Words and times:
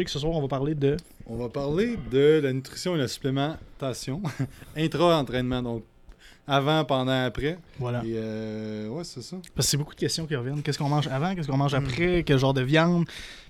Jake, 0.00 0.08
ce 0.08 0.18
soir, 0.18 0.32
on 0.32 0.40
va 0.40 0.48
parler 0.48 0.74
de. 0.74 0.96
On 1.26 1.36
va 1.36 1.50
parler 1.50 1.98
de 2.10 2.40
la 2.42 2.54
nutrition 2.54 2.96
et 2.96 2.98
la 2.98 3.06
supplémentation 3.06 4.22
intra-entraînement. 4.76 5.60
Donc, 5.62 5.84
avant, 6.46 6.82
pendant, 6.86 7.26
après. 7.26 7.58
Voilà. 7.78 7.98
Et 8.02 8.12
euh, 8.14 8.88
ouais, 8.88 9.04
c'est 9.04 9.20
ça. 9.20 9.36
Parce 9.54 9.66
que 9.66 9.70
c'est 9.72 9.76
beaucoup 9.76 9.94
de 9.94 10.00
questions 10.00 10.24
qui 10.24 10.34
reviennent. 10.34 10.62
Qu'est-ce 10.62 10.78
qu'on 10.78 10.88
mange 10.88 11.06
avant? 11.08 11.34
Qu'est-ce 11.34 11.48
qu'on 11.48 11.58
mange 11.58 11.74
Hmm. 11.74 11.84
après? 11.84 12.22
Quel 12.24 12.38
genre 12.38 12.54
de 12.54 12.62
viande? 12.62 13.04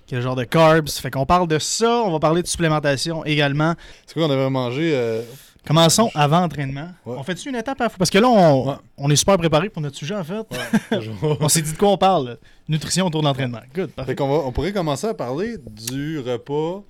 Quel 0.07 0.21
genre 0.21 0.35
de 0.35 0.43
carbs? 0.43 0.89
Fait 0.89 1.09
qu'on 1.09 1.25
parle 1.25 1.47
de 1.47 1.57
ça. 1.57 2.01
On 2.03 2.11
va 2.11 2.19
parler 2.19 2.41
de 2.41 2.47
supplémentation 2.47 3.23
également. 3.23 3.75
C'est 4.05 4.13
quoi 4.15 4.27
qu'on 4.27 4.33
avait 4.33 4.49
mangé 4.49 4.91
euh, 4.93 5.21
Commençons 5.67 6.09
avant 6.15 6.41
entraînement. 6.43 6.89
Ouais. 7.05 7.15
On 7.17 7.23
fait-tu 7.23 7.49
une 7.49 7.55
étape 7.55 7.79
à? 7.81 7.89
Parce 7.89 8.09
que 8.09 8.17
là, 8.17 8.27
on, 8.27 8.69
Ouais. 8.69 8.75
on 8.97 9.09
est 9.11 9.15
super 9.15 9.37
préparé 9.37 9.69
pour 9.69 9.81
notre 9.81 9.95
sujet, 9.95 10.15
en 10.15 10.23
fait. 10.23 10.45
On 11.39 11.47
s'est 11.49 11.61
dit 11.61 11.71
de 11.73 11.77
quoi 11.77 11.89
on 11.89 11.97
parle. 11.97 12.37
Nutrition 12.67 13.05
autour 13.05 13.21
de 13.21 13.27
l'entraînement. 13.27 13.59
Good, 13.75 13.91
Fait 14.05 14.15
va, 14.15 14.25
on 14.25 14.51
pourrait 14.51 14.73
commencer 14.73 15.07
à 15.07 15.13
parler 15.13 15.57
du 15.59 16.19
repas 16.19 16.83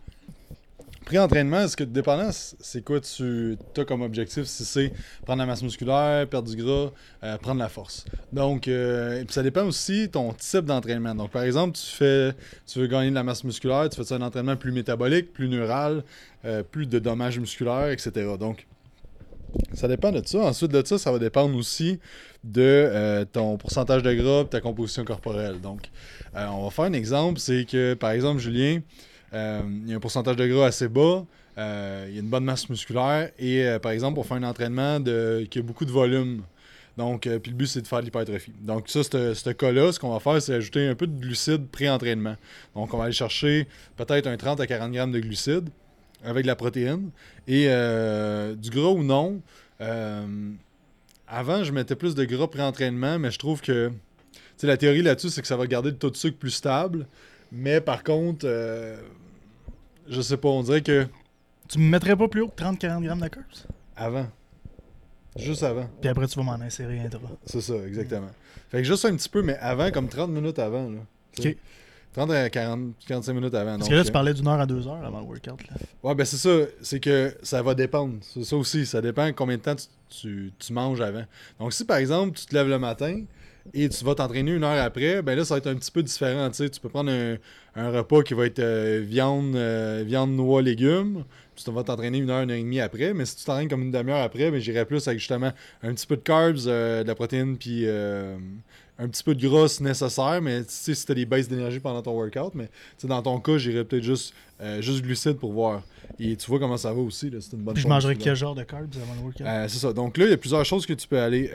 pré-entraînement. 1.05 1.61
Est-ce 1.61 1.75
que, 1.75 1.83
dépendant, 1.83 2.29
c'est 2.31 2.83
quoi 2.83 2.99
tu 2.99 3.57
as 3.77 3.85
comme 3.85 4.01
objectif? 4.01 4.45
Si 4.45 4.65
c'est 4.65 4.93
prendre 5.25 5.39
la 5.39 5.45
masse 5.45 5.63
musculaire, 5.63 6.27
perdre 6.27 6.49
du 6.49 6.61
gras, 6.61 6.91
euh, 7.23 7.37
prendre 7.37 7.59
la 7.59 7.69
force? 7.69 8.05
Donc, 8.31 8.67
euh, 8.67 9.23
ça 9.29 9.43
dépend 9.43 9.65
aussi 9.65 10.09
ton 10.09 10.33
type 10.33 10.65
d'entraînement. 10.65 11.15
Donc, 11.15 11.31
par 11.31 11.43
exemple, 11.43 11.77
tu 11.77 11.85
fais, 11.85 12.33
tu 12.65 12.79
veux 12.79 12.87
gagner 12.87 13.09
de 13.09 13.15
la 13.15 13.23
masse 13.23 13.43
musculaire, 13.43 13.89
tu 13.89 14.03
fais 14.03 14.13
un 14.13 14.21
entraînement 14.21 14.55
plus 14.55 14.71
métabolique, 14.71 15.33
plus 15.33 15.49
neural, 15.49 16.03
euh, 16.45 16.63
plus 16.63 16.87
de 16.87 16.99
dommages 16.99 17.39
musculaires, 17.39 17.89
etc. 17.89 18.11
Donc, 18.39 18.67
ça 19.73 19.87
dépend 19.87 20.11
de 20.11 20.21
ça. 20.25 20.39
Ensuite 20.39 20.71
de 20.71 20.85
ça, 20.85 20.97
ça 20.97 21.11
va 21.11 21.19
dépendre 21.19 21.57
aussi 21.57 21.99
de 22.43 23.25
ton 23.33 23.57
pourcentage 23.57 24.01
de 24.01 24.13
gras 24.13 24.41
et 24.43 24.47
ta 24.47 24.61
composition 24.61 25.03
corporelle. 25.03 25.59
Donc, 25.59 25.89
on 26.33 26.63
va 26.63 26.69
faire 26.69 26.85
un 26.85 26.93
exemple. 26.93 27.37
C'est 27.37 27.65
que, 27.65 27.93
par 27.93 28.11
exemple, 28.11 28.39
Julien, 28.39 28.79
euh, 29.33 29.61
il 29.83 29.89
y 29.89 29.93
a 29.93 29.97
un 29.97 29.99
pourcentage 29.99 30.35
de 30.35 30.47
gras 30.47 30.67
assez 30.67 30.87
bas, 30.87 31.25
euh, 31.57 32.05
il 32.09 32.15
y 32.15 32.17
a 32.17 32.21
une 32.21 32.29
bonne 32.29 32.43
masse 32.43 32.69
musculaire 32.69 33.31
et, 33.39 33.65
euh, 33.65 33.79
par 33.79 33.91
exemple, 33.91 34.19
on 34.19 34.23
fait 34.23 34.35
un 34.35 34.43
entraînement 34.43 35.01
qui 35.49 35.59
a 35.59 35.61
beaucoup 35.61 35.85
de 35.85 35.91
volume. 35.91 36.43
Donc, 36.97 37.21
puis 37.21 37.51
le 37.51 37.57
but, 37.57 37.67
c'est 37.67 37.81
de 37.81 37.87
faire 37.87 37.99
de 37.99 38.05
l'hypertrophie. 38.05 38.51
Donc, 38.59 38.89
ça, 38.89 39.01
ce 39.03 39.49
cas-là, 39.49 39.93
ce 39.93 39.99
qu'on 39.99 40.11
va 40.11 40.19
faire, 40.19 40.41
c'est 40.41 40.53
ajouter 40.53 40.87
un 40.87 40.95
peu 40.95 41.07
de 41.07 41.17
glucides 41.19 41.67
pré-entraînement. 41.67 42.35
Donc, 42.75 42.93
on 42.93 42.97
va 42.97 43.05
aller 43.05 43.13
chercher 43.13 43.65
peut-être 43.95 44.27
un 44.27 44.35
30 44.35 44.59
à 44.59 44.67
40 44.67 44.91
grammes 44.91 45.11
de 45.11 45.19
glucides 45.19 45.69
avec 46.23 46.43
de 46.43 46.47
la 46.47 46.55
protéine 46.55 47.09
et 47.47 47.63
du 48.57 48.69
gras 48.69 48.89
ou 48.89 49.03
non. 49.03 49.41
Avant, 51.27 51.63
je 51.63 51.71
mettais 51.71 51.95
plus 51.95 52.13
de 52.13 52.25
gras 52.25 52.47
pré-entraînement, 52.47 53.17
mais 53.17 53.31
je 53.31 53.39
trouve 53.39 53.61
que 53.61 53.89
la 54.67 54.77
théorie 54.77 55.01
là-dessus, 55.01 55.29
c'est 55.29 55.41
que 55.41 55.47
ça 55.47 55.57
va 55.57 55.67
garder 55.67 55.91
le 55.91 55.97
taux 55.97 56.09
de 56.09 56.17
sucre 56.17 56.37
plus 56.37 56.51
stable. 56.51 57.07
Mais 57.51 57.81
par 57.81 58.03
contre, 58.03 58.45
euh, 58.45 58.97
je 60.07 60.21
sais 60.21 60.37
pas, 60.37 60.49
on 60.49 60.63
dirait 60.63 60.81
que 60.81 61.07
Tu 61.67 61.79
me 61.79 61.89
mettrais 61.89 62.15
pas 62.15 62.27
plus 62.27 62.41
haut 62.41 62.47
que 62.47 62.61
30-40 62.61 63.03
grammes 63.03 63.21
de 63.21 63.27
carbs 63.27 63.45
avant. 63.95 64.27
Juste 65.37 65.63
avant. 65.63 65.87
Puis 66.01 66.09
après, 66.09 66.27
tu 66.27 66.35
vas 66.37 66.43
m'en 66.43 66.53
insérer 66.61 66.99
un 66.99 67.07
drap. 67.07 67.21
C'est 67.45 67.61
ça, 67.61 67.75
exactement. 67.87 68.29
Fait 68.69 68.79
que 68.79 68.83
juste 68.83 69.05
un 69.05 69.15
petit 69.15 69.29
peu, 69.29 69.41
mais 69.41 69.57
avant, 69.57 69.89
comme 69.91 70.07
30 70.09 70.29
minutes 70.29 70.59
avant. 70.59 70.89
Là. 70.89 70.99
Ok. 71.39 71.55
30 72.13 72.29
à 72.31 72.49
40, 72.49 72.93
45 73.07 73.33
minutes 73.33 73.53
avant. 73.53 73.77
Parce 73.77 73.87
que 73.89 73.95
là, 73.95 74.03
tu 74.03 74.09
euh, 74.09 74.11
parlais 74.11 74.33
d'une 74.33 74.47
heure 74.47 74.59
à 74.59 74.65
deux 74.65 74.85
heures 74.85 75.03
avant 75.05 75.21
le 75.21 75.25
workout. 75.27 75.65
Là. 75.69 75.75
Ouais, 76.03 76.13
ben 76.13 76.25
c'est 76.25 76.35
ça. 76.35 76.67
C'est 76.81 76.99
que 76.99 77.33
ça 77.41 77.61
va 77.61 77.73
dépendre. 77.73 78.15
C'est 78.21 78.43
ça 78.43 78.57
aussi. 78.57 78.85
Ça 78.85 79.01
dépend 79.01 79.31
combien 79.31 79.55
de 79.55 79.61
temps 79.61 79.75
tu, 79.75 79.87
tu- 80.09 80.51
tu 80.59 80.73
manges 80.73 80.99
avant. 80.99 81.23
Donc, 81.57 81.71
si 81.71 81.85
par 81.85 81.97
exemple, 81.97 82.37
tu 82.37 82.45
te 82.45 82.53
lèves 82.53 82.67
le 82.67 82.79
matin 82.79 83.23
et 83.73 83.87
tu 83.89 84.03
vas 84.03 84.15
t'entraîner 84.15 84.51
une 84.51 84.63
heure 84.63 84.83
après, 84.83 85.21
ben 85.21 85.35
là, 85.37 85.45
ça 85.45 85.53
va 85.55 85.57
être 85.59 85.67
un 85.67 85.75
petit 85.75 85.91
peu 85.91 86.03
différent. 86.03 86.49
Tu 86.49 86.67
peux 86.81 86.89
prendre 86.89 87.11
un, 87.11 87.37
un 87.75 87.91
repas 87.91 88.21
qui 88.23 88.33
va 88.33 88.45
être 88.45 88.59
euh, 88.59 89.03
viande, 89.05 89.55
euh, 89.55 90.03
viande, 90.05 90.31
noix, 90.31 90.61
légumes. 90.61 91.23
Puis 91.55 91.63
tu 91.63 91.71
vas 91.71 91.83
t'entraîner 91.83 92.17
une 92.17 92.29
heure, 92.29 92.41
une 92.41 92.51
heure 92.51 92.57
et 92.57 92.61
demie 92.63 92.79
après. 92.79 93.13
Mais 93.13 93.25
si 93.25 93.35
tu 93.37 93.43
t'entraînes 93.45 93.67
comme 93.67 93.83
une 93.83 93.91
demi-heure 93.91 94.21
après, 94.23 94.49
ben 94.51 94.59
j'irais 94.59 94.85
plus 94.85 95.07
avec 95.07 95.19
justement 95.19 95.51
un 95.83 95.93
petit 95.93 96.07
peu 96.07 96.15
de 96.15 96.21
carbs, 96.21 96.57
euh, 96.67 97.03
de 97.03 97.07
la 97.07 97.15
protéine, 97.15 97.57
puis 97.57 97.87
un 97.87 99.07
petit 99.07 99.23
peu 99.23 99.35
de 99.35 99.47
gras 99.47 99.77
nécessaire. 99.81 100.41
Mais 100.41 100.59
tu 100.63 100.69
sais, 100.69 100.93
si 100.95 101.05
tu 101.05 101.11
as 101.11 101.15
des 101.15 101.25
baisses 101.25 101.47
d'énergie 101.47 101.79
pendant 101.79 102.01
ton 102.01 102.13
workout. 102.13 102.53
Mais 102.55 102.69
dans 103.03 103.21
ton 103.21 103.39
cas, 103.39 103.57
j'irais 103.57 103.83
peut-être 103.83 104.03
juste, 104.03 104.33
juste 104.79 105.01
glucides 105.01 105.37
pour 105.37 105.53
voir. 105.53 105.81
Et 106.19 106.35
tu 106.35 106.49
vois 106.49 106.59
comment 106.59 106.77
ça 106.77 106.93
va 106.93 106.99
aussi. 107.01 107.29
là. 107.29 107.39
C'est 107.41 107.53
une 107.53 107.63
bonne 107.63 107.73
Puis 107.73 107.83
je 107.83 107.87
musculaire. 107.87 108.17
quel 108.19 108.35
genre 108.35 108.53
de 108.55 108.63
carbs 108.63 108.87
avant 109.01 109.13
le 109.15 109.21
workout? 109.21 109.69
C'est 109.69 109.79
ça. 109.79 109.93
Donc 109.93 110.17
là, 110.17 110.25
il 110.25 110.31
y 110.31 110.33
a 110.33 110.37
plusieurs 110.37 110.65
choses 110.65 110.85
que 110.85 110.93
tu 110.93 111.07
peux 111.07 111.19
aller. 111.19 111.49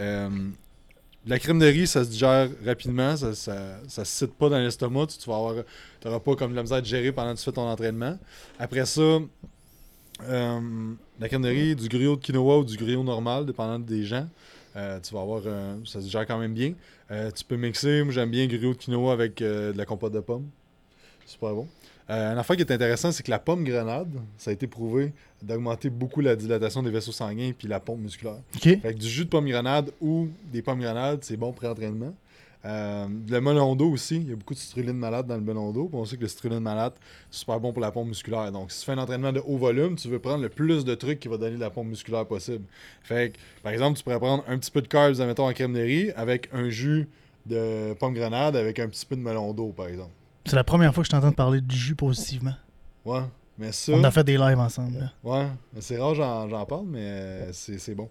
La 1.29 1.41
crème 1.41 1.59
de 1.59 1.67
riz, 1.67 1.89
ça 1.89 2.05
se 2.05 2.11
digère 2.11 2.49
rapidement. 2.65 3.17
Ça 3.17 3.35
ça, 3.35 3.81
ça 3.89 4.05
se 4.05 4.27
cite 4.27 4.35
pas 4.35 4.49
dans 4.49 4.59
l'estomac. 4.59 5.07
Tu, 5.07 5.19
tu 5.19 5.29
vas 5.29 5.37
avoir, 5.37 5.65
pas 6.23 6.37
comme 6.37 6.53
de 6.53 6.57
la 6.57 6.63
misère 6.63 6.79
à 6.79 6.81
digérer 6.81 7.11
pendant 7.11 7.33
que 7.33 7.39
tu 7.39 7.45
fais 7.45 7.53
ton 7.53 7.69
entraînement. 7.69 8.17
Après 8.61 8.87
ça, 8.87 9.19
euh, 10.23 10.61
la 11.19 11.29
crème 11.29 11.43
de 11.43 11.49
riz, 11.49 11.75
du 11.75 11.89
griot 11.89 12.15
de 12.17 12.21
quinoa 12.21 12.59
ou 12.59 12.65
du 12.65 12.77
griot 12.77 13.03
normal, 13.03 13.45
dépendant 13.45 13.81
des 13.81 14.05
gens. 14.05 14.29
Euh, 14.77 15.01
tu 15.01 15.15
vas 15.15 15.23
avoir. 15.23 15.43
euh, 15.47 15.77
ça 15.85 15.99
se 16.01 16.05
digère 16.05 16.27
quand 16.27 16.39
même 16.39 16.55
bien. 16.55 16.75
Euh, 17.11 17.31
tu 17.33 17.45
peux 17.45 17.57
mixer. 17.57 18.05
Moi, 18.05 18.13
j'aime 18.13 18.31
bien 18.31 18.47
griot 18.47 18.73
de 18.75 18.79
quinoa 18.79 19.13
avec 19.13 19.39
de 19.39 19.73
la 19.77 19.85
compote 19.85 20.13
de 20.13 20.21
pommes. 20.21 20.49
Super 21.27 21.55
bon. 21.55 21.67
Euh, 22.09 22.35
un 22.35 22.39
affaire 22.39 22.57
qui 22.57 22.63
est 22.63 22.71
intéressant, 22.71 23.11
c'est 23.11 23.25
que 23.25 23.31
la 23.31 23.41
pomme 23.41 23.65
grenade, 23.65 24.13
ça 24.39 24.51
a 24.51 24.53
été 24.53 24.67
prouvé 24.67 25.13
d'augmenter 25.43 25.91
beaucoup 25.91 26.21
la 26.21 26.37
dilatation 26.37 26.83
des 26.83 26.91
vaisseaux 26.91 27.13
sanguins 27.13 27.53
puis 27.57 27.67
la 27.67 27.81
pompe 27.81 28.01
musculaire. 28.01 28.39
Ok. 28.55 28.63
Fait 28.63 28.95
que 28.95 28.99
du 28.99 29.09
jus 29.09 29.25
de 29.25 29.31
pomme 29.31 29.49
grenade 29.49 29.91
ou 30.01 30.29
des 30.53 30.63
pommes 30.63 30.81
grenades, 30.81 31.21
c'est 31.23 31.37
bon 31.37 31.53
pré-entraînement. 31.53 32.15
Euh, 32.65 33.07
le 33.29 33.41
melon 33.41 33.77
d'eau 33.77 33.91
aussi, 33.91 34.17
il 34.17 34.29
y 34.29 34.33
a 34.33 34.37
beaucoup 34.37 34.55
de 34.55 34.59
citrulline 34.59 34.97
malade 34.97 35.27
dans 35.27 35.37
le 35.37 35.41
melon 35.41 35.73
d'eau. 35.73 35.89
On 35.93 36.05
sait 36.05 36.17
que 36.17 36.23
le 36.23 36.29
citrulline 36.29 36.61
malade, 36.61 36.93
c'est 37.31 37.41
super 37.41 37.61
bon 37.61 37.73
pour 37.73 37.81
la 37.81 37.93
pompe 37.93 38.09
musculaire. 38.09 38.51
Donc, 38.51 38.73
si 38.73 38.81
tu 38.81 38.87
fais 38.87 38.93
un 38.93 38.99
entraînement 38.99 39.33
de 39.33 39.41
haut 39.45 39.57
volume, 39.57 39.97
tu 39.97 40.09
veux 40.09 40.19
prendre 40.19 40.43
le 40.43 40.49
plus 40.49 40.85
de 40.85 40.95
trucs 40.95 41.21
qui 41.21 41.29
va 41.29 41.37
donner 41.37 41.57
de 41.57 41.61
la 41.61 41.71
pompe 41.71 41.87
musculaire 41.89 42.27
possible. 42.27 42.65
Fait 43.03 43.33
que, 43.33 43.39
par 43.63 43.73
exemple, 43.73 43.99
tu 43.99 44.05
pourrais 44.05 44.19
prendre 44.19 44.45
un 44.49 44.59
petit 44.59 44.71
peu 44.71 44.83
de 44.83 44.89
carbs, 44.89 45.21
admettons, 45.21 45.47
en 45.49 45.53
crème 45.53 45.75
de 45.75 45.81
riz, 45.81 46.11
avec 46.17 46.49
un 46.53 46.69
jus 46.69 47.09
de 47.47 47.95
pomme 47.95 48.15
grenade, 48.15 48.57
avec 48.57 48.81
un 48.81 48.89
petit 48.89 49.07
peu 49.07 49.15
de 49.15 49.21
melon 49.21 49.53
d'eau, 49.53 49.69
par 49.69 49.87
exemple. 49.87 50.11
C'est 50.47 50.57
la 50.57 50.65
première 50.65 50.95
fois 50.95 51.03
que 51.03 51.07
je 51.07 51.11
t'entends 51.11 51.33
parler 51.33 51.61
du 51.61 51.77
jus 51.77 51.95
positivement. 51.95 52.55
Ouais, 53.05 53.23
mais 53.59 53.73
ça. 53.73 53.93
On 53.93 54.03
a 54.05 54.11
fait 54.11 54.25
des 54.25 54.37
lives 54.39 54.59
ensemble. 54.59 54.99
là. 54.99 55.13
Ouais, 55.25 55.47
mais 55.75 55.81
c'est 55.81 55.99
rare, 55.99 56.15
j'en, 56.15 56.49
j'en 56.49 56.65
parle, 56.67 56.87
mais 56.87 57.01
euh, 57.03 57.53
c'est, 57.53 57.79
c'est 57.79 57.95
bon. 57.95 58.09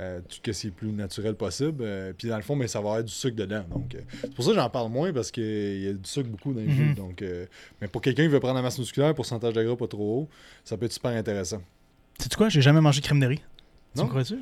Euh, 0.00 0.20
tout 0.26 0.36
ce 0.52 0.60
qui 0.60 0.66
est 0.66 0.70
plus 0.70 0.90
naturel 0.90 1.34
possible. 1.34 1.82
Euh, 1.82 2.12
puis 2.16 2.28
dans 2.28 2.36
le 2.36 2.42
fond, 2.42 2.56
mais 2.56 2.66
ça 2.66 2.80
va 2.80 2.88
avoir 2.90 3.04
du 3.04 3.12
sucre 3.12 3.36
dedans. 3.36 3.62
Donc, 3.70 3.94
euh, 3.94 4.00
c'est 4.22 4.34
pour 4.34 4.44
ça 4.44 4.50
que 4.50 4.56
j'en 4.56 4.70
parle 4.70 4.90
moins 4.90 5.12
parce 5.12 5.30
qu'il 5.30 5.80
y 5.82 5.88
a 5.88 5.92
du 5.92 6.08
sucre 6.08 6.28
beaucoup 6.30 6.52
dans 6.54 6.60
les 6.60 6.66
Mhm. 6.66 6.72
jus. 6.74 6.94
Donc, 6.94 7.20
euh, 7.22 7.46
mais 7.80 7.88
pour 7.88 8.00
quelqu'un 8.00 8.22
qui 8.22 8.28
veut 8.28 8.40
prendre 8.40 8.54
la 8.54 8.62
masse 8.62 8.78
musculaire, 8.78 9.14
pourcentage 9.14 9.52
de 9.52 9.62
gras 9.62 9.76
pas 9.76 9.86
trop 9.86 10.20
haut, 10.22 10.28
ça 10.64 10.76
peut 10.78 10.86
être 10.86 10.92
super 10.92 11.10
intéressant. 11.12 11.60
Sais-tu 12.18 12.36
quoi? 12.36 12.48
J'ai 12.48 12.62
jamais 12.62 12.80
mangé 12.80 13.00
crème 13.02 13.20
de 13.20 13.26
riz. 13.26 13.36
Tu 13.94 13.98
Non? 13.98 14.04
me 14.04 14.08
crois-tu? 14.10 14.38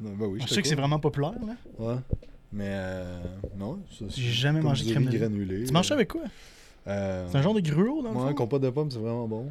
Ben 0.00 0.12
oui, 0.20 0.40
Je 0.42 0.52
sais 0.52 0.62
que 0.62 0.68
c'est 0.68 0.74
vraiment 0.76 0.98
populaire. 1.00 1.32
Là. 1.46 1.54
Ouais. 1.78 1.96
Mais 2.52 2.68
euh, 2.68 3.22
non, 3.56 3.80
ça, 3.90 4.04
c'est 4.08 4.20
J'ai 4.20 4.30
jamais 4.32 4.60
mangé 4.60 4.84
crème 4.90 5.04
de 5.06 5.10
riz. 5.10 5.18
granulé. 5.18 5.64
Tu 5.64 5.72
manges 5.72 5.88
ça 5.88 5.94
avec 5.94 6.08
quoi? 6.08 6.22
Euh, 6.86 7.26
C'est 7.30 7.38
un 7.38 7.42
genre 7.42 7.54
de 7.54 7.60
gruau, 7.60 8.02
dans 8.02 8.10
le 8.12 8.16
Ouais, 8.18 8.28
fond? 8.28 8.34
compote 8.34 8.62
de 8.62 8.70
pommes, 8.70 8.90
c'est 8.90 8.98
vraiment 8.98 9.28
bon. 9.28 9.50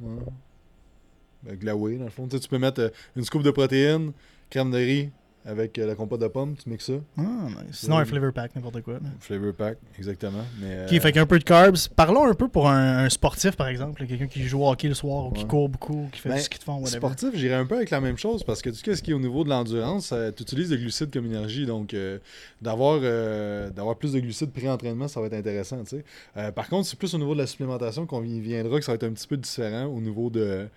Ouais. 0.00 1.72
Whey, 1.72 1.96
dans 1.96 2.04
le 2.04 2.10
fond. 2.10 2.26
Tu, 2.26 2.36
sais, 2.36 2.40
tu 2.40 2.48
peux 2.48 2.58
mettre 2.58 2.80
euh, 2.82 2.88
une 3.16 3.24
scoop 3.24 3.42
de 3.42 3.50
protéines, 3.50 4.12
crème 4.50 4.70
de 4.70 4.76
riz 4.78 5.10
avec 5.48 5.78
euh, 5.78 5.86
la 5.86 5.94
compote 5.94 6.20
de 6.20 6.28
pommes, 6.28 6.54
tu 6.62 6.68
mixes 6.68 6.86
ça. 6.86 6.92
Ah, 7.16 7.22
nice. 7.48 7.78
Sinon, 7.80 7.96
un 7.98 8.04
flavor 8.04 8.32
pack, 8.32 8.54
n'importe 8.54 8.82
quoi. 8.82 8.94
là. 8.94 9.00
Flavor 9.18 9.52
pack, 9.54 9.78
exactement. 9.98 10.44
Mais, 10.60 10.84
Ok, 10.86 10.92
euh, 10.92 11.00
fait 11.00 11.12
qu'un 11.12 11.26
peu 11.26 11.38
de 11.38 11.44
carbs. 11.44 11.76
Parlons 11.96 12.26
un 12.26 12.34
peu 12.34 12.48
pour 12.48 12.68
un, 12.68 13.04
un 13.04 13.08
sportif, 13.08 13.56
par 13.56 13.68
exemple. 13.68 14.06
Quelqu'un 14.06 14.26
qui 14.26 14.42
joue 14.46 14.62
au 14.62 14.70
hockey 14.70 14.88
le 14.88 14.94
soir 14.94 15.26
ou 15.26 15.30
qui 15.32 15.46
court 15.46 15.68
beaucoup, 15.68 16.04
ou 16.04 16.08
qui 16.12 16.20
fait 16.20 16.28
Ben, 16.28 16.36
du 16.36 16.42
ski 16.42 16.58
de 16.58 16.64
fond, 16.64 16.74
whatever. 16.76 16.98
Sportif, 16.98 17.30
j'irais 17.34 17.54
un 17.54 17.66
peu 17.66 17.76
avec 17.76 17.90
la 17.90 18.00
même 18.00 18.18
chose 18.18 18.44
parce 18.44 18.60
que 18.62 18.70
tu 18.70 18.76
sais, 18.76 18.94
ce 18.96 19.02
qui 19.02 19.10
est 19.10 19.14
au 19.14 19.20
niveau 19.20 19.42
de 19.44 19.48
l'endurance, 19.48 20.12
tu 20.36 20.42
utilises 20.42 20.68
des 20.68 20.76
glucides 20.78 21.12
comme 21.12 21.26
énergie. 21.26 21.66
Donc, 21.66 21.94
euh, 21.94 22.18
d'avoir 22.62 23.00
euh, 23.02 23.70
d'avoir 23.70 23.96
plus 23.96 24.12
de 24.12 24.20
glucides 24.20 24.50
pré-entraînement, 24.52 25.08
ça 25.08 25.20
va 25.20 25.26
être 25.28 25.34
intéressant. 25.34 25.82
tu 25.84 25.96
sais. 25.96 26.04
Euh, 26.36 26.52
par 26.52 26.68
contre, 26.68 26.86
c'est 26.88 26.98
plus 26.98 27.14
au 27.14 27.18
niveau 27.18 27.34
de 27.34 27.40
la 27.40 27.46
supplémentation 27.46 28.06
qu'on 28.06 28.22
y 28.22 28.40
viendra 28.40 28.78
que 28.78 28.84
ça 28.84 28.92
va 28.92 28.96
être 28.96 29.04
un 29.04 29.12
petit 29.12 29.26
peu 29.26 29.36
différent 29.36 29.84
au 29.86 30.00
niveau 30.00 30.30
de. 30.30 30.68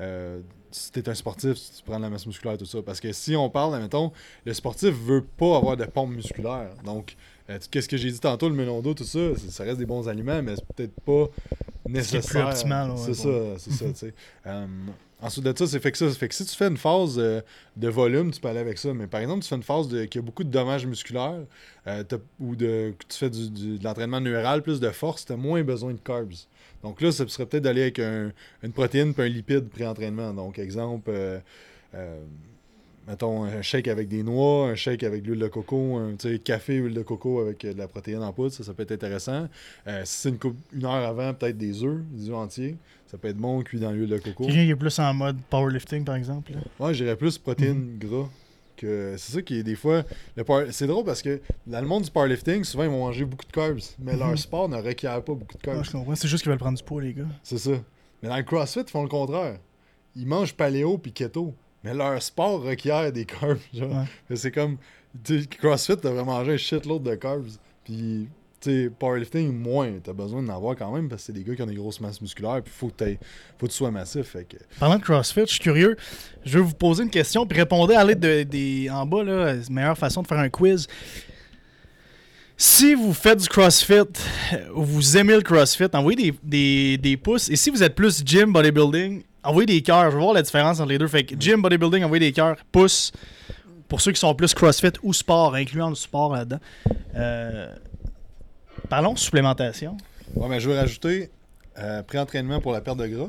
euh, 0.00 0.40
si 0.76 0.92
tu 0.92 1.00
es 1.00 1.08
un 1.08 1.14
sportif, 1.14 1.56
si 1.56 1.72
tu 1.78 1.82
prends 1.84 1.96
de 1.98 2.02
la 2.02 2.10
masse 2.10 2.26
musculaire, 2.26 2.58
tout 2.58 2.66
ça. 2.66 2.82
Parce 2.82 3.00
que 3.00 3.12
si 3.12 3.34
on 3.36 3.48
parle, 3.50 3.74
admettons, 3.74 4.12
le 4.44 4.52
sportif 4.54 4.90
veut 4.94 5.22
pas 5.24 5.56
avoir 5.56 5.76
de 5.76 5.84
pompe 5.84 6.10
musculaire. 6.10 6.70
Donc, 6.84 7.16
euh, 7.50 7.58
qu'est-ce 7.70 7.88
que 7.88 7.96
j'ai 7.96 8.10
dit 8.10 8.20
tantôt, 8.20 8.48
le 8.48 8.54
melon 8.54 8.80
d'eau, 8.82 8.94
tout 8.94 9.04
ça, 9.04 9.18
ça 9.48 9.64
reste 9.64 9.78
des 9.78 9.86
bons 9.86 10.08
aliments, 10.08 10.42
mais 10.42 10.54
c'est 10.56 10.64
peut-être 10.74 11.00
pas 11.04 11.26
nécessaire. 11.88 12.48
ouais, 12.92 12.96
c'est 13.04 13.14
ça, 13.14 13.28
c'est 13.58 13.70
ça, 13.72 13.84
tu 13.92 13.94
sais. 13.96 14.14
Euh, 14.46 14.66
ensuite 15.22 15.44
de 15.44 15.52
ça, 15.56 15.66
c'est 15.66 15.80
fait 15.80 15.90
que 15.92 15.98
ça. 15.98 16.08
Fait 16.10 16.28
que 16.28 16.34
si 16.34 16.44
tu 16.44 16.54
fais 16.54 16.68
une 16.68 16.76
phase 16.76 17.16
euh, 17.18 17.40
de 17.76 17.88
volume, 17.88 18.30
tu 18.30 18.40
peux 18.40 18.48
aller 18.48 18.60
avec 18.60 18.78
ça. 18.78 18.92
Mais 18.94 19.06
par 19.08 19.20
exemple, 19.20 19.42
tu 19.42 19.48
fais 19.48 19.56
une 19.56 19.62
phase 19.64 19.88
de, 19.88 20.04
qui 20.04 20.18
a 20.18 20.22
beaucoup 20.22 20.44
de 20.44 20.50
dommages 20.50 20.86
musculaires 20.86 21.40
ou 22.38 22.54
de, 22.56 22.94
que 22.98 23.04
tu 23.08 23.18
fais 23.18 23.30
du, 23.30 23.50
du- 23.50 23.78
de 23.78 23.84
l'entraînement 23.84 24.20
neural, 24.20 24.62
plus 24.62 24.78
de 24.80 24.90
force, 24.90 25.24
tu 25.24 25.32
as 25.32 25.36
moins 25.36 25.62
besoin 25.62 25.92
de 25.92 25.98
carbs. 25.98 26.46
Donc 26.82 27.00
là, 27.00 27.10
ça 27.12 27.26
serait 27.28 27.46
peut-être 27.46 27.64
d'aller 27.64 27.82
avec 27.82 27.98
un- 27.98 28.32
une 28.62 28.72
protéine 28.72 29.12
puis 29.14 29.22
un 29.22 29.28
lipide 29.28 29.68
pré-entraînement. 29.68 30.32
Donc, 30.32 30.58
exemple, 30.58 31.10
euh, 31.12 31.38
euh, 31.94 32.20
mettons, 33.08 33.44
un 33.44 33.62
shake 33.62 33.88
avec 33.88 34.08
des 34.08 34.22
noix, 34.22 34.68
un 34.68 34.74
shake 34.74 35.02
avec 35.02 35.22
de 35.22 35.28
l'huile 35.28 35.40
de 35.40 35.48
coco, 35.48 35.96
un 35.96 36.14
café, 36.44 36.74
huile 36.76 36.94
de 36.94 37.02
coco 37.02 37.40
avec 37.40 37.64
euh, 37.64 37.72
de 37.72 37.78
la 37.78 37.88
protéine 37.88 38.22
en 38.22 38.32
poudre, 38.32 38.52
ça, 38.52 38.62
ça 38.64 38.74
peut 38.74 38.82
être 38.82 38.92
intéressant. 38.92 39.48
Euh, 39.86 40.02
si 40.04 40.16
c'est 40.22 40.28
une, 40.30 40.38
coupe- 40.38 40.56
une 40.72 40.84
heure 40.84 40.92
avant, 40.92 41.32
peut-être 41.34 41.56
des 41.58 41.82
œufs, 41.82 42.00
des 42.12 42.28
œufs 42.30 42.36
entiers, 42.36 42.76
ça 43.06 43.16
peut 43.18 43.28
être 43.28 43.36
bon 43.36 43.62
cuit 43.62 43.78
dans 43.80 43.92
l'huile 43.92 44.08
de 44.10 44.18
coco. 44.18 44.44
Quelqu'un 44.46 44.64
qui 44.64 44.70
est 44.70 44.76
plus 44.76 44.98
en 44.98 45.14
mode 45.14 45.36
powerlifting, 45.50 46.04
par 46.04 46.16
exemple. 46.16 46.52
là. 46.52 46.58
Ouais, 46.78 46.94
j'irais 46.94 47.16
plus 47.16 47.38
protéines 47.38 47.92
Mhm. 47.94 47.98
gras. 47.98 48.28
Que 48.76 49.14
C'est 49.16 49.32
ça 49.32 49.42
qui 49.42 49.58
est 49.58 49.62
des 49.62 49.74
fois. 49.74 50.04
C'est 50.70 50.86
drôle 50.86 51.04
parce 51.04 51.22
que 51.22 51.40
dans 51.66 51.80
le 51.80 51.86
monde 51.86 52.04
du 52.04 52.10
powerlifting, 52.10 52.62
souvent 52.64 52.84
ils 52.84 52.90
vont 52.90 52.98
manger 53.06 53.24
beaucoup 53.24 53.44
de 53.46 53.52
carbs, 53.52 53.80
mais 53.98 54.12
Mhm. 54.12 54.18
leur 54.20 54.38
sport 54.38 54.68
ne 54.68 54.76
requiert 54.76 55.22
pas 55.24 55.34
beaucoup 55.34 55.56
de 55.56 55.62
carbs. 55.62 55.78
Ouais, 55.78 55.84
je 55.84 55.90
comprends. 55.92 56.14
C'est 56.14 56.28
juste 56.28 56.42
qu'ils 56.42 56.50
veulent 56.50 56.58
prendre 56.58 56.78
du 56.78 56.84
poids, 56.84 57.02
les 57.02 57.14
gars. 57.14 57.24
C'est 57.42 57.58
ça. 57.58 57.72
Mais 58.22 58.28
dans 58.28 58.36
le 58.36 58.42
CrossFit, 58.42 58.80
ils 58.80 58.90
font 58.90 59.02
le 59.02 59.08
contraire. 59.08 59.58
Ils 60.14 60.26
mangent 60.26 60.54
paléo 60.54 60.98
puis 60.98 61.12
keto. 61.12 61.54
Mais 61.84 61.94
leur 61.94 62.20
sport 62.22 62.62
requiert 62.62 63.12
des 63.12 63.24
carbs. 63.24 63.58
Ouais. 63.74 64.36
C'est 64.36 64.50
comme. 64.50 64.76
CrossFit, 65.60 65.96
t'as 65.96 66.10
vraiment 66.10 66.36
mangé 66.38 66.52
un 66.54 66.56
shitload 66.56 67.02
de 67.02 67.14
carbs. 67.14 67.48
Puis, 67.84 68.28
sais, 68.70 68.90
powerlifting, 68.90 69.52
moins. 69.52 69.92
T'as 70.02 70.12
besoin 70.12 70.42
d'en 70.42 70.54
avoir 70.54 70.76
quand 70.76 70.92
même 70.92 71.08
parce 71.08 71.22
que 71.22 71.26
c'est 71.26 71.32
des 71.32 71.42
gars 71.44 71.54
qui 71.54 71.62
ont 71.62 71.66
des 71.66 71.74
grosses 71.74 72.00
masses 72.00 72.20
musculaires. 72.20 72.60
Puis, 72.62 72.72
faut 72.74 72.88
que, 72.88 73.04
faut 73.58 73.66
que 73.66 73.70
tu 73.70 73.76
sois 73.76 73.90
massif. 73.90 74.26
Fait 74.28 74.44
que. 74.44 74.56
Parlant 74.78 74.98
de 74.98 75.02
CrossFit, 75.02 75.42
je 75.42 75.52
suis 75.52 75.60
curieux. 75.60 75.96
Je 76.44 76.58
vais 76.58 76.64
vous 76.64 76.74
poser 76.74 77.02
une 77.02 77.10
question, 77.10 77.46
puis 77.46 77.58
répondez 77.58 77.94
à 77.94 78.04
l'aide 78.04 78.20
de, 78.20 78.42
des. 78.42 78.88
En 78.90 79.06
bas, 79.06 79.24
là, 79.24 79.54
la 79.54 79.60
meilleure 79.70 79.98
façon 79.98 80.22
de 80.22 80.26
faire 80.26 80.38
un 80.38 80.48
quiz. 80.48 80.86
Si 82.58 82.94
vous 82.94 83.12
faites 83.12 83.38
du 83.38 83.48
CrossFit, 83.48 84.08
ou 84.74 84.82
vous 84.82 85.16
aimez 85.18 85.34
le 85.34 85.42
CrossFit, 85.42 85.88
envoyez 85.92 86.16
des, 86.16 86.38
des, 86.42 86.98
des 86.98 87.16
pouces. 87.18 87.50
Et 87.50 87.56
si 87.56 87.68
vous 87.68 87.82
êtes 87.82 87.94
plus 87.94 88.22
gym, 88.24 88.50
bodybuilding, 88.52 89.22
envoyez 89.42 89.66
des 89.66 89.82
cœurs. 89.82 90.10
Je 90.10 90.16
veux 90.16 90.22
voir 90.22 90.32
la 90.32 90.42
différence 90.42 90.80
entre 90.80 90.88
les 90.88 90.98
deux. 90.98 91.06
Fait 91.06 91.24
que 91.24 91.34
gym, 91.38 91.60
bodybuilding, 91.60 92.04
envoyez 92.04 92.26
des 92.26 92.32
cœurs, 92.32 92.56
pouces. 92.72 93.12
Pour 93.88 94.00
ceux 94.00 94.10
qui 94.10 94.18
sont 94.18 94.34
plus 94.34 94.52
CrossFit 94.52 94.92
ou 95.02 95.12
sport, 95.12 95.54
incluant 95.54 95.90
le 95.90 95.94
sport 95.94 96.34
là-dedans. 96.34 96.58
Euh, 97.14 97.72
parlons 98.86 99.16
supplémentation. 99.16 99.96
Ouais, 100.34 100.48
mais 100.48 100.60
je 100.60 100.68
veux 100.68 100.76
rajouter 100.76 101.30
euh, 101.78 102.02
pré-entraînement 102.02 102.60
pour 102.60 102.72
la 102.72 102.80
perte 102.80 102.98
de 102.98 103.06
gras. 103.06 103.28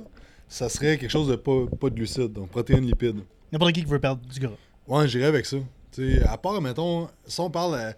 Ça 0.49 0.69
serait 0.69 0.97
quelque 0.97 1.11
chose 1.11 1.27
de 1.27 1.35
pas, 1.35 1.65
pas 1.79 1.89
de 1.89 1.95
glucides, 1.95 2.33
donc 2.33 2.49
protéines, 2.49 2.85
lipides. 2.85 3.19
N'importe 3.51 3.73
qui 3.73 3.81
qui 3.83 3.89
veut 3.89 3.99
perdre 3.99 4.21
du 4.25 4.39
gras. 4.39 4.53
Ouais, 4.87 5.07
j'irais 5.07 5.25
avec 5.25 5.45
ça. 5.45 5.57
Tu 5.91 6.17
sais, 6.19 6.23
à 6.23 6.37
part, 6.37 6.61
mettons, 6.61 7.07
si 7.25 7.39
on 7.39 7.49
parle. 7.49 7.75
euh, 7.75 7.91
Tu 7.91 7.97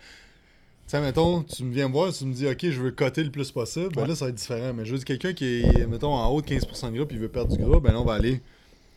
sais, 0.87 1.01
mettons, 1.01 1.43
tu 1.43 1.63
me 1.63 1.71
viens 1.73 1.87
me 1.87 1.93
voir, 1.93 2.11
tu 2.11 2.25
me 2.25 2.33
dis, 2.33 2.47
OK, 2.47 2.59
je 2.63 2.81
veux 2.81 2.91
coter 2.91 3.23
le 3.23 3.29
plus 3.29 3.51
possible, 3.51 3.89
ben 3.93 4.01
Ouais. 4.03 4.07
là, 4.07 4.15
ça 4.15 4.25
va 4.25 4.29
être 4.29 4.35
différent. 4.37 4.73
Mais 4.73 4.85
je 4.85 4.91
veux 4.91 4.97
dire, 4.97 5.05
quelqu'un 5.05 5.33
qui 5.33 5.61
est, 5.61 5.85
mettons, 5.87 6.13
en 6.13 6.27
haut 6.29 6.41
de 6.41 6.47
15% 6.47 6.91
de 6.91 6.95
gras 6.97 7.05
puis 7.05 7.17
il 7.17 7.21
veut 7.21 7.29
perdre 7.29 7.55
du 7.55 7.63
gras, 7.63 7.79
ben 7.79 7.91
là, 7.93 7.99
on 8.01 8.05
va 8.05 8.13
aller 8.15 8.41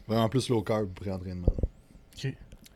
vraiment 0.09 0.29
plus 0.31 0.49
low 0.49 0.63
carb 0.63 0.89
pré-entraînement. 0.95 1.49
Ok. 2.17 2.33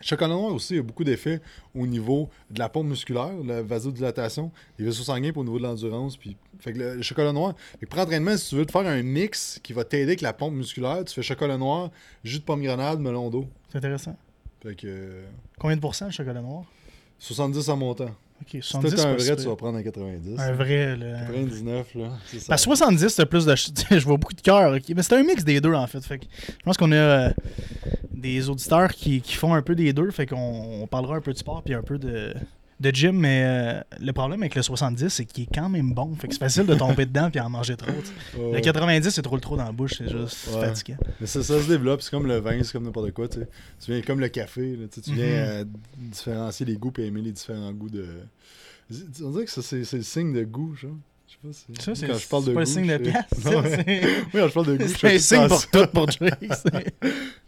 Chocolat 0.06 0.28
noir 0.28 0.54
aussi, 0.54 0.74
il 0.74 0.76
y 0.76 0.80
a 0.80 0.82
beaucoup 0.84 1.02
d'effets 1.02 1.40
au 1.74 1.84
niveau 1.84 2.30
de 2.48 2.60
la 2.60 2.68
pompe 2.68 2.86
musculaire, 2.86 3.32
la 3.44 3.60
vasodilatation, 3.60 4.52
les 4.78 4.84
vaisseaux 4.84 5.02
sanguins 5.02 5.32
pour 5.32 5.42
au 5.42 5.44
niveau 5.44 5.58
de 5.58 5.64
l'endurance. 5.64 6.16
Puis, 6.16 6.36
fait 6.60 6.72
que 6.72 6.78
le, 6.78 7.02
chocolat 7.02 7.32
noir, 7.32 7.54
fait 7.80 7.86
que 7.86 7.90
pré-entraînement, 7.90 8.36
si 8.36 8.50
tu 8.50 8.54
veux 8.54 8.64
te 8.64 8.70
faire 8.70 8.86
un 8.86 9.02
mix 9.02 9.58
qui 9.64 9.72
va 9.72 9.82
t'aider 9.82 10.04
avec 10.04 10.20
la 10.20 10.32
pompe 10.32 10.54
musculaire, 10.54 11.04
tu 11.04 11.12
fais 11.12 11.22
chocolat 11.22 11.58
noir, 11.58 11.90
jus 12.22 12.38
de 12.38 12.44
pomme 12.44 12.62
grenade, 12.62 13.00
melon 13.00 13.30
d'eau. 13.30 13.48
C'est 13.68 13.78
intéressant. 13.78 14.16
Fait 14.62 14.76
que 14.76 14.86
euh, 14.86 15.24
Combien 15.58 15.74
de 15.74 15.80
pourcents 15.80 16.06
le 16.06 16.12
chocolat 16.12 16.40
noir? 16.40 16.62
70 17.18 17.68
en 17.68 17.76
montant. 17.76 18.10
Ok, 18.42 18.48
Si 18.50 18.62
70 18.62 18.94
t'es 18.94 19.00
un 19.00 19.12
vrai, 19.14 19.20
si 19.20 19.36
tu 19.36 19.48
vas 19.48 19.56
prendre 19.56 19.78
un 19.78 19.82
90. 19.82 20.38
Un 20.38 20.52
vrai, 20.52 20.96
là. 20.96 21.20
99, 21.26 21.94
là. 21.94 22.10
C'est 22.26 22.38
ça. 22.38 22.46
Parce 22.50 22.62
que 22.62 22.76
70, 22.76 23.08
c'est 23.08 23.26
plus 23.26 23.44
de. 23.44 23.54
Je 23.90 24.04
vois 24.04 24.18
beaucoup 24.18 24.34
de 24.34 24.40
cœur. 24.40 24.72
ok. 24.72 24.82
Mais 24.94 25.02
c'est 25.02 25.14
un 25.14 25.22
mix 25.22 25.42
des 25.42 25.60
deux, 25.60 25.72
en 25.72 25.86
fait. 25.86 26.00
fait 26.04 26.18
que 26.18 26.26
je 26.46 26.62
pense 26.62 26.76
qu'on 26.76 26.92
a 26.92 26.96
euh, 26.96 27.30
des 28.16 28.48
auditeurs 28.48 28.92
qui, 28.92 29.20
qui 29.20 29.34
font 29.34 29.54
un 29.54 29.62
peu 29.62 29.74
des 29.74 29.92
deux. 29.92 30.10
Fait 30.10 30.26
qu'on 30.26 30.36
on 30.82 30.86
parlera 30.86 31.16
un 31.16 31.20
peu 31.20 31.32
de 31.32 31.38
sport 31.38 31.62
puis 31.62 31.74
un 31.74 31.82
peu 31.82 31.98
de, 31.98 32.34
de 32.80 32.90
gym. 32.94 33.16
Mais 33.16 33.42
euh, 33.44 33.80
le 34.00 34.12
problème 34.12 34.42
avec 34.42 34.54
le 34.54 34.62
70, 34.62 35.08
c'est 35.10 35.24
qu'il 35.24 35.44
est 35.44 35.54
quand 35.54 35.68
même 35.68 35.92
bon. 35.92 36.14
Fait 36.16 36.26
que 36.28 36.34
c'est 36.34 36.40
facile 36.40 36.66
de 36.66 36.74
tomber 36.74 37.06
dedans 37.06 37.30
puis 37.30 37.40
en 37.40 37.48
manger 37.50 37.76
trop. 37.76 37.92
Le 38.52 38.60
90, 38.60 39.10
c'est 39.10 39.22
trop 39.22 39.36
le 39.36 39.40
trop 39.40 39.56
dans 39.56 39.64
la 39.64 39.72
bouche. 39.72 39.94
C'est 39.98 40.08
juste 40.08 40.48
Ouais. 40.54 40.66
fatigant. 40.66 40.96
Mais 41.20 41.26
ça, 41.26 41.42
ça 41.42 41.60
se 41.62 41.68
développe, 41.68 42.02
c'est 42.02 42.10
comme 42.10 42.26
le 42.26 42.38
vin, 42.38 42.62
c'est 42.62 42.72
comme 42.72 42.84
n'importe 42.84 43.12
quoi, 43.12 43.28
tu 43.28 43.40
viens 43.88 44.00
comme 44.02 44.20
le 44.20 44.28
café, 44.28 44.76
là, 44.76 44.86
tu 44.92 45.00
viens 45.12 45.14
Mhm. 45.26 45.32
euh, 45.48 45.64
différencier 45.98 46.66
les 46.66 46.76
goûts 46.76 46.92
et 46.98 47.06
aimer 47.06 47.22
les 47.22 47.32
différents 47.32 47.72
goûts 47.72 47.90
de... 47.90 48.06
On 49.24 49.30
dirait 49.30 49.44
que 49.46 49.50
ça, 49.50 49.62
c'est 49.62 49.82
c'est 49.84 49.96
le 49.96 50.02
signe 50.04 50.32
de 50.32 50.44
goût, 50.44 50.74
genre. 50.76 50.92
Je 51.44 51.52
sais 51.52 51.64
pas 51.66 51.74
si... 51.76 51.84
Ça, 51.84 51.94
c'est 51.94 52.06
Quand 52.06 52.18
je 52.18 52.26
parle 52.28 52.44
de 52.44 52.48
c'est 52.48 52.54
pas 52.54 52.60
le 52.60 52.66
goût, 52.66 52.72
signe 52.72 52.86
de 52.86 52.96
pièce. 52.98 53.44
Non, 53.44 53.62
Oui, 53.86 54.40
quand 54.40 54.48
je 54.48 54.52
parle 54.52 54.66
de 54.66 54.76
goût, 54.76 54.82
je 54.84 54.88
C'est 54.88 55.06
un 55.06 55.10
fais 55.10 55.18
signe 55.18 55.48
pour 55.48 55.66
tout 55.70 55.86
pour 55.92 56.10
Jake. 56.10 56.38
ça. 56.50 56.70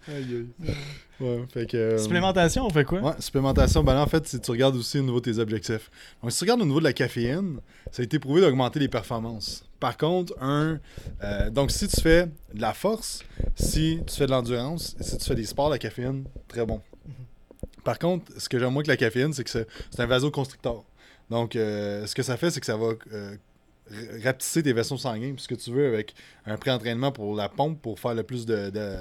Aïe, 0.08 0.46
aïe. 0.60 0.74
Ouais, 1.20 1.44
fait 1.52 1.66
que... 1.66 1.76
euh, 1.76 1.98
Supplémentation, 1.98 2.64
on 2.64 2.70
fait 2.70 2.84
quoi? 2.84 3.00
Ouais, 3.00 3.12
supplémentation, 3.18 3.82
ben 3.84 3.92
là, 3.94 4.02
en 4.02 4.06
fait, 4.06 4.26
si 4.26 4.40
tu 4.40 4.50
regardes 4.52 4.76
aussi 4.76 4.98
au 4.98 5.02
niveau 5.02 5.20
de 5.20 5.30
tes 5.30 5.38
objectifs. 5.38 5.90
Donc, 6.22 6.32
si 6.32 6.38
tu 6.38 6.44
regardes 6.44 6.62
au 6.62 6.64
niveau 6.64 6.78
de 6.78 6.84
la 6.84 6.92
caféine, 6.94 7.58
ça 7.90 8.00
a 8.02 8.04
été 8.04 8.18
prouvé 8.18 8.40
d'augmenter 8.40 8.78
les 8.78 8.88
performances. 8.88 9.64
Par 9.80 9.96
contre, 9.98 10.32
un. 10.40 10.78
euh, 11.24 11.50
donc, 11.50 11.72
si 11.72 11.88
tu 11.88 12.00
fais 12.00 12.26
de 12.54 12.60
la 12.60 12.72
force, 12.72 13.22
si 13.56 14.00
tu 14.06 14.14
fais 14.16 14.26
de 14.26 14.30
l'endurance, 14.30 14.96
si 15.00 15.18
tu 15.18 15.24
fais 15.24 15.34
des 15.34 15.44
sports, 15.44 15.68
la 15.70 15.78
caféine, 15.78 16.24
très 16.46 16.64
bon. 16.64 16.80
Par 17.84 17.98
contre, 17.98 18.32
ce 18.38 18.48
que 18.48 18.58
j'aime 18.58 18.72
moins 18.72 18.82
que 18.82 18.88
la 18.88 18.96
caféine, 18.96 19.32
c'est 19.32 19.44
que 19.44 19.50
c'est 19.50 19.66
c'est 19.90 20.00
un 20.00 20.06
vasoconstricteur. 20.06 20.84
Donc, 21.30 21.56
euh, 21.56 22.06
ce 22.06 22.14
que 22.14 22.22
ça 22.22 22.36
fait, 22.38 22.50
c'est 22.50 22.60
que 22.60 22.66
ça 22.66 22.76
va 22.76 22.92
euh, 23.12 23.34
rapetisser 24.22 24.62
tes 24.62 24.72
vaisseaux 24.72 24.96
sanguins. 24.98 25.32
Puis 25.34 25.42
ce 25.42 25.48
que 25.48 25.54
tu 25.54 25.70
veux 25.70 25.86
avec 25.86 26.14
un 26.46 26.56
pré-entraînement 26.56 27.12
pour 27.12 27.34
la 27.34 27.48
pompe, 27.48 27.80
pour 27.82 27.98
faire 27.98 28.14
le 28.14 28.22
plus 28.22 28.46
de, 28.46 28.70
de, 28.70 28.96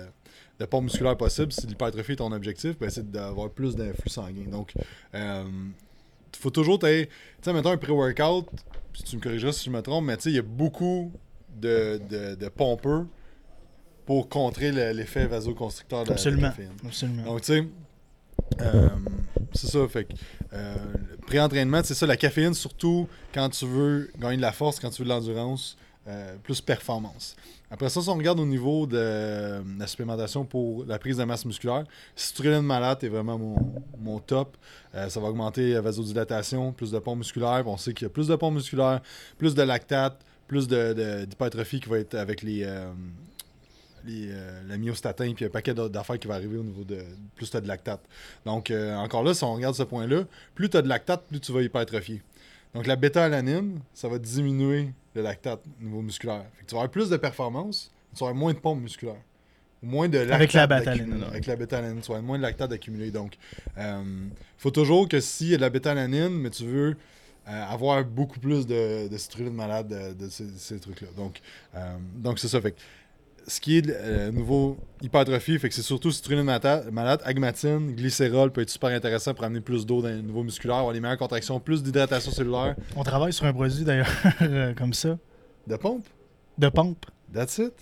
de 0.60 0.66
pompe 0.66 0.86
musculaire 0.86 1.18
possible, 1.18 1.52
si 1.52 1.68
l'hypertrophie 1.68 2.14
est 2.14 2.18
ton 2.18 2.32
objectif, 2.32 2.78
ben, 2.80 2.90
c'est 2.90 3.10
d'avoir 3.12 3.50
plus 3.50 3.76
d'influx 3.76 4.10
sanguin. 4.10 4.50
Donc, 4.50 4.74
il 5.14 6.40
faut 6.40 6.50
toujours 6.50 6.80
Tu 6.80 7.08
sais, 7.42 7.54
mettons 7.54 7.72
un 7.72 7.78
pré-workout, 7.78 8.48
puis 8.94 9.04
tu 9.04 9.16
me 9.16 9.22
corrigeras 9.22 9.52
si 9.54 9.66
je 9.66 9.70
me 9.72 9.82
trompe, 9.82 10.06
mais 10.06 10.18
tu 10.18 10.24
sais, 10.24 10.30
il 10.32 10.36
y 10.36 10.40
a 10.40 10.44
beaucoup 10.44 11.12
de, 11.56 12.00
de, 12.10 12.36
de 12.36 12.50
pompeux 12.50 13.08
pour 14.06 14.30
contrer 14.30 14.72
le- 14.72 14.92
l'effet 14.92 15.26
vasoconstricteur 15.28 16.04
de 16.04 16.10
la- 16.12 16.16
de 16.16 16.20
la 16.42 16.48
Absolument. 16.48 16.76
Absolument. 16.86 17.24
Donc, 17.24 17.42
tu 17.42 17.54
sais, 17.54 17.68
euh, 18.62 18.90
c'est 19.54 19.68
ça. 19.68 19.88
Fait 19.88 20.08
euh, 20.54 20.76
pré-entraînement, 21.26 21.82
c'est 21.84 21.94
ça, 21.94 22.06
la 22.06 22.18
caféine, 22.18 22.54
surtout 22.54 23.08
quand 23.34 23.50
tu 23.50 23.66
veux 23.66 24.10
gagner 24.20 24.38
de 24.38 24.42
la 24.42 24.52
force, 24.52 24.80
quand 24.80 24.90
tu 24.90 25.02
veux 25.02 25.08
de 25.08 25.14
l'endurance, 25.14 25.78
euh, 26.08 26.36
plus 26.44 26.62
performance. 26.62 27.36
Après 27.70 27.90
ça, 27.90 28.02
si 28.02 28.08
on 28.08 28.16
regarde 28.16 28.40
au 28.40 28.46
niveau 28.46 28.88
de 28.88 28.96
euh, 28.98 29.62
la 29.78 29.88
supplémentation 29.88 30.46
pour 30.46 30.86
la 30.86 30.98
prise 31.00 31.18
de 31.18 31.24
masse 31.26 31.44
musculaire, 31.44 31.84
citrulline 32.16 32.62
malade 32.62 33.04
est 33.04 33.10
vraiment 33.10 33.38
mon, 34.00 34.20
top. 34.20 34.56
Ça 35.10 35.20
va 35.20 35.28
augmenter 35.28 35.74
la 35.74 35.82
vasodilatation, 35.82 36.72
plus 36.72 36.92
de 36.92 37.00
pompe 37.00 37.18
musculaire. 37.20 37.64
On 37.68 37.76
sait 37.78 37.94
qu'il 37.94 38.06
y 38.06 38.10
a 38.10 38.10
plus 38.10 38.28
de 38.30 38.36
pompe 38.36 38.54
musculaire, 38.56 39.02
plus 39.38 39.54
de 39.54 39.62
lactate, 39.64 40.18
plus 40.48 40.68
de- 40.68 40.94
de- 40.94 41.26
d'hypertrophie 41.26 41.82
qui 41.82 41.90
va 41.90 42.00
être 42.00 42.16
avec 42.16 42.42
les, 42.42 42.66
les, 44.08 44.30
euh, 44.32 44.62
la 44.68 44.78
myostatin, 44.78 45.34
puis 45.34 45.46
un 45.46 45.50
paquet 45.50 45.74
d'a- 45.74 45.90
d'affaires 45.90 46.18
qui 46.20 46.28
va 46.28 46.36
arriver 46.36 46.58
au 46.58 46.64
niveau 46.64 46.84
de 46.84 47.00
plus 47.36 47.50
tu 47.50 47.58
as 47.58 47.62
de 47.62 47.68
lactate. 47.68 48.02
Donc, 48.46 48.72
euh, 48.72 48.96
encore 48.96 49.24
là, 49.24 49.34
si 49.34 49.44
on 49.44 49.54
regarde 49.54 49.76
ce 49.76 49.84
point-là, 49.84 50.24
plus 50.56 50.70
tu 50.70 50.78
as 50.78 50.82
de 50.82 50.88
lactate, 50.88 51.24
plus 51.28 51.40
tu 51.40 51.52
vas 51.52 51.62
hypertrophier. 51.62 52.22
Donc, 52.74 52.88
la 52.88 52.96
bêta-alanine, 52.96 53.80
ça 53.94 54.08
va 54.08 54.18
diminuer 54.20 54.90
le 55.16 55.22
lactate 55.22 55.62
au 55.82 55.84
niveau 55.84 56.02
musculaire. 56.02 56.46
Fait 56.56 56.64
que 56.64 56.70
tu 56.70 56.76
vas 56.76 56.82
avoir 56.82 56.92
plus 56.92 57.10
de 57.10 57.18
performance, 57.18 57.92
tu 58.16 58.20
vas 58.20 58.30
avoir 58.30 58.36
moins 58.40 58.54
de 58.54 58.60
pompe 58.60 58.82
musculaire. 58.82 59.22
Ou 59.84 59.88
Moins 59.88 60.10
de 60.10 60.18
lactate 60.18 60.34
Avec 60.36 60.54
la 60.54 60.68
bêta-alanine. 60.68 61.24
Avec 61.24 61.46
la 61.46 61.56
bêta-alanine, 61.56 62.02
tu 62.02 62.08
vas 62.08 62.16
avoir 62.16 62.24
moins 62.24 62.38
de 62.38 62.44
lactate 62.44 62.72
accumulé. 62.72 63.12
Donc, 63.12 63.38
il 63.78 63.84
faut 64.58 64.72
toujours 64.72 65.08
que 65.08 65.20
s'il 65.20 65.50
y 65.50 65.54
a 65.54 65.58
de 65.58 65.62
la 65.62 65.70
bêta-alanine, 65.70 66.30
mais 66.30 66.50
tu 66.50 66.66
veux 66.66 66.98
euh, 67.50 67.64
avoir 67.70 68.04
beaucoup 68.04 68.40
plus 68.40 68.68
de, 68.68 69.08
de 69.08 69.18
citrulline 69.18 69.54
malade 69.54 69.88
de, 69.88 70.26
de 70.26 70.30
ces, 70.30 70.48
ces 70.58 70.80
trucs-là. 70.80 71.08
Donc, 71.16 71.40
euh, 71.76 71.96
donc 72.16 72.40
c'est 72.40 72.50
ça. 72.50 72.60
Fait 72.60 72.76
ce 73.48 73.62
qui 73.62 73.78
est 73.78 73.90
euh, 73.90 74.32
nouveau 74.32 74.78
hypertrophie, 75.02 75.58
fait 75.58 75.70
que 75.70 75.76
c'est 75.76 75.82
surtout 75.82 76.12
citrulline 76.12 76.44
malade, 76.44 77.22
agmatine, 77.24 77.94
glycérol 77.96 78.52
peut 78.52 78.62
être 78.62 78.70
super 78.70 78.90
intéressant 78.90 79.34
pour 79.34 79.46
amener 79.46 79.62
plus 79.62 79.86
d'eau 79.86 80.02
dans 80.02 80.10
le 80.10 80.22
niveau 80.22 80.44
musculaire, 80.44 80.78
avoir 80.78 80.94
les 80.94 81.00
meilleures 81.00 81.18
contractions, 81.18 81.60
plus 81.60 81.82
d'hydratation 81.82 82.32
cellulaire. 82.32 82.76
On 82.96 83.04
travaille 83.04 83.32
sur 83.32 83.46
un 83.46 83.54
produit 83.54 83.84
d'ailleurs 83.86 84.10
euh, 84.42 84.74
comme 84.74 84.94
ça, 84.94 85.18
De 85.66 85.76
pompe, 85.78 86.06
de 86.58 86.68
pompe. 86.70 87.06
that's 87.34 87.58
it? 87.58 87.74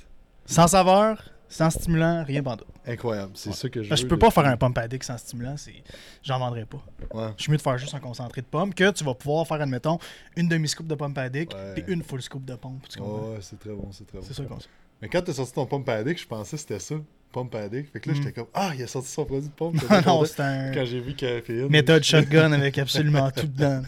Sans 0.46 0.68
saveur, 0.68 1.24
sans 1.50 1.72
stimulant, 1.72 2.24
rien 2.24 2.44
pendant. 2.44 2.66
Incroyable, 2.86 3.32
c'est 3.34 3.52
ça 3.54 3.68
que 3.68 3.82
je 3.82 3.90
veux. 3.90 3.96
je 3.96 4.06
peux 4.06 4.20
pas 4.20 4.30
faire 4.30 4.46
un 4.46 4.58
pump 4.58 4.78
addict 4.78 5.04
sans 5.04 5.18
stimulant, 5.18 5.58
c'est 5.58 5.84
j'en 6.22 6.38
vendrais 6.38 6.66
pas. 6.66 6.84
Ouais. 7.12 7.30
Je 7.38 7.42
suis 7.44 7.52
mieux 7.52 7.58
de 7.58 7.62
faire 7.64 7.80
juste 7.80 7.96
un 7.96 8.00
concentré 8.00 8.42
de 8.42 8.46
pomme 8.46 8.72
que 8.72 8.92
tu 8.92 9.04
vas 9.04 9.16
pouvoir 9.16 9.48
faire, 9.48 9.60
admettons, 9.60 9.98
une 10.36 10.48
demi-scoop 10.48 10.86
de 10.86 10.94
pump 10.94 11.18
addict 11.18 11.56
puis 11.74 11.84
une 11.88 12.04
full 12.04 12.22
scoop 12.22 12.46
de 12.46 12.54
pompe. 12.56 12.88
Tu 12.88 13.00
comprends? 13.00 13.32
Ouais, 13.32 13.38
c'est 13.42 13.58
très 13.58 13.72
bon, 13.72 13.90
c'est 13.92 14.06
très 14.06 14.20
bon. 14.20 14.24
C'est 14.28 14.36
ça 14.36 14.44
qu'on 14.44 14.60
Mais 15.02 15.10
quand 15.10 15.22
t'as 15.22 15.34
sorti 15.34 15.54
ton 15.54 15.66
pompe 15.66 15.88
addict, 15.90 16.22
je 16.22 16.28
pensais 16.28 16.56
que 16.56 16.62
c'était 16.62 16.80
ça, 16.80 16.96
pompe 17.32 17.54
addict. 17.56 17.92
Fait 17.92 18.00
que 18.00 18.10
là, 18.10 18.14
Mm. 18.16 18.18
j'étais 18.18 18.32
comme, 18.32 18.48
ah, 18.54 18.72
il 18.76 18.82
a 18.84 18.88
sorti 18.88 19.10
son 19.10 19.26
produit 19.26 19.50
de 19.50 19.54
pompe. 19.54 19.76
Non, 20.06 20.24
c'est 20.26 20.40
un 20.42 20.72
Quand 20.74 20.86
j'ai 20.86 21.00
vu 21.02 21.14
caféine. 21.16 21.68
méthode 21.70 22.04
shotgun 22.04 22.52
avec 22.54 22.78
absolument 22.78 23.30
tout 23.32 23.48
dedans. 23.48 23.82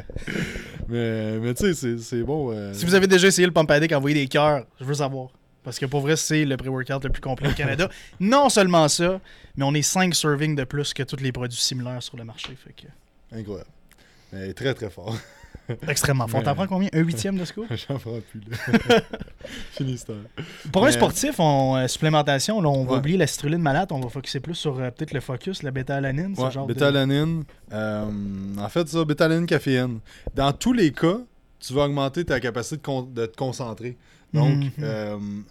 Mais, 0.90 1.40
mais 1.40 1.54
tu 1.54 1.74
sais, 1.74 1.98
c'est- 1.98 2.24
bon. 2.24 2.52
euh, 2.52 2.74
Si 2.74 2.86
vous 2.86 2.94
avez 2.96 3.08
déjà 3.08 3.28
essayé 3.28 3.46
le 3.46 3.54
pump 3.54 3.70
addict, 3.72 3.94
envoyez 3.94 4.16
des 4.16 4.28
cœurs. 4.28 4.66
Je 4.80 4.86
veux 4.86 4.94
savoir. 4.96 5.30
Parce 5.64 5.80
que 5.80 5.86
pour 5.86 6.00
vrai, 6.02 6.16
c'est 6.16 6.46
le 6.46 6.56
pré-workout 6.56 7.04
le 7.04 7.10
plus 7.10 7.22
complet 7.22 7.50
au 7.50 7.54
Canada. 7.56 7.90
non 8.20 8.48
seulement 8.50 8.88
ça, 8.88 9.20
mais 9.58 9.66
on 9.66 9.74
est 9.74 9.82
5 9.82 10.14
servings 10.16 10.56
de 10.56 10.64
plus 10.64 10.94
que 10.94 11.04
tous 11.04 11.18
les 11.18 11.32
produits 11.34 11.60
similaires 11.60 12.02
sur 12.02 12.16
le 12.18 12.24
marché. 12.24 12.50
Fait 12.56 12.74
que... 12.74 12.88
Incroyable. 13.38 13.70
Mais 14.32 14.54
très 14.54 14.74
très 14.74 14.90
fort. 14.90 15.18
Extrêmement 15.88 16.28
fort. 16.28 16.44
T'en 16.44 16.56
prends 16.56 16.68
combien? 16.68 16.90
Un 16.94 17.00
huitième 17.02 17.38
de 17.38 17.44
ce 17.46 17.54
coup 17.54 17.66
J'en 17.70 17.98
prends 18.00 18.20
plus. 18.32 18.42
là. 18.50 19.02
Fini. 19.72 20.00
Pour 20.72 20.84
un 20.84 20.88
Mais- 20.88 20.92
sportif, 20.94 21.40
on, 21.40 21.76
euh, 21.76 21.88
supplémentation, 21.88 22.62
là, 22.62 22.70
on 22.70 22.86
va 22.86 22.98
oublier 22.98 23.18
la 23.18 23.28
citrulline 23.28 23.62
malade, 23.62 23.90
on 23.92 24.00
va 24.00 24.10
focuser 24.10 24.40
plus 24.40 24.56
sur 24.56 24.80
euh, 24.80 24.90
peut-être 24.92 25.14
le 25.14 25.20
focus, 25.20 25.64
la 25.64 25.72
bêta-alanine. 25.72 26.36
ce 26.36 26.50
genre 26.52 26.68
de- 26.68 26.74
euh, 27.74 28.06
en 28.58 28.70
fait, 28.70 28.88
ça, 28.88 29.04
bétalanine, 29.06 29.46
caféine. 29.46 30.00
Dans 30.36 30.54
tous 30.54 30.74
les 30.74 30.92
cas, 30.92 31.18
tu 31.60 31.74
vas 31.74 31.84
augmenter 31.86 32.24
ta 32.24 32.40
capacité 32.40 32.78
de, 32.78 32.82
con- 32.82 33.02
de 33.04 33.26
te 33.26 33.36
concentrer. 33.36 33.98
Donc, 34.34 34.66
Mhm. 34.78 35.44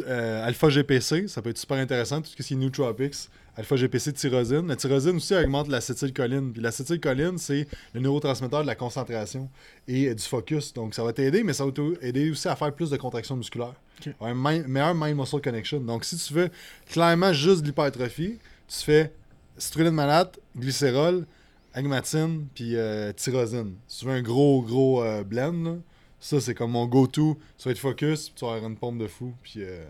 Euh, 0.00 0.02
euh, 0.06 0.46
alpha-GPC, 0.46 1.28
ça 1.28 1.42
peut 1.42 1.50
être 1.50 1.58
super 1.58 1.78
intéressant, 1.78 2.20
tout 2.20 2.30
ce 2.36 2.42
qui 2.42 2.54
est 2.54 2.56
nootropics. 2.56 3.28
Alpha-GPC, 3.56 4.12
tyrosine. 4.12 4.68
La 4.68 4.76
tyrosine 4.76 5.16
aussi 5.16 5.34
augmente 5.34 5.68
l'acétylcholine. 5.68 6.52
Puis 6.52 6.62
l'acétylcholine, 6.62 7.36
c'est 7.36 7.66
le 7.92 8.00
neurotransmetteur 8.00 8.62
de 8.62 8.66
la 8.66 8.74
concentration 8.74 9.50
et 9.88 10.08
euh, 10.08 10.14
du 10.14 10.22
focus. 10.22 10.72
Donc, 10.72 10.94
ça 10.94 11.02
va 11.02 11.12
t'aider, 11.12 11.42
mais 11.42 11.52
ça 11.52 11.64
va 11.64 11.72
t'aider 11.72 12.30
aussi 12.30 12.48
à 12.48 12.56
faire 12.56 12.72
plus 12.72 12.90
de 12.90 12.96
contractions 12.96 13.36
musculaires. 13.36 13.74
Un 14.20 14.34
meilleur 14.34 14.94
mind-muscle 14.94 15.42
connection. 15.42 15.80
Donc, 15.80 16.04
si 16.04 16.16
tu 16.16 16.32
veux 16.32 16.48
clairement 16.88 17.32
juste 17.32 17.62
de 17.62 17.66
l'hypertrophie, 17.66 18.38
tu 18.68 18.78
fais 18.84 19.12
citrulline 19.58 19.92
malate, 19.92 20.38
glycérol, 20.56 21.26
agmatine, 21.74 22.46
puis 22.54 22.76
euh, 22.76 23.12
tyrosine. 23.12 23.74
Si 23.86 24.00
tu 24.00 24.06
veux 24.06 24.12
un 24.12 24.22
gros, 24.22 24.62
gros 24.62 25.02
euh, 25.02 25.22
blend, 25.22 25.52
là, 25.52 25.76
ça, 26.20 26.40
c'est 26.40 26.54
comme 26.54 26.72
mon 26.72 26.86
go-to. 26.86 27.38
Tu 27.58 27.64
vas 27.64 27.70
être 27.72 27.78
focus, 27.78 28.28
puis 28.28 28.34
tu 28.36 28.44
vas 28.44 28.52
avoir 28.54 28.70
une 28.70 28.76
pompe 28.76 28.98
de 28.98 29.06
fou. 29.06 29.32
Puis, 29.42 29.54
euh, 29.58 29.84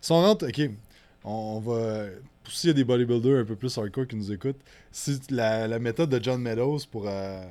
si 0.00 0.12
on 0.12 0.22
rentre, 0.22 0.46
ok, 0.48 0.70
on, 1.24 1.30
on 1.30 1.60
va. 1.60 2.06
S'il 2.48 2.68
y 2.68 2.70
a 2.70 2.74
des 2.74 2.84
bodybuilders 2.84 3.40
un 3.40 3.44
peu 3.44 3.56
plus 3.56 3.76
hardcore 3.78 4.06
qui 4.06 4.16
nous 4.16 4.30
écoutent, 4.30 4.60
si 4.92 5.18
la, 5.30 5.66
la 5.66 5.78
méthode 5.78 6.10
de 6.10 6.22
John 6.22 6.40
Meadows 6.42 6.80
pour 6.90 7.04
euh, 7.08 7.42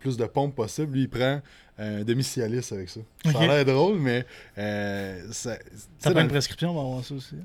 plus 0.00 0.16
de 0.16 0.24
pompes 0.24 0.54
possible, 0.54 0.92
lui, 0.94 1.02
il 1.02 1.08
prend 1.08 1.40
un 1.78 2.02
demi-cialis 2.04 2.66
avec 2.72 2.88
ça. 2.88 3.00
Ça 3.30 3.38
a 3.40 3.46
l'air 3.46 3.64
drôle, 3.64 3.98
mais 3.98 4.24
euh, 4.56 5.22
ça, 5.32 5.56
dans 6.04 6.12
prend 6.12 6.20
une 6.22 6.28
prescription, 6.28 6.70
on 6.70 6.74
va 6.74 6.80
avoir 6.80 7.04
ça 7.04 7.14
aussi? 7.14 7.36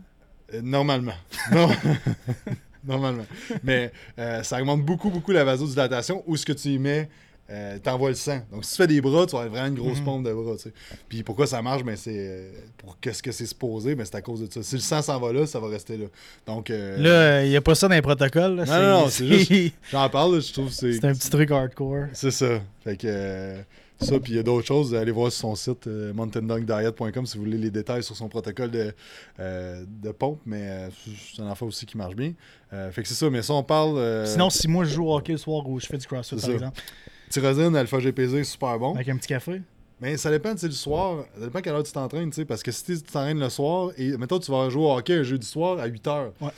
euh, 0.54 0.62
normalement. 0.62 1.14
Non. 1.52 1.70
normalement. 2.84 3.26
Mais 3.64 3.92
euh, 4.18 4.42
ça 4.44 4.60
augmente 4.62 4.84
beaucoup, 4.86 5.10
beaucoup 5.10 5.32
la 5.32 5.44
vasodilatation. 5.44 6.24
Où 6.26 6.38
ce 6.38 6.46
que 6.46 6.54
tu 6.54 6.70
y 6.70 6.80
mets, 6.80 7.10
euh, 7.52 7.80
t'envoies 7.80 8.10
le 8.10 8.16
sang. 8.16 8.40
Donc, 8.52 8.64
si 8.66 8.72
tu 8.72 8.78
fais 8.78 8.88
des 8.88 9.02
bras, 9.02 9.26
tu 9.26 9.32
vas 9.36 9.42
avoir 9.44 9.50
vraiment 9.64 9.68
une 9.76 9.82
grosse 9.82 10.00
Mhm. 10.00 10.06
pompe 10.06 10.26
de 10.26 10.34
bras. 10.34 10.56
tu 10.56 10.64
sais. 10.64 10.74
Puis 11.08 11.24
pourquoi 11.24 11.48
ça 11.48 11.62
marche? 11.62 11.84
Ben, 11.84 11.96
c'est 11.96 12.16
euh, 12.16 12.52
Pour 12.78 13.00
qu'est-ce 13.00 13.22
que 13.24 13.32
c'est 13.32 13.46
supposé 13.46 13.96
ben, 13.96 14.06
C'est 14.06 14.16
à 14.16 14.22
cause 14.22 14.42
de 14.48 14.52
ça. 14.54 14.62
Si 14.64 14.76
le 14.76 14.82
sang 14.82 15.02
s'en 15.02 15.20
va 15.20 15.34
là, 15.34 15.46
ça 15.48 15.60
va 15.60 15.68
rester 15.68 15.98
là. 15.98 16.06
Donc, 16.48 16.70
euh, 16.70 16.98
Là, 16.98 17.44
il 17.46 17.50
n'y 17.50 17.56
a 17.58 17.62
pas 17.62 17.76
ça 17.76 17.88
dans 17.88 17.96
les 17.96 18.02
protocoles. 18.02 18.56
là, 18.56 18.66
Non, 18.66 18.74
non, 18.74 19.02
non, 19.04 19.10
c'est 19.10 19.28
juste- 19.28 19.74
j'en 19.92 20.10
parle, 20.10 20.36
là, 20.36 20.40
je 20.42 20.54
trouve 20.54 20.68
que 20.68 20.74
c'est. 20.74 20.94
C'est 20.94 21.06
un 21.06 21.14
petit 21.14 21.30
truc 21.30 21.50
hardcore. 21.52 22.06
C'est 22.14 22.32
ça. 22.32 22.60
Fait 22.84 22.96
que. 22.98 23.08
euh, 23.08 23.62
ça, 24.02 24.18
puis 24.18 24.32
il 24.32 24.36
y 24.38 24.40
a 24.40 24.44
d'autres 24.44 24.66
choses. 24.66 24.96
Allez 24.96 25.12
voir 25.12 25.30
sur 25.30 25.42
son 25.42 25.56
site 25.56 25.86
euh, 25.88 26.14
mountaindunkdiet.com 26.14 27.26
si 27.26 27.38
vous 27.38 27.44
voulez 27.44 27.58
les 27.58 27.70
détails 27.70 28.02
sur 28.02 28.16
son 28.16 28.30
protocole 28.30 28.72
de, 28.72 28.94
euh, 29.42 29.84
de 29.86 30.12
pompe. 30.12 30.40
Mais 30.46 30.62
euh, 30.70 30.90
c'est 31.36 31.42
un 31.42 31.48
enfant 31.50 31.66
aussi 31.66 31.86
qui 31.86 31.98
marche 31.98 32.16
bien. 32.16 32.32
Euh, 32.72 32.92
fait 32.92 33.02
que 33.02 33.10
c'est 33.10 33.14
ça. 33.16 33.30
Mais 33.30 33.42
ça, 33.42 33.54
on 33.54 33.64
parle. 33.64 33.98
euh, 33.98 34.26
Sinon, 34.26 34.50
si 34.50 34.70
moi 34.70 34.86
je 34.86 34.94
joue 34.94 35.06
au 35.06 35.18
hockey 35.18 35.34
le 35.34 35.38
soir 35.38 35.68
ou 35.68 35.80
je 35.82 35.86
fais 35.86 35.98
du 35.98 36.08
crossfit, 36.08 36.36
par 36.36 36.46
ça. 36.46 36.52
exemple, 36.54 36.82
Tyrosine, 37.30 37.76
alpha-GPZ, 37.76 38.44
super 38.44 38.80
bon. 38.80 38.96
avec 38.96 39.10
un 39.10 39.18
petit 39.18 39.28
café, 39.28 39.62
Mais 40.02 40.18
ça 40.18 40.32
dépend, 40.32 40.54
tu 40.54 40.60
sais, 40.60 40.68
le 40.68 40.74
soir. 40.74 41.26
Ça 41.38 41.46
dépend 41.46 41.60
à 41.60 41.62
quelle 41.62 41.74
heure 41.74 41.84
tu 41.84 41.92
t'entraînes, 41.92 42.30
tu 42.30 42.38
sais. 42.38 42.46
Parce 42.46 42.64
que 42.64 42.72
si 42.72 42.84
tu 42.84 43.02
t'entraînes 43.02 43.40
le 43.40 43.50
soir 43.50 43.92
et, 43.98 44.18
mettons, 44.18 44.40
tu 44.40 44.52
vas 44.52 44.70
jouer 44.70 44.84
au 44.84 44.92
hockey 44.98 45.14
un 45.14 45.24
jeudi 45.24 45.46
soir 45.46 45.80
à 45.80 45.86
8 45.86 46.08
heures. 46.08 46.34
Ouais. 46.42 46.50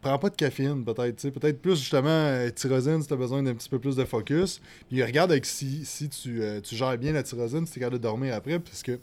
Prends 0.00 0.18
pas 0.18 0.30
de 0.30 0.36
caféine, 0.36 0.84
peut-être, 0.84 1.16
tu 1.16 1.22
sais. 1.22 1.30
Peut-être 1.30 1.60
plus, 1.60 1.76
justement, 1.76 2.08
euh, 2.08 2.50
tyrosine 2.50 3.00
si 3.02 3.08
tu 3.08 3.14
as 3.14 3.16
besoin 3.16 3.42
d'un 3.42 3.54
petit 3.54 3.68
peu 3.68 3.78
plus 3.78 3.94
de 3.96 4.04
focus. 4.04 4.60
Puis 4.88 5.02
regarde 5.02 5.30
avec 5.30 5.46
si, 5.46 5.84
si 5.84 6.08
tu, 6.08 6.42
euh, 6.42 6.60
tu 6.60 6.74
gères 6.74 6.96
bien 6.98 7.12
la 7.12 7.22
tyrosine, 7.22 7.66
si 7.66 7.72
tu 7.74 7.78
es 7.78 7.80
capable 7.80 7.98
de 7.98 8.02
dormir 8.02 8.34
après. 8.34 8.58
Parce 8.58 8.82
que 8.82 8.98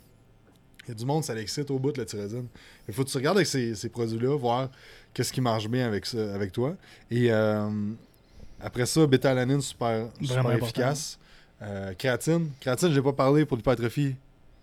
il 0.85 0.89
y 0.89 0.91
a 0.91 0.95
du 0.95 1.05
monde, 1.05 1.23
ça 1.23 1.35
l'excite 1.35 1.69
au 1.69 1.77
bout 1.77 1.91
de 1.91 1.99
la 1.99 2.05
tyrosine. 2.05 2.47
Il 2.87 2.93
faut 2.95 3.03
que 3.03 3.09
tu 3.09 3.17
regardes 3.17 3.37
avec 3.37 3.47
ces, 3.47 3.75
ces 3.75 3.89
produits-là, 3.89 4.35
voir 4.35 4.69
qu'est-ce 5.13 5.31
qui 5.31 5.39
marche 5.39 5.67
bien 5.67 5.85
avec, 5.85 6.07
ça, 6.07 6.33
avec 6.33 6.51
toi. 6.51 6.75
Et 7.11 7.31
euh, 7.31 7.69
après 8.61 8.85
ça, 8.85 9.05
bêta-alanine, 9.07 9.61
super, 9.61 10.09
super 10.21 10.51
efficace. 10.63 11.19
Euh, 11.61 11.93
créatine. 11.93 12.49
Créatine, 12.59 12.91
j'ai 12.93 13.01
pas 13.01 13.13
parlé 13.13 13.45
pour 13.45 13.57
l'hypertrophie. 13.57 14.15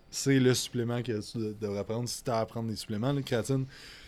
C'est 0.09 0.39
le 0.39 0.53
supplément 0.53 1.01
que 1.03 1.19
tu 1.19 1.37
de- 1.37 1.55
devrais 1.59 1.83
prendre 1.83 2.07
si 2.07 2.23
tu 2.23 2.31
as 2.31 2.39
à 2.39 2.45
prendre 2.45 2.69
des 2.69 2.75
suppléments. 2.75 3.11
La 3.11 3.21
créatine, 3.21 3.65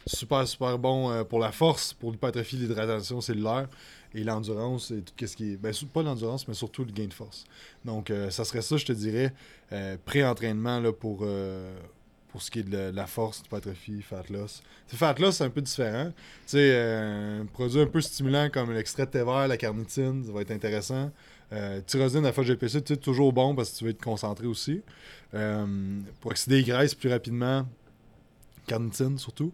super, 0.07 0.47
super 0.47 0.79
bon 0.79 1.11
euh, 1.11 1.23
pour 1.23 1.39
la 1.39 1.51
force, 1.51 1.93
pour 1.93 2.11
l'hypertrophie, 2.11 2.55
l'hydratation 2.55 3.21
cellulaire 3.21 3.67
et 4.15 4.23
l'endurance 4.23 4.89
et 4.91 5.01
tout 5.01 5.13
ce 5.27 5.35
qui 5.35 5.53
est. 5.53 5.57
Ben, 5.57 5.71
pas 5.93 6.01
l'endurance, 6.01 6.47
mais 6.47 6.53
surtout 6.55 6.83
le 6.83 6.91
gain 6.91 7.05
de 7.05 7.13
force. 7.13 7.43
Donc, 7.85 8.09
euh, 8.09 8.29
ça 8.31 8.43
serait 8.45 8.61
ça, 8.63 8.77
je 8.77 8.85
te 8.85 8.93
dirais, 8.93 9.33
euh, 9.71 9.97
pré-entraînement 10.03 10.81
pour, 10.93 11.19
pour 12.31 12.41
ce 12.41 12.51
qui 12.51 12.59
est 12.59 12.63
de 12.63 12.91
la, 12.93 13.07
force, 13.07 13.41
l'hypertrophie, 13.43 14.01
fat 14.01 14.23
loss. 14.29 14.61
Fat 14.87 15.15
loss, 15.19 15.37
c'est 15.37 15.43
un 15.43 15.49
peu 15.49 15.61
différent. 15.61 16.11
Tu 16.11 16.13
sais, 16.45 16.71
euh, 16.73 17.41
un 17.41 17.45
produit 17.45 17.81
un 17.81 17.87
peu 17.87 18.01
stimulant 18.01 18.49
comme 18.49 18.71
l'extrait 18.71 19.05
de 19.05 19.11
thé 19.11 19.23
vert, 19.23 19.47
la 19.47 19.57
carnitine, 19.57 20.23
ça 20.25 20.31
va 20.31 20.41
être 20.41 20.51
intéressant. 20.51 21.11
Euh, 21.51 21.81
tyrosine, 21.81 22.25
alpha 22.25 22.43
GPC, 22.43 22.83
tu 22.83 22.93
sais, 22.93 22.99
toujours 22.99 23.33
bon 23.33 23.55
parce 23.55 23.71
que 23.71 23.77
tu 23.77 23.83
veux 23.83 23.89
être 23.89 24.03
concentré 24.03 24.45
aussi. 24.45 24.81
Euh, 25.33 25.65
pour 26.21 26.31
oxyder 26.31 26.57
les 26.57 26.63
graisses 26.63 26.93
plus 26.93 27.09
rapidement, 27.09 27.67
carnitine 28.67 29.17
surtout. 29.17 29.51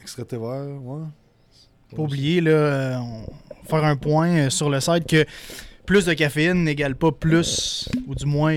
Extrait 0.00 0.22
de 0.22 0.28
thé 0.28 0.36
vert, 0.38 0.82
ouais. 0.82 1.04
pas 1.94 2.02
oublier, 2.02 2.40
là, 2.40 3.02
faire 3.66 3.84
un 3.84 3.96
point 3.96 4.48
sur 4.50 4.70
le 4.70 4.80
site 4.80 5.06
que 5.06 5.24
plus 5.86 6.06
de 6.06 6.14
caféine 6.14 6.64
n'égale 6.64 6.96
pas 6.96 7.12
plus, 7.12 7.88
ou 8.06 8.14
du 8.14 8.24
moins 8.24 8.54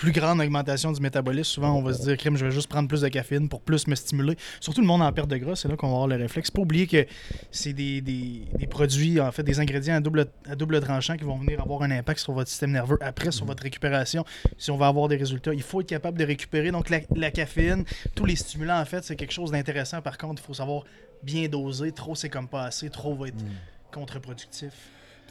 plus 0.00 0.12
grande 0.12 0.40
augmentation 0.40 0.90
du 0.92 1.00
métabolisme. 1.00 1.44
Souvent, 1.50 1.74
on 1.76 1.82
va 1.82 1.92
se 1.92 2.02
dire, 2.02 2.16
crème, 2.16 2.36
je 2.36 2.44
vais 2.46 2.50
juste 2.50 2.68
prendre 2.68 2.88
plus 2.88 3.02
de 3.02 3.08
caféine 3.08 3.48
pour 3.50 3.60
plus 3.60 3.86
me 3.86 3.94
stimuler. 3.94 4.34
Surtout 4.58 4.80
le 4.80 4.86
monde 4.86 5.02
en 5.02 5.12
perte 5.12 5.28
de 5.28 5.36
gras, 5.36 5.54
c'est 5.56 5.68
là 5.68 5.76
qu'on 5.76 5.88
va 5.88 5.92
avoir 5.92 6.08
le 6.08 6.16
réflexe. 6.16 6.50
Pas 6.50 6.62
oublier 6.62 6.86
que 6.86 7.06
c'est 7.50 7.74
des, 7.74 8.00
des- 8.00 8.44
des 8.58 8.66
produits, 8.66 9.20
en 9.20 9.30
fait, 9.30 9.42
des 9.42 9.60
ingrédients 9.60 9.96
à 9.96 10.00
double, 10.00 10.26
à 10.48 10.56
double 10.56 10.80
tranchant 10.80 11.16
qui 11.16 11.24
vont 11.24 11.36
venir 11.36 11.60
avoir 11.60 11.82
un 11.82 11.90
impact 11.90 12.18
sur 12.20 12.32
votre 12.32 12.48
système 12.48 12.72
nerveux 12.72 12.98
après, 13.02 13.30
sur 13.30 13.44
votre 13.44 13.62
récupération. 13.62 14.24
Si 14.56 14.70
on 14.70 14.76
va 14.78 14.86
avoir 14.86 15.08
des 15.08 15.16
résultats, 15.16 15.52
il 15.52 15.62
faut 15.62 15.82
être 15.82 15.88
capable 15.88 16.18
de 16.18 16.24
récupérer. 16.24 16.70
Donc, 16.70 16.88
la, 16.88 17.00
la 17.14 17.30
caféine, 17.30 17.84
tous 18.14 18.24
les 18.24 18.36
stimulants, 18.36 18.80
en 18.80 18.84
fait, 18.86 19.04
c'est 19.04 19.16
quelque 19.16 19.32
chose 19.32 19.50
d'intéressant. 19.50 20.00
Par 20.00 20.16
contre, 20.16 20.40
il 20.42 20.46
faut 20.46 20.54
savoir 20.54 20.84
bien 21.22 21.46
doser. 21.48 21.92
Trop, 21.92 22.14
c'est 22.14 22.30
comme 22.30 22.48
pas 22.48 22.64
assez. 22.64 22.88
Trop 22.88 23.14
va 23.14 23.28
être 23.28 23.44
contre-productif. 23.92 24.72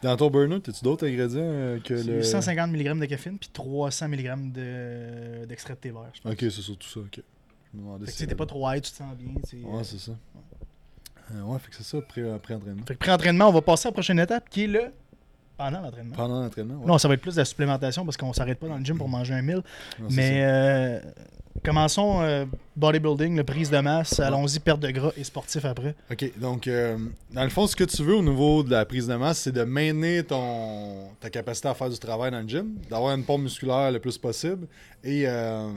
Dans 0.02 0.16
ton 0.16 0.30
burner, 0.30 0.56
as-tu 0.56 0.82
d'autres 0.82 1.06
ingrédients 1.06 1.40
euh, 1.42 1.78
que 1.80 1.94
le. 1.94 2.22
150 2.22 2.70
mg 2.72 2.98
de 3.00 3.06
caféine 3.06 3.38
puis 3.38 3.50
300 3.52 4.08
mg 4.08 4.52
de- 4.52 5.44
d'extrait 5.46 5.74
de 5.74 5.78
thé 5.78 5.90
vert. 5.90 6.10
je 6.14 6.20
pense. 6.22 6.32
Ok, 6.32 6.38
c'est 6.40 6.50
surtout 6.62 6.88
ça, 6.88 7.00
ok. 7.00 7.20
Je 7.72 7.78
me 7.78 7.82
demandais 7.84 8.06
Fait 8.06 8.12
que 8.12 8.18
si 8.18 8.26
t'es 8.26 8.34
pas 8.34 8.46
trop 8.46 8.68
high, 8.72 8.80
tu 8.82 8.90
te 8.90 8.96
sens 8.96 9.14
bien. 9.16 9.28
Ouais, 9.28 9.80
euh. 9.80 9.82
c'est 9.84 9.98
ça. 9.98 10.12
Euh, 11.32 11.42
ouais, 11.42 11.58
fait 11.60 11.70
que 11.70 11.76
c'est 11.76 11.84
ça, 11.84 12.00
pré- 12.00 12.22
pré-entraînement. 12.42 12.82
Fait 12.86 12.94
que 12.94 12.98
pré-entraînement, 12.98 13.48
on 13.48 13.52
va 13.52 13.62
passer 13.62 13.86
à 13.86 13.90
la 13.90 13.92
prochaine 13.92 14.18
étape 14.18 14.48
qui 14.48 14.64
est 14.64 14.66
le 14.66 14.84
pendant 15.56 15.80
l'entraînement. 15.82 16.16
Pendant 16.16 16.42
l'entraînement, 16.42 16.74
ouais. 16.80 16.86
Non, 16.86 16.98
ça 16.98 17.06
va 17.06 17.14
être 17.14 17.20
plus 17.20 17.34
de 17.34 17.40
la 17.40 17.44
supplémentation 17.44 18.04
parce 18.04 18.16
qu'on 18.16 18.32
s'arrête 18.32 18.58
pas 18.58 18.66
dans 18.68 18.78
le 18.78 18.84
gym 18.84 18.96
pour 18.96 19.08
manger 19.08 19.34
un 19.34 19.42
mille. 19.42 19.62
Non, 20.00 20.08
Mais 20.10 20.40
euh, 20.42 21.00
commençons 21.64 22.20
euh, 22.22 22.44
bodybuilding, 22.76 23.36
le 23.36 23.44
prise 23.44 23.70
de 23.70 23.78
masse. 23.78 24.18
Allons-y, 24.20 24.60
perte 24.60 24.80
de 24.80 24.90
gras 24.90 25.12
et 25.16 25.24
sportif 25.24 25.64
après. 25.64 25.94
OK, 26.10 26.32
donc 26.38 26.66
euh, 26.68 26.96
dans 27.32 27.44
le 27.44 27.50
fond, 27.50 27.66
ce 27.66 27.76
que 27.76 27.84
tu 27.84 28.02
veux 28.02 28.14
au 28.16 28.22
niveau 28.22 28.62
de 28.62 28.70
la 28.70 28.84
prise 28.84 29.06
de 29.06 29.14
masse, 29.14 29.38
c'est 29.40 29.52
de 29.52 29.62
maintenir 29.64 30.26
ton, 30.26 31.08
ta 31.20 31.30
capacité 31.30 31.68
à 31.68 31.74
faire 31.74 31.90
du 31.90 31.98
travail 31.98 32.30
dans 32.30 32.40
le 32.40 32.48
gym, 32.48 32.74
d'avoir 32.88 33.14
une 33.14 33.24
pompe 33.24 33.42
musculaire 33.42 33.90
le 33.92 33.98
plus 33.98 34.16
possible. 34.18 34.66
Et 35.04 35.24
euh, 35.26 35.68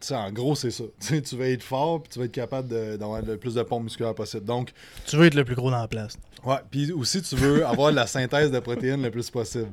tu 0.00 0.08
sais, 0.08 0.16
en 0.16 0.32
gros, 0.32 0.54
c'est 0.56 0.70
ça. 0.72 0.84
Tu 1.22 1.36
vas 1.36 1.46
être 1.48 1.62
fort, 1.62 2.02
puis 2.02 2.10
tu 2.12 2.18
vas 2.18 2.24
être 2.24 2.32
capable 2.32 2.68
d'avoir 2.98 3.22
le 3.22 3.36
plus 3.36 3.54
de 3.54 3.62
pompe 3.62 3.84
musculaire 3.84 4.14
possible. 4.14 4.44
Donc, 4.44 4.72
Tu 5.06 5.16
veux 5.16 5.26
être 5.26 5.34
le 5.34 5.44
plus 5.44 5.54
gros 5.54 5.70
dans 5.70 5.78
la 5.80 5.88
place. 5.88 6.18
ouais, 6.44 6.56
puis 6.70 6.90
aussi, 6.92 7.22
tu 7.22 7.36
veux 7.36 7.64
avoir 7.64 7.90
de 7.92 7.96
la 7.96 8.06
synthèse 8.08 8.50
de 8.50 8.58
protéines 8.58 9.02
le 9.02 9.10
plus 9.10 9.30
possible. 9.30 9.68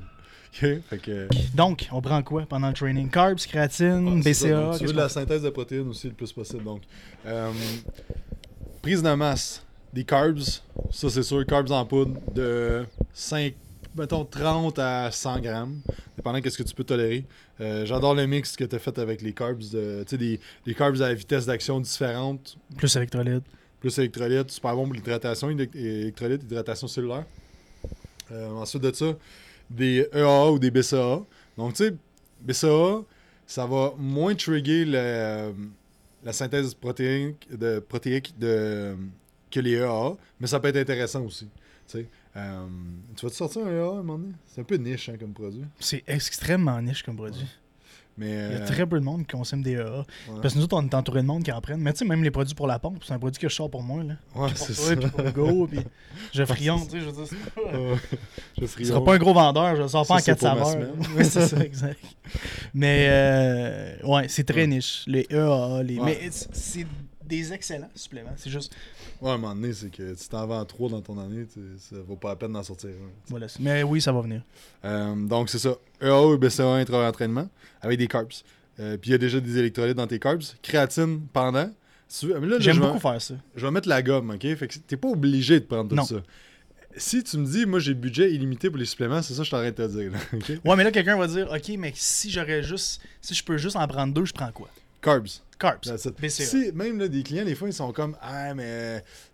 OK? 0.63 0.81
Fait 0.89 0.97
que. 0.97 1.27
Donc, 1.55 1.87
on 1.91 2.01
prend 2.01 2.21
quoi 2.23 2.45
pendant 2.47 2.67
le 2.67 2.73
training? 2.73 3.09
Carbs, 3.09 3.37
créatine, 3.47 4.15
Ouais, 4.17 4.21
c'est 4.23 4.33
ça. 4.33 4.47
BCA 4.47 4.61
Donc, 4.61 4.77
tu 4.79 4.85
veux 4.85 4.93
de 4.93 4.97
la 4.97 5.09
synthèse 5.09 5.41
de 5.43 5.49
protéines 5.49 5.87
aussi 5.87 6.07
le 6.07 6.13
plus 6.13 6.31
possible. 6.33 6.63
Donc, 6.63 6.81
euh, 7.25 7.51
prise 8.81 9.01
de 9.03 9.13
masse, 9.13 9.63
des 9.93 10.03
carbs, 10.03 10.39
ça 10.91 11.09
c'est 11.09 11.23
sûr, 11.23 11.45
carbs 11.45 11.71
en 11.71 11.85
poudre 11.85 12.19
de 12.33 12.85
5, 13.13 13.53
mettons 13.95 14.25
30 14.25 14.79
à 14.79 15.11
100 15.11 15.39
grammes, 15.41 15.81
dépendant 16.15 16.39
de 16.39 16.49
ce 16.49 16.57
que 16.57 16.63
tu 16.63 16.73
peux 16.75 16.83
tolérer. 16.83 17.25
Euh, 17.61 17.85
J'adore 17.85 18.15
le 18.15 18.25
mix 18.25 18.55
que 18.55 18.63
tu 18.63 18.75
as 18.75 18.79
fait 18.79 18.97
avec 18.99 19.21
les 19.21 19.33
carbs, 19.33 19.59
de, 19.71 20.03
tu 20.03 20.11
sais, 20.11 20.17
des, 20.17 20.39
des 20.65 20.73
carbs 20.73 21.01
à 21.01 21.13
vitesse 21.13 21.45
d'action 21.45 21.79
différente, 21.79 22.57
Plus 22.77 22.95
électrolyte. 22.95 23.43
plus 23.79 23.97
électrolytes, 23.99 24.51
super 24.51 24.75
bon 24.75 24.85
pour 24.85 24.93
l'hydratation, 24.93 25.49
élec- 25.51 25.75
électrolyte, 25.75 26.43
hydratation 26.43 26.87
cellulaire. 26.87 27.25
Euh, 28.31 28.49
ensuite 28.51 28.83
de 28.83 28.93
ça, 28.93 29.13
des 29.69 30.07
EAA 30.13 30.51
ou 30.51 30.59
des 30.59 30.71
BCAA. 30.71 31.23
Donc, 31.57 31.73
tu 31.73 31.85
sais, 31.85 31.95
BCAA, 32.41 33.03
ça 33.45 33.65
va 33.65 33.93
moins 33.97 34.35
trigger 34.35 34.85
le- 34.85 35.53
la 36.23 36.33
synthèse 36.33 36.73
protéique 36.73 37.47
de, 37.55 37.79
protéique 37.79 38.37
de, 38.37 38.95
que 39.49 39.59
les 39.59 39.73
EAA, 39.73 40.15
mais 40.39 40.47
ça 40.47 40.59
peut 40.59 40.67
être 40.69 40.77
intéressant 40.77 41.23
aussi. 41.23 41.47
tu. 41.87 42.05
Euh, 42.35 42.67
tu 43.15 43.25
vas 43.25 43.31
te 43.31 43.35
sortir 43.35 43.65
un 43.65 43.71
EAA 43.71 43.85
à 43.87 43.91
un 43.91 43.95
moment 44.03 44.19
donné? 44.19 44.33
C'est 44.45 44.61
un 44.61 44.63
peu 44.63 44.75
niche 44.75 45.09
hein, 45.09 45.15
comme 45.19 45.33
produit. 45.33 45.63
C'est 45.79 46.03
extrêmement 46.07 46.79
niche 46.81 47.01
comme 47.03 47.15
produit. 47.15 47.47
Mais, 48.19 48.27
Il 48.27 48.33
y 48.33 48.35
a 48.35 48.61
euh, 48.61 48.67
très 48.67 48.85
peu 48.85 48.99
de 48.99 49.03
monde 49.05 49.21
qui 49.25 49.35
consomme 49.37 49.61
des 49.63 49.71
EA. 49.73 49.99
ouais. 49.99 50.03
Parce 50.41 50.53
que 50.53 50.59
nous 50.59 50.65
autres, 50.65 50.75
on 50.77 50.83
est 50.85 50.93
entouré 50.93 51.21
de 51.21 51.27
monde 51.27 51.43
qui 51.43 51.51
en 51.51 51.61
prennent. 51.61 51.79
Mais 51.79 51.93
tu 51.93 51.99
sais, 51.99 52.05
même 52.05 52.21
les 52.23 52.31
produits 52.31 52.53
pour 52.53 52.67
la 52.67 52.77
pompe, 52.77 53.01
c'est 53.05 53.13
un 53.13 53.19
produit 53.19 53.39
que 53.41 53.47
je 53.49 53.55
sors 53.55 53.69
pour 53.71 53.81
moi. 53.81 54.03
Là. 54.03 54.13
Ouais, 54.35 54.49
c'est 54.55 54.73
ça. 54.73 54.95
puis 54.95 55.09
pour 55.09 55.31
go, 55.31 55.67
puis 55.67 55.79
je 56.33 56.43
friande, 56.43 56.83
tu 56.89 56.99
sais, 56.99 56.99
je 56.99 57.05
veux 57.05 57.11
dire, 57.13 57.99
je 58.59 58.65
serais 58.65 58.83
serai 58.83 59.03
pas 59.03 59.13
un 59.15 59.17
gros 59.17 59.33
vendeur, 59.33 59.75
je 59.77 59.87
sors 59.87 60.05
Ça, 60.05 60.13
pas 60.13 60.15
en 60.15 60.19
c'est 60.19 60.37
4 60.37 60.39
pour 60.39 60.49
ma 60.59 60.65
saveurs. 60.65 60.87
c'est 61.23 61.47
ça, 61.47 61.57
exact. 61.63 61.99
Mais 62.73 63.07
euh, 63.09 63.95
ouais, 64.03 64.27
c'est 64.27 64.43
très 64.43 64.61
Ouais. 64.61 64.67
niche. 64.67 65.03
Les 65.07 65.25
EAA, 65.29 65.83
les... 65.83 65.99
Mais 65.99 66.19
c'est 66.31 66.85
des 67.29 67.53
excellents 67.53 67.89
suppléments. 67.95 68.33
C'est 68.35 68.49
juste. 68.49 68.75
Ouais, 69.21 69.29
à 69.31 69.33
un 69.35 69.37
moment 69.37 69.55
donné, 69.55 69.71
c'est 69.73 69.89
que 69.91 70.13
si 70.15 70.27
t'en 70.27 70.45
vends 70.47 70.65
trois 70.65 70.89
dans 70.89 71.01
ton 71.01 71.17
année, 71.19 71.45
ça 71.77 71.95
vaut 72.05 72.15
pas 72.17 72.29
la 72.29 72.35
peine 72.35 72.51
d'en 72.51 72.63
sortir 72.63 72.89
un. 72.89 73.09
Voilà. 73.27 73.47
Mais 73.59 73.83
oui, 73.83 74.01
ça 74.01 74.11
va 74.11 74.21
venir. 74.21 74.41
Euh, 74.83 75.15
donc, 75.15 75.49
c'est 75.49 75.59
ça. 75.59 75.75
EAA 76.01 76.33
et 76.33 76.37
BCA 76.37 76.73
intra-entraînement 76.75 77.47
avec 77.81 77.97
des 77.99 78.07
carbs. 78.07 78.31
Euh, 78.79 78.97
Puis 78.97 79.09
il 79.09 79.11
y 79.11 79.15
a 79.15 79.17
déjà 79.17 79.39
des 79.39 79.57
électrolytes 79.57 79.95
dans 79.97 80.07
tes 80.07 80.19
carbs. 80.19 80.41
Créatine 80.61 81.21
pendant. 81.31 81.71
J'aime 82.59 82.79
beaucoup 82.79 82.99
faire 82.99 83.21
ça. 83.21 83.35
je 83.55 83.65
vais 83.65 83.71
mettre 83.71 83.87
la 83.87 84.01
gomme, 84.01 84.31
ok? 84.31 84.41
Fait 84.55 84.67
que 84.67 84.79
t'es 84.79 84.97
pas 84.97 85.09
obligé 85.09 85.59
de 85.59 85.65
prendre 85.65 85.89
tout 85.89 85.95
Non. 85.95 86.05
ça. 86.05 86.15
Si 86.97 87.23
tu 87.23 87.37
me 87.37 87.45
dis, 87.45 87.67
moi 87.67 87.79
j'ai 87.79 87.93
le 87.93 87.99
budget 87.99 88.33
illimité 88.33 88.67
pour 88.69 88.79
les 88.79 88.85
suppléments, 88.85 89.21
c'est 89.21 89.33
ça 89.35 89.41
que 89.41 89.45
je 89.45 89.51
t'arrête 89.51 89.77
de 89.77 89.85
te 89.85 89.91
dire. 89.91 90.11
là? 90.11 90.17
Ouais, 90.65 90.75
mais 90.75 90.83
là, 90.83 90.91
quelqu'un 90.91 91.15
va 91.17 91.27
dire 91.27 91.47
Ok, 91.51 91.69
mais 91.77 91.91
si 91.95 92.31
j'aurais 92.31 92.63
juste. 92.63 92.99
Si 93.21 93.35
je 93.35 93.43
peux 93.43 93.57
juste 93.57 93.75
en 93.75 93.87
prendre 93.87 94.11
deux, 94.13 94.25
je 94.25 94.33
prends 94.33 94.51
quoi? 94.51 94.69
Carbs. 95.01 95.41
Carbs. 95.59 95.81
That's 95.83 96.05
it. 96.05 96.19
BCA. 96.19 96.45
Si, 96.45 96.71
même 96.73 96.97
là, 96.99 97.07
des 97.07 97.21
clients, 97.21 97.45
des 97.45 97.53
fois, 97.55 97.67
ils 97.67 97.73
sont 97.73 97.91
comme 97.91 98.15
Ah, 98.21 98.53
mais 98.53 98.63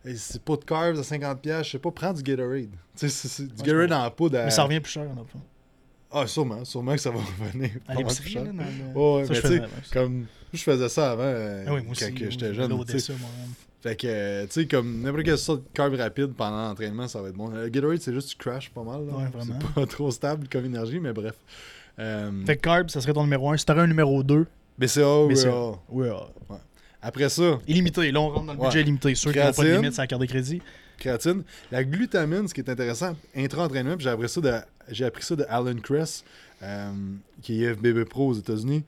euh, 0.06 0.14
c'est 0.16 0.42
pas 0.42 0.56
de 0.58 0.66
carbs 0.66 0.98
à 0.98 1.02
50$, 1.04 1.64
je 1.64 1.70
sais 1.70 1.80
pas, 1.80 1.92
prends 1.92 2.12
du 2.14 2.24
Gatorade. 2.24 2.70
Tu 2.72 2.78
sais, 2.96 3.10
c'est- 3.10 3.28
c'est 3.28 3.44
du 3.44 3.62
Ouais, 3.62 3.68
Gatorade 3.68 3.94
en 3.94 4.12
poudre. 4.12 4.40
à- 4.40 4.46
Mais 4.46 4.52
ça 4.52 4.64
revient 4.64 4.80
plus 4.80 4.92
cher, 4.92 5.08
en 5.12 5.24
fait. 5.26 5.38
Ah, 6.12 6.28
sûrement, 6.28 6.64
sûrement 6.66 6.94
que 6.94 7.02
ça 7.02 7.12
va 7.12 7.20
revenir. 7.40 7.70
À 7.88 7.96
l'épicerie, 7.96 8.24
plus 8.24 8.32
cher. 8.34 8.44
là, 8.44 8.52
dans 8.52 8.58
le- 8.64 9.00
Ouais, 9.00 9.20
ouais, 9.20 9.26
ça, 9.26 9.30
mais 9.30 9.36
je 9.36 9.42
tu 9.42 9.48
sais. 9.48 9.94
Comme 9.94 10.26
je 10.54 10.64
faisais 10.64 10.90
ça 10.90 11.12
avant 11.12 11.24
euh, 11.24 11.64
Ah 11.68 11.74
oui, 11.74 11.82
moi 11.84 11.94
quand 12.00 12.06
aussi. 12.06 12.18
j'étais 12.32 12.48
je 12.50 12.54
jeune. 12.54 12.86
ça. 13.00 13.14
Fait 13.84 13.96
que, 13.96 14.08
euh, 14.08 14.46
tu 14.48 14.52
sais, 14.62 14.66
comme 14.68 15.02
n'importe 15.02 15.26
quelle 15.26 15.38
sorte 15.38 15.62
de 15.62 15.68
carb 15.74 15.94
rapide 15.94 16.34
pendant 16.34 16.70
l'entraînement, 16.70 17.08
ça 17.08 17.22
va 17.22 17.30
être 17.30 17.36
bon. 17.36 17.50
Le 17.50 17.70
Gatorade, 17.70 18.00
c'est 18.02 18.14
juste 18.14 18.30
tu 18.30 18.36
crashes 18.38 18.70
pas 18.72 18.82
mal. 18.84 19.06
là. 19.06 19.14
Ouais, 19.14 19.28
vraiment. 19.32 19.60
C'est 19.62 19.74
pas 19.74 19.86
trop 19.86 20.10
stable 20.10 20.48
comme 20.50 20.66
énergie, 20.66 21.00
mais 21.00 21.14
bref. 21.14 21.36
Euh, 22.00 22.32
Fait 22.46 22.56
que 22.58 22.62
Carbs, 22.62 22.90
ça 22.90 23.00
serait 23.02 23.14
ton 23.14 23.24
numéro 23.24 23.52
1. 23.52 23.58
Si 23.58 23.66
t'aurais 23.66 23.82
un 23.82 23.88
numéro 23.88 24.24
2, 24.24 24.48
BCA 24.78 25.28
BCA. 25.28 25.50
EA. 25.50 25.74
ouais. 25.90 26.10
Après 27.02 27.30
ça, 27.30 27.60
illimité. 27.68 28.12
Là, 28.12 28.20
on 28.22 28.30
rentre 28.30 28.46
dans 28.48 28.54
le 28.54 28.60
Ouais. 28.60 28.66
budget 28.68 28.82
illimité. 28.82 29.14
Ceux 29.16 29.32
qui 29.32 29.38
n'ont 29.38 29.44
pas 29.46 29.52
de 29.52 29.56
Créatine. 29.58 29.76
limite 29.76 29.94
sur 29.94 30.02
la 30.02 30.08
carte 30.08 30.22
de 30.22 30.26
crédit. 30.28 30.62
créatine. 30.98 31.44
La 31.72 31.84
glutamine, 31.84 32.48
ce 32.48 32.54
qui 32.54 32.62
est 32.62 32.70
intéressant, 32.70 33.16
intra-entraînement, 33.36 33.96
j'ai 34.00 34.10
appris 34.10 34.30
ça 34.30 34.42
de, 34.42 34.54
j'ai 34.90 35.06
appris 35.06 35.24
ça 35.24 35.36
de 35.36 35.46
Alan 35.50 35.76
Kress, 35.84 36.24
euh, 36.64 36.92
qui 37.42 37.64
est 37.64 37.74
FBB 37.76 38.06
Pro 38.06 38.30
aux 38.30 38.34
États-Unis. 38.34 38.84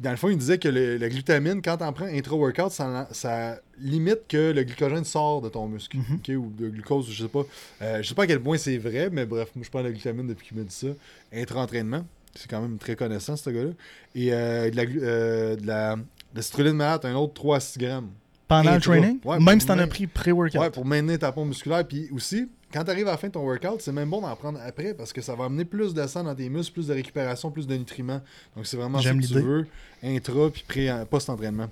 Dans 0.00 0.10
le 0.10 0.16
fond, 0.16 0.28
il 0.28 0.36
disait 0.38 0.58
que 0.58 0.68
le- 0.68 0.96
la 0.98 1.08
glutamine, 1.08 1.60
quand 1.62 1.76
t'en 1.78 1.92
prends 1.92 2.06
intra-workout, 2.06 2.70
ça, 2.70 3.08
ça 3.12 3.60
limite 3.80 4.20
que 4.28 4.52
le 4.52 4.62
glycogène 4.62 5.04
sort 5.04 5.40
de 5.42 5.48
ton 5.48 5.66
muscle. 5.68 5.96
Mhm. 5.96 6.36
ou 6.36 6.50
de 6.50 6.68
glucose, 6.68 7.10
je 7.10 7.22
sais 7.22 7.28
pas. 7.28 7.42
Euh, 7.82 8.02
je 8.02 8.08
sais 8.08 8.14
pas 8.14 8.22
à 8.24 8.26
quel 8.26 8.40
point 8.40 8.56
c'est 8.56 8.78
vrai, 8.78 9.10
mais 9.10 9.26
bref, 9.26 9.48
moi 9.54 9.64
je 9.64 9.70
prends 9.70 9.82
la 9.82 9.90
glutamine 9.90 10.26
depuis 10.26 10.48
qu'il 10.48 10.56
me 10.58 10.64
dit 10.64 10.74
ça. 10.74 10.86
Intra-entraînement. 11.32 12.04
C'est 12.34 12.48
quand 12.48 12.60
même 12.60 12.78
très 12.78 12.96
connaissant, 12.96 13.36
ce 13.36 13.50
gars-là. 13.50 13.70
Et 14.14 14.32
euh, 14.32 14.70
de, 14.70 14.76
la, 14.76 14.82
euh, 14.82 15.56
de 15.56 15.66
la 15.66 15.96
de 15.96 16.02
la 16.36 16.42
citrulline 16.42 16.74
malade, 16.74 17.00
un 17.04 17.14
autre 17.16 17.34
3 17.34 17.56
à 17.56 17.60
6 17.60 17.78
grammes. 17.78 18.10
Pendant 18.46 18.74
le 18.74 18.80
training, 18.80 19.18
Ouais, 19.24 19.38
même 19.38 19.60
si 19.60 19.66
t'en 19.66 19.78
as 19.78 19.86
pris 19.86 20.06
pré-workout. 20.06 20.60
Ouais, 20.60 20.70
pour 20.70 20.84
maintenir 20.84 21.18
ta 21.18 21.30
pompe 21.32 21.48
musculaire. 21.48 21.86
Puis 21.86 22.08
aussi, 22.12 22.48
quand 22.72 22.82
tu 22.84 22.90
arrives 22.90 23.06
à 23.08 23.12
la 23.12 23.16
fin 23.16 23.28
de 23.28 23.32
ton 23.32 23.44
workout, 23.44 23.80
c'est 23.80 23.92
même 23.92 24.10
bon 24.10 24.20
d'en 24.20 24.34
prendre 24.36 24.58
après 24.64 24.92
parce 24.94 25.12
que 25.12 25.20
ça 25.20 25.34
va 25.36 25.44
amener 25.44 25.64
plus 25.64 25.92
de 25.94 26.04
sang 26.06 26.24
dans 26.24 26.34
tes 26.34 26.48
muscles, 26.48 26.72
plus 26.74 26.86
de 26.88 26.94
récupération, 26.94 27.50
plus 27.50 27.66
de 27.66 27.76
nutriments. 27.76 28.20
Donc 28.56 28.66
c'est 28.66 28.76
vraiment 28.76 28.98
J'aime 28.98 29.20
que 29.20 29.26
tu 29.26 29.34
veux, 29.34 29.66
intra 30.02 30.50
puis 30.50 30.64
pré- 30.66 30.90
post-entraînement. 31.08 31.68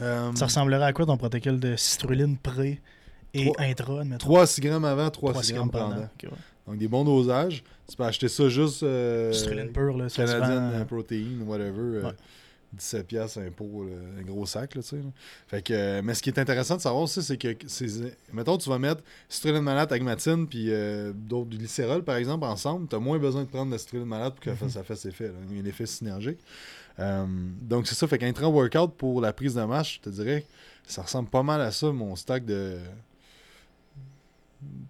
Euh, 0.00 0.32
Ça 0.34 0.46
ressemblerait 0.46 0.84
à 0.86 0.92
quoi 0.92 1.04
ton 1.06 1.16
protocole 1.18 1.60
de 1.60 1.76
citrulline 1.76 2.36
pré 2.38 2.80
et 3.34 3.44
Trois- 3.50 3.64
intra, 3.64 4.00
admettons? 4.00 4.18
3 4.26 4.42
à 4.42 4.46
6 4.46 4.60
grammes 4.62 4.84
avant, 4.86 5.10
3 5.10 5.30
à 5.30 5.32
3 5.34 5.42
6 5.42 5.52
grammes 5.52 5.70
pendant. 5.70 5.96
Ouais. 5.96 6.28
Donc 6.66 6.78
des 6.78 6.88
bons 6.88 7.04
dosages. 7.04 7.64
Tu 7.88 7.96
peux 7.96 8.04
acheter 8.04 8.28
ça 8.28 8.48
juste 8.48 8.82
euh, 8.84 9.32
Citrulline 9.32 9.72
pure, 9.72 9.96
là, 9.96 10.08
vend- 10.38 10.72
euh, 10.80 10.84
Protein, 10.84 11.24
whatever. 11.46 11.70
euh, 11.78 12.02
Ouais. 12.04 12.12
17 12.74 13.06
piastres 13.06 13.38
un 13.40 13.50
pot, 13.50 13.84
là, 13.84 13.92
un 14.18 14.22
gros 14.22 14.46
sac, 14.46 14.74
là, 14.74 14.80
tu 14.82 14.88
sais. 14.88 14.96
là. 14.96 15.02
Fait 15.46 15.60
que, 15.60 15.74
euh, 15.74 16.00
mais 16.02 16.14
ce 16.14 16.22
qui 16.22 16.30
est 16.30 16.38
intéressant 16.38 16.76
de 16.76 16.80
savoir 16.80 17.02
aussi, 17.02 17.22
c'est 17.22 17.36
que, 17.36 17.48
mettons, 18.32 18.56
tu 18.56 18.70
vas 18.70 18.78
mettre 18.78 19.02
citrulline 19.28 19.60
malade, 19.62 19.92
agmatine, 19.92 20.46
puis 20.46 20.68
euh, 20.70 21.12
d'autres 21.14 21.50
du 21.50 21.58
glycérol, 21.58 22.02
par 22.02 22.16
exemple, 22.16 22.46
ensemble, 22.46 22.88
tu 22.88 22.96
as 22.96 22.98
moins 22.98 23.18
besoin 23.18 23.42
de 23.42 23.48
prendre 23.48 23.66
de 23.66 23.72
la 23.72 23.78
citrulline 23.78 24.06
malade 24.08 24.32
pour 24.32 24.40
que 24.40 24.50
Mhm. 24.64 24.70
ça 24.70 24.82
fasse 24.84 25.04
effet. 25.04 25.26
là. 25.28 25.34
Il 25.50 25.56
y 25.56 25.60
a 25.60 25.62
un 25.62 25.66
effet 25.66 25.84
synergique. 25.84 26.38
Euh, 26.98 27.26
donc, 27.60 27.86
c'est 27.88 27.94
ça. 27.94 28.06
Fait 28.06 28.16
qu'un 28.16 28.32
workout 28.32 28.92
pour 28.96 29.20
la 29.20 29.34
prise 29.34 29.54
de 29.54 29.62
marche, 29.64 29.96
je 30.02 30.08
te 30.08 30.14
dirais, 30.14 30.46
ça 30.86 31.02
ressemble 31.02 31.28
pas 31.28 31.42
mal 31.42 31.60
à 31.60 31.72
ça, 31.72 31.92
mon 31.92 32.16
stack 32.16 32.46
de. 32.46 32.78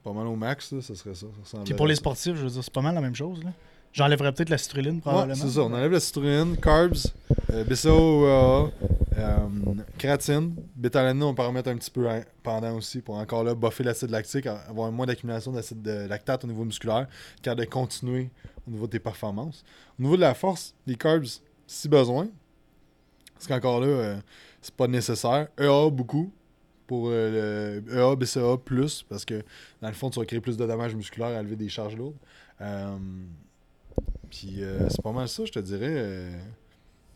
Pas 0.02 0.12
mal 0.12 0.26
au 0.26 0.36
max, 0.36 0.72
là, 0.72 0.80
ça 0.82 0.94
serait 0.94 1.14
ça. 1.14 1.26
ça 1.44 1.58
Puis 1.64 1.74
pour 1.74 1.86
les 1.86 1.94
sportifs, 1.94 2.34
je 2.36 2.42
veux 2.42 2.50
dire, 2.50 2.64
c'est 2.64 2.72
pas 2.72 2.80
mal 2.82 2.94
la 2.94 3.00
même 3.00 3.14
chose. 3.14 3.42
Là. 3.44 3.50
J'enlèverais 3.92 4.32
peut-être 4.32 4.48
la 4.48 4.58
citrulline, 4.58 4.96
Ouais, 4.96 5.00
probablement. 5.02 5.34
c'est 5.34 5.50
ça. 5.50 5.60
On 5.62 5.72
enlève 5.72 5.92
la 5.92 6.00
citrulline, 6.00 6.56
carbs, 6.56 6.96
euh, 7.52 7.62
BCAO, 7.64 8.24
euh, 8.26 8.66
créatine, 9.98 10.54
bêta-alanine, 10.74 11.22
on 11.24 11.34
peut 11.34 11.42
en 11.42 11.48
remettre 11.48 11.68
un 11.70 11.76
petit 11.76 11.90
peu 11.90 12.08
pendant 12.42 12.74
aussi 12.76 13.00
pour 13.00 13.16
encore 13.16 13.44
là 13.44 13.54
buffer 13.54 13.84
l'acide 13.84 14.10
lactique, 14.10 14.46
avoir 14.46 14.90
moins 14.90 15.06
d'accumulation 15.06 15.52
d'acide 15.52 15.82
de 15.82 16.06
lactate 16.08 16.44
au 16.44 16.46
niveau 16.48 16.64
musculaire, 16.64 17.06
car 17.42 17.54
de 17.54 17.64
continuer 17.64 18.30
au 18.66 18.70
niveau 18.70 18.86
de 18.86 18.92
tes 18.92 18.98
performances. 18.98 19.62
Au 19.98 20.02
niveau 20.02 20.16
de 20.16 20.22
la 20.22 20.34
force, 20.34 20.74
les 20.86 20.94
carbs, 20.96 21.26
si 21.66 21.88
besoin, 21.88 22.28
parce 23.34 23.46
qu'encore 23.46 23.80
là, 23.80 23.86
euh, 23.86 24.16
c'est 24.60 24.74
pas 24.74 24.86
nécessaire. 24.86 25.48
EA, 25.58 25.90
beaucoup. 25.90 26.32
Pour 26.92 27.08
euh, 27.08 27.80
le 27.86 27.96
EA, 27.98 28.14
BCA, 28.16 28.58
plus, 28.62 29.02
parce 29.08 29.24
que 29.24 29.42
dans 29.80 29.88
le 29.88 29.94
fond, 29.94 30.10
tu 30.10 30.20
vas 30.20 30.26
créer 30.26 30.42
plus 30.42 30.58
de 30.58 30.66
dommages 30.66 30.94
musculaires 30.94 31.34
à 31.38 31.42
lever 31.42 31.56
des 31.56 31.70
charges 31.70 31.96
lourdes. 31.96 32.18
Euh, 32.60 32.98
puis 34.28 34.62
euh, 34.62 34.86
c'est 34.90 35.00
pas 35.00 35.12
mal 35.12 35.26
ça, 35.26 35.46
je 35.46 35.52
te 35.52 35.58
dirais. 35.58 36.28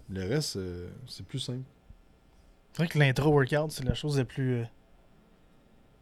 le 0.08 0.24
reste, 0.26 0.58
c'est 1.06 1.26
plus 1.26 1.40
simple. 1.40 1.60
C'est 2.72 2.78
vrai 2.78 2.88
que 2.88 2.98
l'intro-workout, 2.98 3.70
c'est 3.70 3.84
la 3.84 3.92
chose 3.92 4.16
la 4.16 4.24
plus, 4.24 4.64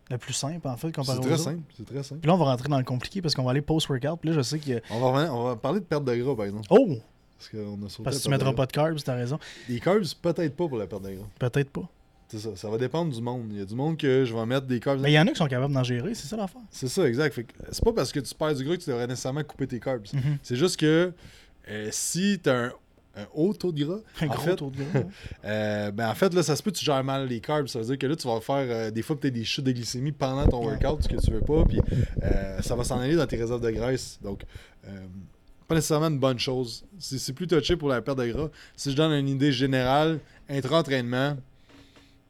la 0.09 0.19
plus 0.19 0.35
simple, 0.35 0.69
en 0.69 0.77
fait, 0.77 0.95
comparé 0.95 1.19
C'est 1.21 1.29
très 1.29 1.39
simple. 1.39 1.63
C'est 1.77 1.85
très 1.85 2.03
simple. 2.05 2.21
Puis 2.21 2.29
là, 2.29 2.35
on 2.35 2.39
va 2.39 2.45
rentrer 2.45 2.69
dans 2.69 2.79
le 2.79 2.85
compliqué 2.85 3.23
parce 3.23 3.35
qu'on 3.35 3.43
va 3.43 3.51
aller 3.51 3.61
post-workout. 3.61 4.21
Puis 4.21 4.31
là, 4.31 4.37
je 4.37 4.43
sais 4.43 4.61
a... 4.73 4.81
On 4.95 5.01
va, 5.01 5.07
revenir- 5.09 5.35
on 5.35 5.43
va 5.47 5.57
parler 5.57 5.81
de 5.81 5.85
perte 5.85 6.05
de 6.05 6.15
gras, 6.15 6.37
par 6.37 6.45
exemple. 6.45 6.69
Oh! 6.71 6.95
Parce 7.37 7.49
qu'on 7.49 7.85
a 7.85 7.89
sauté 7.89 8.05
Parce 8.05 8.19
que 8.19 8.23
tu 8.23 8.31
mettras 8.31 8.53
pas 8.53 8.67
de 8.67 8.73
carbs, 8.73 9.03
t'as 9.03 9.17
raison. 9.17 9.41
Les 9.69 9.81
carbs, 9.81 10.05
peut-être 10.23 10.55
pas 10.55 10.69
pour 10.69 10.79
la 10.79 10.87
perte 10.87 11.03
de 11.03 11.11
gras. 11.15 11.27
Peut-être 11.41 11.71
pas. 11.71 11.91
C'est 12.29 12.39
ça. 12.39 12.51
Ça 12.57 12.69
va 12.69 12.79
dépendre 12.79 13.15
du 13.15 13.21
monde. 13.21 13.47
Il 13.51 13.59
y 13.59 13.63
a 13.63 13.65
du 13.65 13.75
monde 13.75 13.97
que 13.97 14.25
je 14.25 14.35
vais 14.35 14.47
mettre 14.47 14.67
des 14.67 14.81
carbs. 14.81 15.01
Mais 15.01 15.13
il 15.13 15.15
y 15.15 15.19
en 15.19 15.27
a 15.27 15.31
qui 15.31 15.37
sont 15.37 15.47
capables 15.47 15.75
d'en 15.75 15.85
gérer, 15.85 16.15
c'est 16.15 16.27
ça 16.27 16.37
l'affaire. 16.37 16.63
C'est 16.71 16.89
ça, 16.89 17.07
exact. 17.07 17.39
C'est 17.71 17.85
pas 17.85 17.93
parce 17.93 18.13
que 18.13 18.21
tu 18.21 18.35
perds 18.35 18.55
du 18.55 18.65
gras 18.65 18.77
que 18.77 18.83
tu 18.83 18.91
devrais 18.91 19.07
nécessairement 19.07 19.45
couper 19.45 19.67
tes 19.67 19.81
carbs. 19.81 20.07
Mhm. 20.13 20.39
C'est 20.43 20.57
juste 20.57 20.79
que 20.79 21.13
euh, 21.69 21.89
si 21.91 22.41
tu 22.43 22.51
as 22.51 22.65
un, 22.65 22.73
un 23.17 23.27
haut 23.35 23.53
taux 23.55 23.73
de 23.73 23.85
gras, 23.85 24.01
Un 24.21 24.27
en 24.29 24.35
gros 24.35 24.43
fait, 24.43 24.57
taux 24.57 24.71
de 24.71 24.77
gras. 24.77 25.05
Euh, 25.45 25.91
ben 25.91 26.09
en 26.09 26.15
fait, 26.15 26.33
là, 26.35 26.43
ça 26.43 26.57
se 26.57 26.63
peut 26.63 26.71
que 26.71 26.77
tu 26.77 26.85
gères 26.85 27.05
mal 27.05 27.29
les 27.29 27.41
carbs. 27.41 27.67
Ça 27.69 27.79
veut 27.79 27.85
dire 27.85 27.99
que 27.99 28.07
là, 28.07 28.17
tu 28.17 28.27
vas 28.27 28.41
faire 28.41 28.67
euh, 28.69 28.91
des 28.91 29.03
fois 29.03 29.19
peut-être 29.19 29.35
des 29.35 29.45
chutes 29.45 29.65
de 29.65 29.73
glycémie 29.73 30.13
pendant 30.13 30.47
ton 30.47 30.65
workout, 30.65 31.03
ce 31.03 31.09
que 31.09 31.21
tu 31.21 31.31
veux 31.31 31.41
pas, 31.41 31.65
puis 31.65 31.81
euh, 32.23 32.61
ça 32.63 32.75
va 32.75 32.85
s'en 32.85 32.99
aller 32.99 33.17
dans 33.17 33.27
tes 33.27 33.37
réserves 33.37 33.61
de 33.61 33.71
graisse. 33.71 34.19
Donc, 34.23 34.43
pas 35.69 35.75
nécessairement 35.75 36.09
une 36.09 36.19
bonne 36.19 36.39
chose. 36.39 36.85
C'est 36.99 37.19
c'est 37.19 37.33
plus 37.33 37.47
touché 37.47 37.77
pour 37.77 37.89
la 37.89 38.03
perte 38.03 38.19
de 38.19 38.27
gras. 38.27 38.49
Si 38.77 38.91
je 38.91 38.97
donne 38.97 39.13
une 39.13 39.29
idée 39.29 39.53
générale, 39.53 40.19
intra-entraînement, 40.49 41.37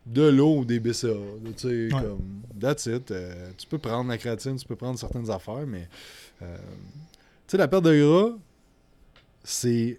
de 0.06 0.22
l'eau 0.28 0.58
ou 0.58 0.64
des 0.64 0.80
BCA. 0.80 1.08
là, 1.08 1.14
Tu 1.56 1.88
sais, 1.88 1.88
comme, 1.90 2.42
that's 2.60 2.86
it. 2.86 3.10
Euh, 3.10 3.50
tu 3.56 3.66
peux 3.66 3.78
prendre 3.78 4.08
la 4.10 4.18
créatine, 4.18 4.56
tu 4.56 4.66
peux 4.66 4.76
prendre 4.76 4.98
certaines 4.98 5.30
affaires, 5.30 5.66
mais, 5.66 5.88
euh, 6.42 6.56
tu 6.56 6.62
sais, 7.48 7.56
la 7.56 7.68
perte 7.68 7.84
de 7.84 7.98
gras, 8.02 8.36
c'est 9.42 9.98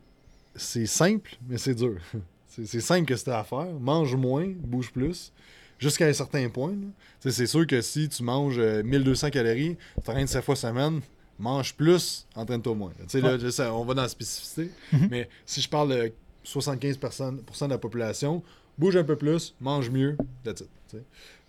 c'est 0.55 0.85
simple, 0.85 1.35
mais 1.47 1.57
c'est 1.57 1.75
dur. 1.75 1.97
C'est 2.47 2.79
simple 2.79 3.05
que 3.05 3.17
c'était 3.17 3.31
à 3.31 3.43
faire. 3.43 3.67
Mange 3.81 4.15
moins, 4.15 4.47
bouge 4.47 4.89
plus, 4.93 5.33
jusqu'à 5.77 6.05
un 6.07 6.13
certain 6.13 6.47
point. 6.47 6.71
là. 6.71 6.87
Tu 7.21 7.29
sais, 7.29 7.31
C'est 7.31 7.47
sûr 7.47 7.67
que 7.67 7.81
si 7.81 8.07
tu 8.07 8.23
manges 8.23 8.57
euh, 8.59 8.81
1200 8.81 9.29
calories, 9.29 9.75
tu 9.95 10.01
t'entraînes 10.03 10.25
7 10.25 10.41
fois 10.41 10.55
semaine, 10.55 11.01
mange 11.37 11.73
plus, 11.75 12.25
entraîne-toi 12.33 12.73
moins. 12.73 12.91
Tu 12.97 13.03
sais, 13.09 13.19
là, 13.19 13.35
Ouais. 13.35 13.51
sais, 13.51 13.65
on 13.67 13.83
va 13.83 13.93
dans 13.93 14.03
la 14.03 14.07
spécificité, 14.07 14.71
Mhm. 14.93 15.07
mais 15.11 15.27
si 15.45 15.59
je 15.59 15.67
parle 15.67 15.89
de 15.89 16.13
75% 16.45 17.65
de 17.67 17.71
la 17.73 17.77
population, 17.77 18.41
bouge 18.77 18.95
un 18.97 19.03
peu 19.03 19.15
plus, 19.15 19.55
mange 19.59 19.89
mieux, 19.89 20.17
that's 20.43 20.61
it. 20.61 20.69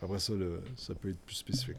Après 0.02 0.18
ça, 0.18 0.32
ça 0.76 0.94
peut 0.94 1.10
être 1.10 1.18
plus 1.26 1.36
spécifique. 1.36 1.76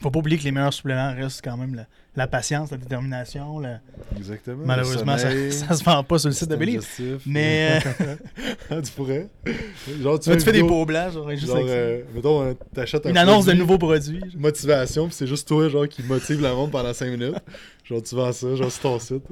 Faut 0.00 0.12
pas 0.12 0.20
oublier 0.20 0.38
que 0.38 0.44
les 0.44 0.52
meilleurs 0.52 0.72
suppléments 0.72 1.12
restent 1.12 1.42
quand 1.42 1.56
même 1.56 1.74
la, 1.74 1.84
la 2.14 2.28
patience, 2.28 2.70
la 2.70 2.76
détermination. 2.76 3.58
la- 3.58 3.80
Exactement. 4.16 4.64
Malheureusement, 4.64 5.16
Le 5.16 5.50
ça, 5.50 5.66
ça 5.68 5.74
se 5.74 5.82
vend 5.82 6.04
pas 6.04 6.20
sur 6.20 6.28
le 6.28 6.34
site 6.34 6.48
de 6.48 6.54
Believe. 6.54 6.86
Mais 7.26 7.80
euh, 8.70 8.80
tu 8.80 8.92
pourrais. 8.92 9.28
Genre, 10.00 10.20
tu, 10.20 10.38
fais 10.38 10.52
des 10.52 10.62
peaux 10.62 10.86
blanches, 10.86 11.14
genre, 11.14 11.28
juste 11.30 11.46
Genre, 11.48 11.56
avec 11.56 11.68
ça. 11.68 11.74
euh, 11.74 12.02
mettons, 12.14 12.42
euh, 12.44 12.54
t'achètes 12.72 13.06
un 13.06 13.10
Une 13.10 13.16
annonce 13.16 13.46
de 13.46 13.54
nouveaux 13.54 13.76
produits. 13.78 14.20
genre. 14.20 14.28
motivation, 14.40 15.06
puis 15.06 15.16
c'est 15.16 15.26
juste 15.26 15.48
toi, 15.48 15.68
genre, 15.68 15.88
qui 15.88 16.04
motive 16.04 16.40
la 16.42 16.52
vente 16.52 16.70
pendant 16.70 16.94
5 16.94 17.10
minutes. 17.10 17.34
Genre, 17.84 18.00
tu 18.00 18.14
vends 18.14 18.32
ça, 18.32 18.54
genre, 18.54 18.70
sur 18.70 18.82
ton 18.82 18.98
site. 19.00 19.24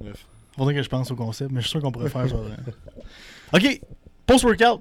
Bref. 0.00 0.24
Faudrait 0.56 0.74
que 0.74 0.82
je 0.82 0.88
pense 0.88 1.10
au 1.10 1.16
concept, 1.16 1.50
mais 1.52 1.60
je 1.60 1.66
suis 1.66 1.72
sûr 1.72 1.80
qu'on 1.82 1.92
pourrait 1.92 2.08
faire 2.08 2.26
genre. 2.28 2.46
Ok, 3.52 3.78
post-workout. 4.26 4.80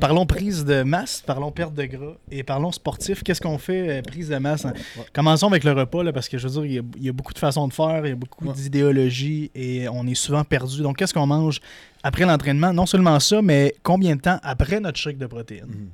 Parlons 0.00 0.26
prise 0.26 0.64
de 0.64 0.82
masse, 0.84 1.24
parlons 1.26 1.50
perte 1.50 1.74
de 1.74 1.84
gras 1.86 2.14
et 2.30 2.44
parlons 2.44 2.70
sportif. 2.70 3.24
Qu'est-ce 3.24 3.40
qu'on 3.40 3.58
fait, 3.58 3.98
euh, 3.98 4.02
prise 4.02 4.28
de 4.28 4.36
masse 4.36 4.64
hein? 4.64 4.74
Commençons 5.12 5.48
avec 5.48 5.64
le 5.64 5.72
repas, 5.72 6.04
là, 6.04 6.12
parce 6.12 6.28
que 6.28 6.38
je 6.38 6.46
veux 6.46 6.52
dire, 6.60 6.64
il 6.66 6.72
y, 6.74 6.78
a, 6.78 6.82
il 6.98 7.02
y 7.04 7.08
a 7.08 7.12
beaucoup 7.12 7.32
de 7.32 7.38
façons 7.38 7.66
de 7.66 7.72
faire, 7.72 8.06
il 8.06 8.10
y 8.10 8.12
a 8.12 8.14
beaucoup 8.14 8.46
Ouais. 8.46 8.54
d'idéologies 8.54 9.50
et 9.56 9.88
on 9.88 10.06
est 10.06 10.14
souvent 10.14 10.44
perdu. 10.44 10.82
Donc, 10.82 10.98
qu'est-ce 10.98 11.14
qu'on 11.14 11.26
mange 11.26 11.60
après 12.04 12.24
l'entraînement? 12.26 12.72
Non 12.72 12.86
seulement 12.86 13.18
ça, 13.18 13.42
mais 13.42 13.74
combien 13.82 14.14
de 14.14 14.20
temps 14.20 14.38
après 14.44 14.78
notre 14.78 14.98
shake 14.98 15.18
de 15.18 15.26
protéines? 15.26 15.64
Mhm. 15.66 15.88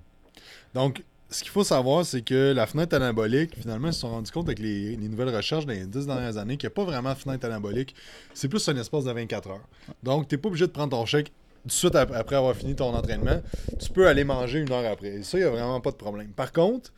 Donc, 0.74 1.02
ce 1.30 1.42
qu'il 1.42 1.50
faut 1.52 1.64
savoir, 1.64 2.04
c'est 2.04 2.20
que 2.20 2.52
la 2.52 2.66
fenêtre 2.66 2.94
anabolique, 2.94 3.56
finalement, 3.58 3.88
ils 3.88 3.94
se 3.94 4.00
sont 4.00 4.10
rendus 4.10 4.30
compte 4.30 4.48
avec 4.48 4.58
les, 4.58 4.96
les 4.96 5.08
nouvelles 5.08 5.34
recherches 5.34 5.64
des 5.64 5.86
10 5.86 6.06
dernières 6.06 6.36
années 6.36 6.58
qu'il 6.58 6.66
n'y 6.68 6.72
a 6.72 6.74
pas 6.74 6.84
vraiment 6.84 7.10
de 7.14 7.18
fenêtre 7.18 7.46
anabolique. 7.46 7.94
C'est 8.34 8.48
plus 8.48 8.68
un 8.68 8.76
espace 8.76 9.04
de 9.04 9.12
24 9.12 9.48
heures. 9.48 9.66
Donc, 10.02 10.28
tu 10.28 10.34
n'es 10.34 10.38
pas 10.42 10.48
obligé 10.48 10.66
de 10.66 10.72
prendre 10.72 10.90
ton 10.90 11.06
chèque 11.06 11.32
tout 11.62 11.68
de 11.68 11.72
suite 11.72 11.94
ap- 11.94 12.12
après 12.14 12.36
avoir 12.36 12.54
fini 12.56 12.74
ton 12.74 12.94
entraînement. 12.94 13.40
Tu 13.80 13.90
peux 13.90 14.06
aller 14.08 14.24
manger 14.24 14.60
une 14.60 14.72
heure 14.72 14.90
après. 14.90 15.08
Et 15.08 15.22
ça, 15.22 15.38
il 15.38 15.42
n'y 15.42 15.46
a 15.46 15.50
vraiment 15.50 15.80
pas 15.80 15.90
de 15.90 15.96
problème. 15.96 16.28
Par 16.28 16.52
contre, 16.52 16.92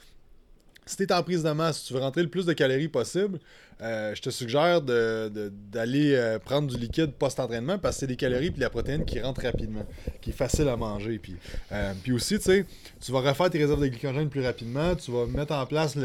si 0.87 0.97
tu 0.97 1.03
es 1.05 1.13
en 1.13 1.23
prise 1.23 1.43
de 1.43 1.51
masse, 1.51 1.85
tu 1.85 1.95
veux 1.95 2.01
rentrer 2.01 2.23
le 2.23 2.29
plus 2.29 2.45
de 2.47 2.53
calories 2.53 2.89
possible, 2.89 3.39
euh, 3.81 4.15
je 4.15 4.23
te 4.23 4.31
suggère 4.31 4.81
de- 4.83 5.31
de- 5.35 5.53
d'aller 5.73 6.15
euh, 6.15 6.39
prendre 6.39 6.69
du 6.73 6.77
liquide 6.79 7.13
post-entraînement 7.13 7.79
parce 7.79 7.97
que 7.97 8.01
c'est 8.01 8.07
des 8.07 8.17
calories 8.17 8.51
puis 8.51 8.61
la 8.61 8.71
protéine 8.71 9.05
qui 9.05 9.21
rentre 9.21 9.43
rapidement, 9.43 9.85
qui 10.21 10.31
est 10.31 10.35
facile 10.35 10.69
à 10.69 10.77
manger. 10.77 11.19
Puis, 11.19 11.37
euh, 11.73 11.93
puis 12.03 12.13
aussi, 12.13 12.37
tu 12.37 12.45
sais, 12.45 12.67
tu 13.01 13.13
vas 13.13 13.21
refaire 13.21 13.51
tes 13.51 13.59
réserves 13.59 13.81
de 13.81 13.89
glycogène 13.89 14.29
plus 14.29 14.45
rapidement, 14.45 14.95
tu 14.95 15.11
vas 15.11 15.27
mettre 15.27 15.53
en 15.55 15.67
place 15.67 15.97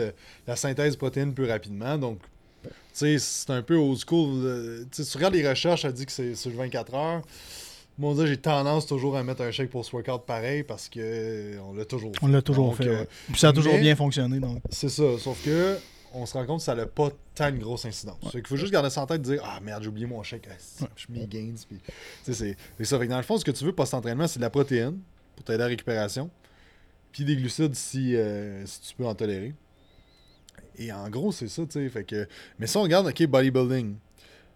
la 0.48 0.56
synthèse 0.56 0.94
de 0.94 0.98
protéines 0.98 1.34
plus 1.34 1.48
rapidement. 1.50 1.98
Donc, 1.98 2.20
tu 2.64 2.70
sais, 2.94 3.18
c'est 3.20 3.52
un 3.52 3.62
peu 3.62 3.76
old 3.76 4.00
school. 4.06 4.86
si 4.92 5.06
tu 5.06 5.18
regardes 5.18 5.36
les 5.36 5.48
recherches, 5.48 5.84
ça 5.84 5.92
dit 5.92 6.06
que 6.06 6.12
c'est 6.12 6.36
sur 6.36 6.52
24 6.52 6.94
heures. 6.96 7.22
Moi, 8.00 8.12
on 8.12 8.16
dirait, 8.16 8.28
j'ai 8.28 8.38
tendance 8.38 8.86
toujours 8.88 9.18
à 9.18 9.24
mettre 9.24 9.42
un 9.42 9.52
chèque 9.52 9.70
pour 9.70 9.84
ce 9.86 9.94
workout 9.96 10.26
pareil 10.26 10.64
parce 10.64 10.88
que 10.90 11.00
euh, 11.02 11.60
on 11.68 11.74
l'a 11.74 11.84
toujours 11.86 12.12
fait. 12.14 12.20
On 12.24 12.28
l'a 12.28 12.42
toujours 12.42 12.68
Donc, 12.70 12.78
fait. 12.78 12.88
euh, 12.88 13.02
ouais. 13.02 13.08
Puis 13.28 13.40
ça 13.40 13.50
a 13.50 13.54
toujours 13.54 13.74
mais- 13.74 13.82
bien 13.82 13.96
fonctionné. 13.96 14.40
Donc. 14.40 14.62
c'est 14.70 14.88
ça, 14.90 15.04
sauf 15.20 15.44
que 15.44 15.78
on 16.14 16.26
se 16.26 16.34
rend 16.34 16.46
compte 16.46 16.60
que 16.60 16.64
ça 16.64 16.74
n'a 16.76 16.86
pas 16.88 17.10
tant 17.36 17.50
une 17.50 17.60
grosse 17.60 17.84
incidence. 17.86 18.18
Fait 18.32 18.40
qu'il 18.40 18.48
faut 18.48 18.56
juste 18.56 18.72
garder 18.72 18.90
ça 18.90 19.02
en 19.02 19.06
tête 19.06 19.18
et 19.20 19.24
dire 19.24 19.42
Ah 19.46 19.60
merde, 19.62 19.84
j'ai 19.84 19.90
oublié 19.90 20.08
mon 20.08 20.24
chèque, 20.24 20.48
Ah, 20.50 20.88
je 20.96 21.02
suis 21.04 21.14
mes 21.14 21.28
gains. 21.28 21.54
Puis, 21.70 21.78
c'est 22.24 22.34
c'est 22.34 22.56
ça. 22.86 22.98
Fait 22.98 23.06
que 23.06 23.12
dans 23.12 23.18
le 23.18 23.24
fond, 23.24 23.38
ce 23.38 23.44
que 23.46 23.52
tu 23.52 23.66
veux 23.66 23.74
post-entraînement, 23.74 24.28
c'est 24.28 24.40
de 24.40 24.44
la 24.46 24.50
protéine 24.50 24.98
pour 25.36 25.44
t'aider 25.44 25.56
à 25.56 25.66
la 25.66 25.68
récupération, 25.68 26.30
puis 27.12 27.26
des 27.26 27.36
glucides 27.36 27.76
si, 27.76 28.16
euh, 28.16 28.66
si 28.66 28.80
tu 28.82 28.96
peux 28.96 29.06
en 29.06 29.14
tolérer. 29.14 29.54
Et 30.78 30.92
en 30.94 31.10
gros, 31.10 31.32
c'est 31.34 31.50
ça, 31.50 31.64
tu 31.66 31.72
sais. 31.74 31.90
Fait 31.90 32.06
que... 32.06 32.26
Mais 32.58 32.66
si 32.66 32.78
on 32.78 32.84
regarde, 32.84 33.06
OK, 33.08 33.24
bodybuilding, 33.28 33.96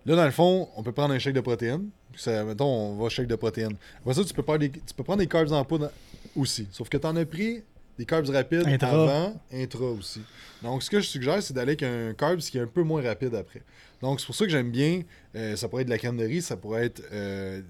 là, 0.06 0.16
dans 0.16 0.24
le 0.26 0.32
fond, 0.32 0.70
on 0.78 0.82
peut 0.84 0.94
prendre 0.94 1.14
un 1.14 1.20
chèque 1.20 1.36
de 1.36 1.42
protéines. 1.42 1.90
Ça, 2.16 2.44
mettons, 2.44 2.66
on 2.66 2.98
va 2.98 3.10
chèque 3.10 3.28
de 3.28 3.36
protéines. 3.36 3.76
Après 4.00 4.14
ça, 4.14 4.24
tu 4.24 4.34
peux, 4.34 4.44
prendre 4.44 4.60
des, 4.60 4.70
tu 4.72 4.94
peux 4.96 5.04
prendre 5.04 5.20
des 5.20 5.28
carbs 5.28 5.52
en 5.52 5.64
poudre 5.66 5.92
aussi. 6.36 6.68
Sauf 6.72 6.90
que 6.90 6.98
tu 6.98 7.08
en 7.08 7.16
as 7.16 7.26
pris 7.26 7.64
des 7.98 8.06
carbs 8.06 8.28
rapides 8.30 8.64
Intra. 8.68 8.90
avant, 8.90 9.42
intra 9.54 9.86
aussi. 9.86 10.22
Donc, 10.62 10.82
ce 10.84 10.90
que 10.90 11.00
je 11.00 11.06
suggère, 11.08 11.42
c'est 11.44 11.54
d'aller 11.54 11.72
avec 11.74 11.84
un 11.84 12.14
carbs 12.14 12.40
qui 12.40 12.58
est 12.58 12.62
un 12.62 12.68
peu 12.68 12.82
moins 12.84 13.02
rapide 13.04 13.36
après. 13.36 13.62
Donc, 14.02 14.20
c'est 14.20 14.26
pour 14.26 14.36
ça 14.36 14.46
que 14.46 14.52
j'aime 14.52 14.72
bien, 14.72 15.02
euh, 15.36 15.56
ça 15.56 15.68
pourrait 15.68 15.82
être 15.84 15.88
de 15.88 15.94
la 15.94 15.98
crème 15.98 16.18
de 16.18 16.26
riz, 16.26 16.42
ça 16.42 16.58
pourrait 16.58 16.86
être 16.86 17.04
euh, 17.14 17.62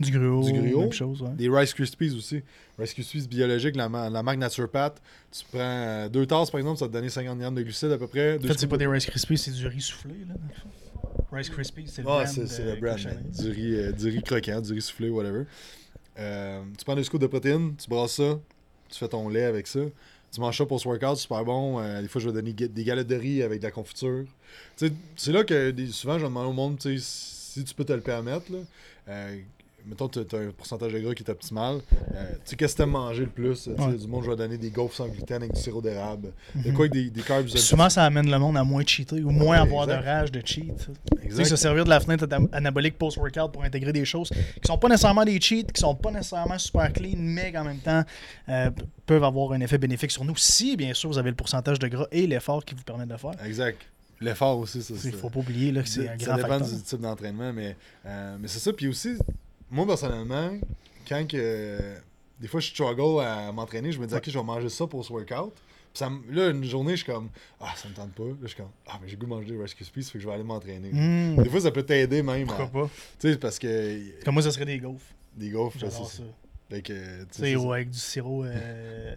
Du 0.00 0.10
gruau, 0.16 0.42
Du 0.44 0.52
gruau. 0.52 0.80
même 0.82 0.92
chose. 0.92 1.20
ouais. 1.22 1.30
des 1.36 1.48
Rice 1.48 1.74
Krispies 1.74 2.14
aussi. 2.16 2.42
Rice 2.78 2.94
Krispies 2.94 3.26
biologiques, 3.28 3.76
la, 3.76 3.88
la 3.88 4.22
marque 4.22 4.38
Naturepath. 4.38 5.02
Tu 5.30 5.44
prends 5.50 5.58
euh, 5.60 6.08
deux 6.08 6.26
tasses, 6.26 6.50
par 6.50 6.60
exemple, 6.60 6.78
ça 6.78 6.84
va 6.86 6.88
te 6.88 6.94
donner 6.94 7.08
50 7.08 7.38
grammes 7.38 7.54
de 7.54 7.62
glucides 7.62 7.90
à 7.90 7.98
peu 7.98 8.06
près. 8.06 8.38
En 8.38 8.40
fait, 8.40 8.58
c'est 8.58 8.66
pas 8.68 8.76
de- 8.76 8.80
des 8.84 8.86
Rice 8.86 9.06
Krispies, 9.06 9.36
c'est 9.38 9.50
du 9.50 9.66
riz 9.66 9.80
soufflé. 9.80 10.14
Là, 10.28 10.34
dans 10.34 10.48
le 10.48 10.54
fond. 10.54 10.68
Rice 11.32 11.48
Krispies, 11.48 11.88
c'est 11.88 12.02
le 12.02 12.08
Ah, 12.08 12.24
brand. 12.24 12.46
c'est 12.46 12.64
le 12.64 12.80
brand. 12.80 13.30
Du 13.30 13.50
riz, 13.50 13.74
euh, 13.76 13.92
du 13.92 14.08
riz 14.08 14.22
croquant, 14.22 14.60
du 14.60 14.72
riz 14.72 14.82
soufflé, 14.82 15.08
whatever. 15.10 15.44
Euh, 16.18 16.62
tu 16.78 16.84
prends 16.84 16.94
deux 16.94 17.04
scoops 17.04 17.22
de 17.22 17.26
protéines, 17.26 17.74
tu 17.76 17.88
brasses 17.88 18.16
ça, 18.16 18.38
tu 18.90 18.98
fais 18.98 19.08
ton 19.08 19.28
lait 19.28 19.44
avec 19.44 19.66
ça. 19.66 19.80
Tu 20.30 20.40
manges 20.40 20.56
ça 20.56 20.64
pour 20.66 20.80
ce 20.80 20.88
workout, 20.88 21.16
super 21.16 21.44
bon. 21.44 21.78
Euh, 21.80 22.00
des 22.00 22.08
fois, 22.08 22.20
je 22.20 22.28
vais 22.28 22.34
donner 22.34 22.52
des 22.54 22.84
galettes 22.84 23.06
de 23.06 23.16
riz 23.16 23.42
avec 23.42 23.58
de 23.60 23.64
la 23.64 23.70
confiture. 23.70 24.24
C'est 24.76 25.32
là 25.32 25.44
que 25.44 25.74
souvent, 25.90 26.18
je 26.18 26.24
demande 26.24 26.46
au 26.48 26.52
monde 26.52 26.80
si 26.98 27.64
tu 27.64 27.74
peux 27.74 27.84
te 27.84 27.92
le 27.92 28.00
permettre. 28.00 28.50
Là, 28.50 28.58
euh, 29.08 29.38
mettons, 29.86 30.08
tu 30.08 30.18
as 30.20 30.38
un 30.38 30.50
pourcentage 30.56 30.92
de 30.92 30.98
gras 31.00 31.14
qui 31.14 31.22
est 31.22 31.30
optimal. 31.30 31.76
Euh, 32.14 32.32
tu 32.32 32.40
sais, 32.44 32.56
qu'est-ce 32.56 32.76
que 32.76 32.82
tu 32.82 32.88
manger 32.88 33.24
le 33.24 33.30
plus? 33.30 33.66
Ouais. 33.66 33.94
Du 33.96 34.06
monde, 34.06 34.24
je 34.24 34.30
vais 34.30 34.36
donner 34.36 34.58
des 34.58 34.70
gaufres 34.70 34.94
sans 34.94 35.08
gluten 35.08 35.36
avec 35.42 35.52
du 35.54 35.60
sirop 35.60 35.80
d'érable. 35.82 36.32
De 36.54 36.68
Mhm. 36.68 36.74
quoi 36.74 36.84
avec 36.86 36.92
des, 36.92 37.10
des 37.10 37.22
carbs? 37.22 37.48
Souvent, 37.48 37.88
ça 37.90 38.04
amène 38.04 38.30
le 38.30 38.38
monde 38.38 38.56
à 38.56 38.64
moins 38.64 38.84
cheater 38.86 39.22
ou 39.24 39.30
moins 39.30 39.46
Ouais, 39.52 39.56
avoir 39.58 39.86
de 39.86 39.92
exact. 39.92 40.04
rage 40.06 40.32
de 40.32 40.42
cheat. 40.44 40.78
ça. 40.78 40.86
Tu 40.86 41.18
sais, 41.20 41.24
Exact. 41.26 41.44
se 41.44 41.56
servir 41.56 41.84
de 41.84 41.90
la 41.90 42.00
fenêtre 42.00 42.24
ana- 42.30 42.48
anabolique 42.52 42.98
post-workout 42.98 43.52
pour 43.52 43.62
intégrer 43.64 43.92
des 43.92 44.04
choses 44.04 44.28
qui 44.30 44.66
sont 44.66 44.78
pas 44.78 44.88
nécessairement 44.88 45.24
des 45.24 45.40
cheats, 45.40 45.64
qui 45.72 45.80
sont 45.80 45.94
pas 45.94 46.10
nécessairement 46.10 46.58
super 46.58 46.92
clean, 46.92 47.16
mais 47.18 47.50
qui 47.50 47.58
en 47.58 47.64
même 47.64 47.78
temps 47.78 48.02
euh, 48.48 48.70
peuvent 49.06 49.24
avoir 49.24 49.52
un 49.52 49.60
effet 49.60 49.78
bénéfique 49.78 50.10
sur 50.10 50.24
nous 50.24 50.36
si, 50.36 50.76
bien 50.76 50.94
sûr, 50.94 51.10
vous 51.10 51.18
avez 51.18 51.30
le 51.30 51.36
pourcentage 51.36 51.78
de 51.78 51.88
gras 51.88 52.06
et 52.12 52.26
l'effort 52.26 52.64
qui 52.64 52.74
vous 52.74 52.82
permet 52.82 53.06
de 53.06 53.12
le 53.12 53.18
faire. 53.18 53.32
Exact. 53.44 53.78
L'effort 54.20 54.56
aussi, 54.58 54.82
ça. 54.82 54.94
Il 54.94 55.00
c'est- 55.00 55.10
faut 55.12 55.30
pas 55.30 55.40
oublier 55.40 55.72
là, 55.72 55.82
que 55.82 55.88
c'est 55.88 56.08
un 56.08 56.16
ça 56.16 56.24
grand 56.26 56.36
dépend 56.36 56.48
facteur. 56.50 56.68
du 56.68 56.82
type 56.82 57.00
d'entraînement, 57.00 57.52
mais, 57.52 57.76
euh, 58.06 58.36
mais 58.40 58.46
c'est 58.46 58.60
ça. 58.60 58.72
Puis 58.72 58.86
aussi, 58.86 59.16
moi 59.72 59.86
personnellement, 59.86 60.50
quand 61.08 61.26
que, 61.28 61.78
des 62.40 62.46
fois 62.46 62.60
je 62.60 62.68
struggle 62.68 63.20
à 63.24 63.50
m'entraîner, 63.52 63.90
je 63.90 63.98
me 63.98 64.06
dis, 64.06 64.14
ok, 64.14 64.22
je 64.30 64.38
vais 64.38 64.44
manger 64.44 64.68
ça 64.68 64.86
pour 64.86 65.04
ce 65.04 65.12
workout. 65.12 65.52
Ça 65.94 66.10
là, 66.30 66.48
une 66.50 66.64
journée, 66.64 66.92
je 66.92 67.02
suis 67.04 67.12
comme, 67.12 67.28
ah, 67.60 67.72
ça 67.76 67.86
me 67.88 67.92
tente 67.94 68.12
pas. 68.12 68.22
Là, 68.24 68.30
je 68.42 68.46
suis 68.48 68.56
comme, 68.56 68.70
ah, 68.86 68.98
mais 69.02 69.08
j'ai 69.08 69.16
goût 69.16 69.26
de 69.26 69.30
manger 69.30 69.50
des 69.52 69.60
Rice 69.62 69.74
Krispies, 69.74 70.02
fait 70.04 70.12
que 70.12 70.20
je 70.20 70.26
vais 70.26 70.32
aller 70.32 70.42
m'entraîner. 70.42 70.90
Hmm, 70.90 71.42
Des 71.42 71.50
fois, 71.50 71.60
ça 71.60 71.70
peut 71.70 71.82
t'aider 71.82 72.22
même. 72.22 72.46
pourquoi 72.46 72.64
à- 72.64 72.68
pas? 72.68 72.90
Tu 73.20 73.30
sais, 73.32 73.36
parce 73.38 73.58
que 73.58 74.22
Comme 74.24 74.34
moi, 74.34 74.42
ça 74.42 74.50
serait 74.52 74.64
des 74.64 74.78
gaufres. 74.78 75.04
des 75.36 75.50
gaufres, 75.50 75.76
c'est 75.80 75.90
ça. 75.90 76.04
ça. 76.04 76.22
Fait 76.70 76.80
que, 76.80 77.24
tu 77.24 77.28
sais, 77.32 77.54
avec 77.54 77.90
du 77.90 77.98
sirop. 77.98 78.44
euh, 78.44 79.14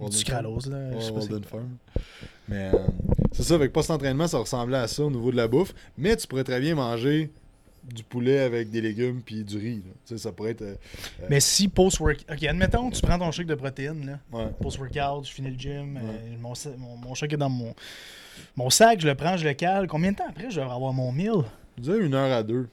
du 0.08 0.16
sucralose, 0.16 0.66
là. 0.70 0.90
Ouais, 0.90 1.10
Walden 1.10 1.42
Farm. 1.44 1.68
Mais 2.48 2.70
euh, 2.72 2.86
c'est 3.32 3.42
ça, 3.42 3.54
avec 3.54 3.72
post-entraînement, 3.72 4.28
ça 4.28 4.38
ressemblait 4.38 4.78
à 4.78 4.86
ça 4.86 5.02
au 5.04 5.10
niveau 5.10 5.32
de 5.32 5.36
la 5.36 5.48
bouffe. 5.48 5.74
Mais 5.98 6.16
tu 6.16 6.28
pourrais 6.28 6.44
très 6.44 6.60
bien 6.60 6.76
manger 6.76 7.30
du 7.84 8.02
poulet 8.04 8.40
avec 8.40 8.70
des 8.70 8.80
légumes 8.80 9.20
puis 9.24 9.42
du 9.44 9.56
riz. 9.58 9.76
là. 9.76 9.92
Tu 10.06 10.14
sais, 10.14 10.18
ça 10.18 10.32
pourrait 10.32 10.52
être. 10.52 10.62
euh, 10.62 10.74
Mais 11.28 11.40
si 11.40 11.68
post-workout. 11.68 12.24
Ok, 12.30 12.42
admettons, 12.44 12.90
tu 12.90 13.00
prends 13.02 13.18
ton 13.18 13.30
chèque 13.32 13.46
de 13.48 13.54
protéines, 13.54 14.06
là. 14.06 14.18
ouais. 14.38 14.48
Post-workout, 14.60 15.26
je 15.26 15.32
finis 15.32 15.50
le 15.50 15.58
gym, 15.58 15.96
euh, 15.96 16.36
mon, 16.40 16.52
mon, 16.78 16.96
mon 16.96 17.14
chèque 17.14 17.32
est 17.32 17.36
dans 17.36 17.50
mon, 17.50 17.74
mon 18.56 18.70
sac, 18.70 19.00
je 19.00 19.08
le 19.08 19.14
prends, 19.14 19.36
je 19.36 19.46
le 19.46 19.54
cale. 19.54 19.86
Combien 19.88 20.12
de 20.12 20.16
temps 20.16 20.28
après 20.28 20.50
je 20.50 20.60
devrais 20.60 20.74
avoir 20.74 20.92
mon 20.92 21.10
meal? 21.12 21.32
Je 21.78 21.82
dirais 21.82 21.98
une 22.00 22.14
heure 22.14 22.30
à 22.32 22.42
deux. 22.42 22.68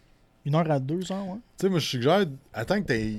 Une 0.45 0.56
heure 0.56 0.69
à 0.69 0.80
deux 0.80 1.12
heures, 1.12 1.28
ouais. 1.28 1.38
Tu 1.58 1.65
sais, 1.65 1.69
moi, 1.69 1.80
je 1.80 1.88
suggère, 1.88 2.26
attends 2.54 2.80
que 2.82 2.88
t'aies 2.88 3.15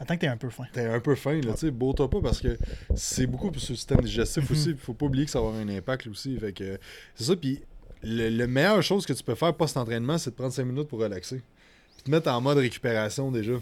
Attends 0.00 0.14
que 0.16 0.20
t'aies 0.22 0.26
un 0.28 0.36
peu 0.36 0.50
faim. 0.50 0.64
t'es 0.72 0.86
un 0.86 0.98
peu 0.98 1.14
faim, 1.14 1.40
là, 1.44 1.52
tu 1.52 1.58
sais, 1.60 1.70
bourre-toi 1.70 2.10
pas 2.10 2.20
parce 2.20 2.40
que 2.40 2.58
c'est 2.96 3.26
beaucoup 3.28 3.52
sur 3.58 3.72
le 3.72 3.76
système 3.76 4.00
digestif 4.00 4.42
Mhm. 4.50 4.56
aussi. 4.56 4.74
Faut 4.76 4.92
pas 4.94 5.06
oublier 5.06 5.24
que 5.24 5.30
ça 5.30 5.40
va 5.40 5.46
avoir 5.48 5.60
un 5.62 5.68
impact 5.68 6.08
aussi. 6.08 6.36
Fait 6.38 6.52
que 6.52 6.78
c'est 7.14 7.24
ça. 7.24 7.36
Puis 7.36 7.60
le, 8.04 8.28
le 8.30 8.46
meilleure 8.46 8.82
chose 8.82 9.06
que 9.06 9.12
tu 9.12 9.22
peux 9.22 9.34
faire 9.34 9.54
post-entraînement, 9.54 10.18
c'est 10.18 10.30
de 10.30 10.34
prendre 10.34 10.52
5 10.52 10.64
minutes 10.64 10.88
pour 10.88 11.00
relaxer. 11.00 11.42
Puis 11.96 12.04
te 12.04 12.10
mettre 12.10 12.30
en 12.30 12.40
mode 12.40 12.58
récupération 12.58 13.30
déjà. 13.30 13.54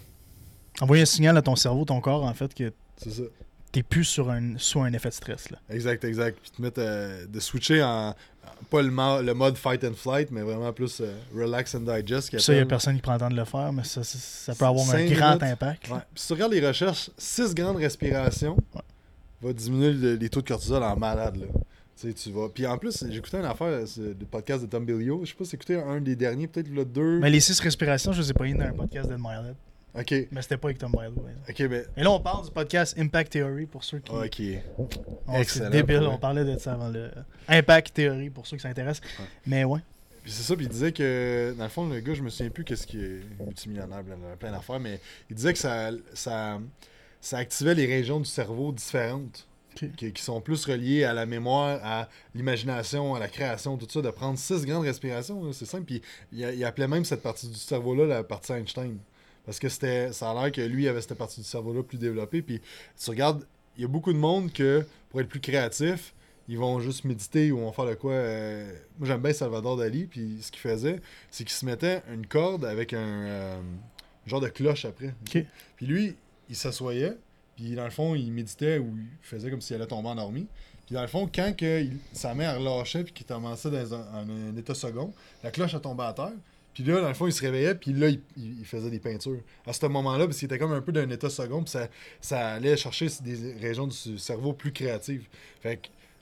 Envoyer 0.81 1.03
un 1.03 1.07
signal 1.07 1.37
à 1.37 1.43
ton 1.43 1.57
cerveau, 1.57 1.85
ton 1.85 2.01
corps, 2.01 2.25
en 2.25 2.35
fait, 2.35 2.53
que 2.55 2.73
t'es 3.73 3.83
plus 3.83 4.05
sur 4.05 4.31
un, 4.31 4.59
sous 4.59 4.81
un 4.81 4.93
effet 4.93 5.09
de 5.09 5.15
stress, 5.15 5.51
là. 5.51 5.59
Exact, 5.71 6.05
exact. 6.05 6.39
Puis 6.41 6.51
te 6.51 6.61
mettre 6.63 6.81
euh, 6.81 7.27
de 7.27 7.41
switcher 7.41 7.83
en 7.83 8.15
pas 8.71 8.81
le, 8.83 8.91
mo- 8.91 9.21
le 9.23 9.35
mode 9.35 9.57
fight 9.57 9.83
and 9.85 9.95
flight, 9.95 10.31
mais 10.31 10.43
vraiment 10.43 10.73
plus 10.73 11.01
euh, 11.01 11.13
relax 11.35 11.75
and 11.75 11.81
digest. 11.81 12.31
Puis 12.31 12.41
ça, 12.41 12.53
il 12.53 12.59
y 12.59 12.61
a 12.61 12.67
personne 12.67 12.95
qui 12.97 13.03
prend 13.03 13.15
le 13.15 13.19
temps 13.19 13.29
de 13.31 13.35
le 13.37 13.45
faire, 13.45 13.73
mais 13.73 13.83
ça, 13.85 14.05
ça, 14.05 14.19
ça 14.19 14.55
peut 14.55 14.65
avoir 14.65 14.89
un 14.91 15.05
grand 15.07 15.27
minutes. 15.35 15.43
impact. 15.43 15.89
Ouais. 15.89 15.99
Puis 16.15 16.21
si 16.23 16.27
tu 16.29 16.33
regardes 16.35 16.53
les 16.53 16.67
recherches, 16.67 17.11
6 17.19 17.55
grandes 17.55 17.77
respirations 17.79 18.57
Ouais. 18.75 18.83
va 19.43 19.53
diminuer 19.53 19.93
le- 19.93 20.15
les 20.15 20.29
taux 20.29 20.41
de 20.43 20.49
cortisol 20.49 20.83
en 20.83 20.97
malade. 20.97 21.37
Là. 21.37 21.47
Tu 22.03 22.09
sais, 22.09 22.15
tu 22.15 22.31
vas. 22.33 22.49
Puis 22.49 22.67
en 22.67 22.77
plus, 22.79 23.05
j'écoutais 23.09 23.37
une 23.37 23.45
affaire, 23.45 23.87
c'est 23.87 24.01
le 24.01 24.27
podcast 24.29 24.63
de 24.63 24.67
Tom 24.67 24.85
Billio. 24.85 25.21
Je 25.23 25.31
sais 25.31 25.37
pas 25.37 25.45
si 25.45 25.55
écouté 25.55 25.77
un 25.77 26.01
des 26.01 26.17
derniers, 26.17 26.49
peut-être 26.49 26.69
le 26.69 26.85
2. 26.85 27.21
Mais 27.21 27.31
les 27.31 27.39
six 27.39 27.61
respirations, 27.61 28.13
je 28.13 28.23
les 28.23 28.31
ai 28.31 28.35
pas 28.35 28.45
eu 28.45 28.55
dans 28.55 28.65
un 28.65 28.73
podcast 28.73 29.09
d'Ed 29.09 29.19
Milet. 29.19 29.55
Ok. 29.95 30.29
Mais 30.33 30.43
c'était 30.43 30.57
pas 30.57 30.69
avec 30.69 30.79
Tom 30.79 30.93
ouais. 30.97 31.07
Ok, 31.49 31.61
mais. 31.71 31.85
Et 31.97 32.03
là, 32.03 32.11
on 32.11 32.19
parle 32.19 32.45
du 32.45 32.51
podcast 32.51 32.99
Impact 32.99 33.33
Theory 33.33 33.67
pour 33.67 33.85
ceux 33.85 34.01
qui. 34.01 34.11
Ok. 34.11 34.43
Oh, 34.79 34.89
c'est 35.29 35.41
excellent, 35.41 35.71
débile, 35.71 35.99
pour 35.99 36.07
vrai. 36.07 36.15
on 36.15 36.19
parlait 36.19 36.45
de 36.45 36.59
ça 36.59 36.73
avant 36.73 36.89
le. 36.89 37.09
Impact 37.47 37.95
Theory 37.95 38.31
pour 38.31 38.49
ceux 38.49 38.57
qui 38.57 38.63
s'intéressent. 38.63 39.09
Ouais. 39.21 39.27
Mais 39.47 39.65
ouais. 39.65 39.81
Puis 40.25 40.33
c'est 40.33 40.43
ça, 40.43 40.57
puis 40.57 40.65
il 40.65 40.71
disait 40.71 40.91
que, 40.91 41.55
dans 41.57 41.65
le 41.65 41.71
fond, 41.71 41.89
le 41.89 42.01
gars, 42.01 42.15
je 42.15 42.23
me 42.23 42.31
souviens 42.31 42.51
plus 42.51 42.65
qu'est-ce 42.65 42.87
qui 42.87 42.99
est 42.99 43.21
multimillionnaire, 43.39 44.03
plein, 44.03 44.17
plein 44.39 44.51
d'affaires, 44.51 44.81
mais 44.81 45.01
il 45.31 45.37
disait 45.37 45.53
que 45.53 45.59
ça, 45.59 45.91
ça, 46.15 46.61
ça 47.21 47.39
activait 47.39 47.75
les 47.75 47.87
régions 47.87 48.19
du 48.19 48.29
cerveau 48.29 48.73
différentes. 48.73 49.47
Qui, 49.75 50.13
qui 50.13 50.23
sont 50.23 50.41
plus 50.41 50.65
reliés 50.67 51.05
à 51.05 51.13
la 51.13 51.25
mémoire, 51.25 51.81
à 51.83 52.09
l'imagination, 52.35 53.15
à 53.15 53.19
la 53.19 53.29
création, 53.29 53.77
tout 53.79 53.87
ça, 53.89 54.03
de 54.03 54.11
prendre 54.11 54.39
six 54.39 54.65
grandes 54.67 54.85
respirations. 54.85 55.53
C'est 55.53 55.65
simple. 55.65 55.85
Puis 55.85 56.03
il, 56.33 56.41
il 56.41 56.65
appelait 56.65 56.89
même 56.89 57.05
cette 57.05 57.23
partie 57.23 57.49
du 57.49 57.55
cerveau-là 57.55 58.07
la 58.07 58.23
partie 58.23 58.53
Einstein. 58.53 58.99
Parce 59.47 59.59
que 59.59 59.69
c'était, 59.69 60.13
ça 60.13 60.31
a 60.31 60.35
l'air 60.35 60.53
que 60.53 60.61
lui 60.61 60.87
avait 60.89 61.01
cette 61.01 61.15
partie 61.15 61.41
du 61.41 61.47
cerveau-là 61.47 61.83
plus 61.83 61.99
développée. 61.99 62.43
Puis 62.43 62.61
tu 63.03 63.11
regardes, 63.11 63.45
il 63.77 63.83
y 63.83 63.85
a 63.85 63.89
beaucoup 63.89 64.13
de 64.13 64.19
monde 64.19 64.53
que 64.53 64.85
pour 65.11 65.21
être 65.21 65.29
plus 65.29 65.41
créatif, 65.41 66.15
ils 66.49 66.59
vont 66.59 66.79
juste 66.81 67.05
méditer 67.05 67.51
ou 67.51 67.59
vont 67.59 67.73
faire 67.73 67.87
de 67.87 67.95
quoi. 67.95 68.13
euh, 68.13 68.73
Moi 68.99 69.09
j'aime 69.09 69.23
bien 69.23 69.33
Salvador 69.33 69.77
Dali. 69.79 70.05
Puis 70.07 70.39
ce 70.43 70.51
qu'il 70.53 70.61
faisait, 70.61 71.01
c'est 71.31 71.45
qu'il 71.45 71.55
se 71.55 71.65
mettait 71.65 72.03
une 72.13 72.27
corde 72.27 72.65
avec 72.65 72.93
un 72.93 72.99
euh, 72.99 73.61
genre 74.27 74.41
de 74.41 74.49
cloche 74.49 74.85
après. 74.85 75.15
Puis 75.25 75.87
lui, 75.87 76.15
il 76.49 76.57
s'assoyait. 76.57 77.17
Puis 77.57 77.75
dans 77.75 77.85
le 77.85 77.91
fond, 77.91 78.15
il 78.15 78.33
méditait 78.33 78.79
ou 78.79 78.97
il 78.97 79.07
faisait 79.27 79.51
comme 79.51 79.61
s'il 79.61 79.77
allait 79.77 79.87
tomber 79.87 80.09
endormi. 80.09 80.47
Puis 80.87 80.95
dans 80.95 81.03
le 81.03 81.09
fond, 81.09 81.29
quand 81.33 81.55
sa 82.13 82.35
mère 82.35 82.59
relâchait 82.59 83.05
puis 83.05 83.13
qu'il 83.13 83.27
commençait 83.27 83.71
dans 83.71 83.95
un, 83.95 84.57
état 84.57 84.75
second, 84.75 85.13
la 85.43 85.51
cloche 85.51 85.75
a 85.75 85.81
tombé 85.81 86.05
à 86.05 86.13
terre. 86.13 86.33
Puis 86.75 86.85
là, 86.85 87.03
dans 87.03 87.09
le 87.09 87.15
fond, 87.15 87.27
il 87.27 87.33
se 87.33 87.43
réveillait, 87.43 87.75
puis 87.75 87.93
là, 87.93 88.09
il, 88.09 88.65
faisait 88.65 88.89
des 88.89 88.99
peintures. 88.99 89.41
À 89.67 89.75
ce 89.75 89.87
moment-là, 89.87 90.25
parce 90.25 90.39
qu'il 90.39 90.47
était 90.47 90.59
comme 90.59 90.73
un 90.73 90.81
peu 90.81 90.91
d'un 90.91 91.09
état 91.11 91.29
second, 91.29 91.63
puis 91.63 91.71
ça, 91.71 91.89
ça 92.21 92.53
allait 92.53 92.79
chercher 92.79 93.09
des 93.23 93.53
régions 93.61 93.87
du 93.87 94.19
cerveau 94.19 94.55
plus 94.55 94.73
créatives. 94.73 95.27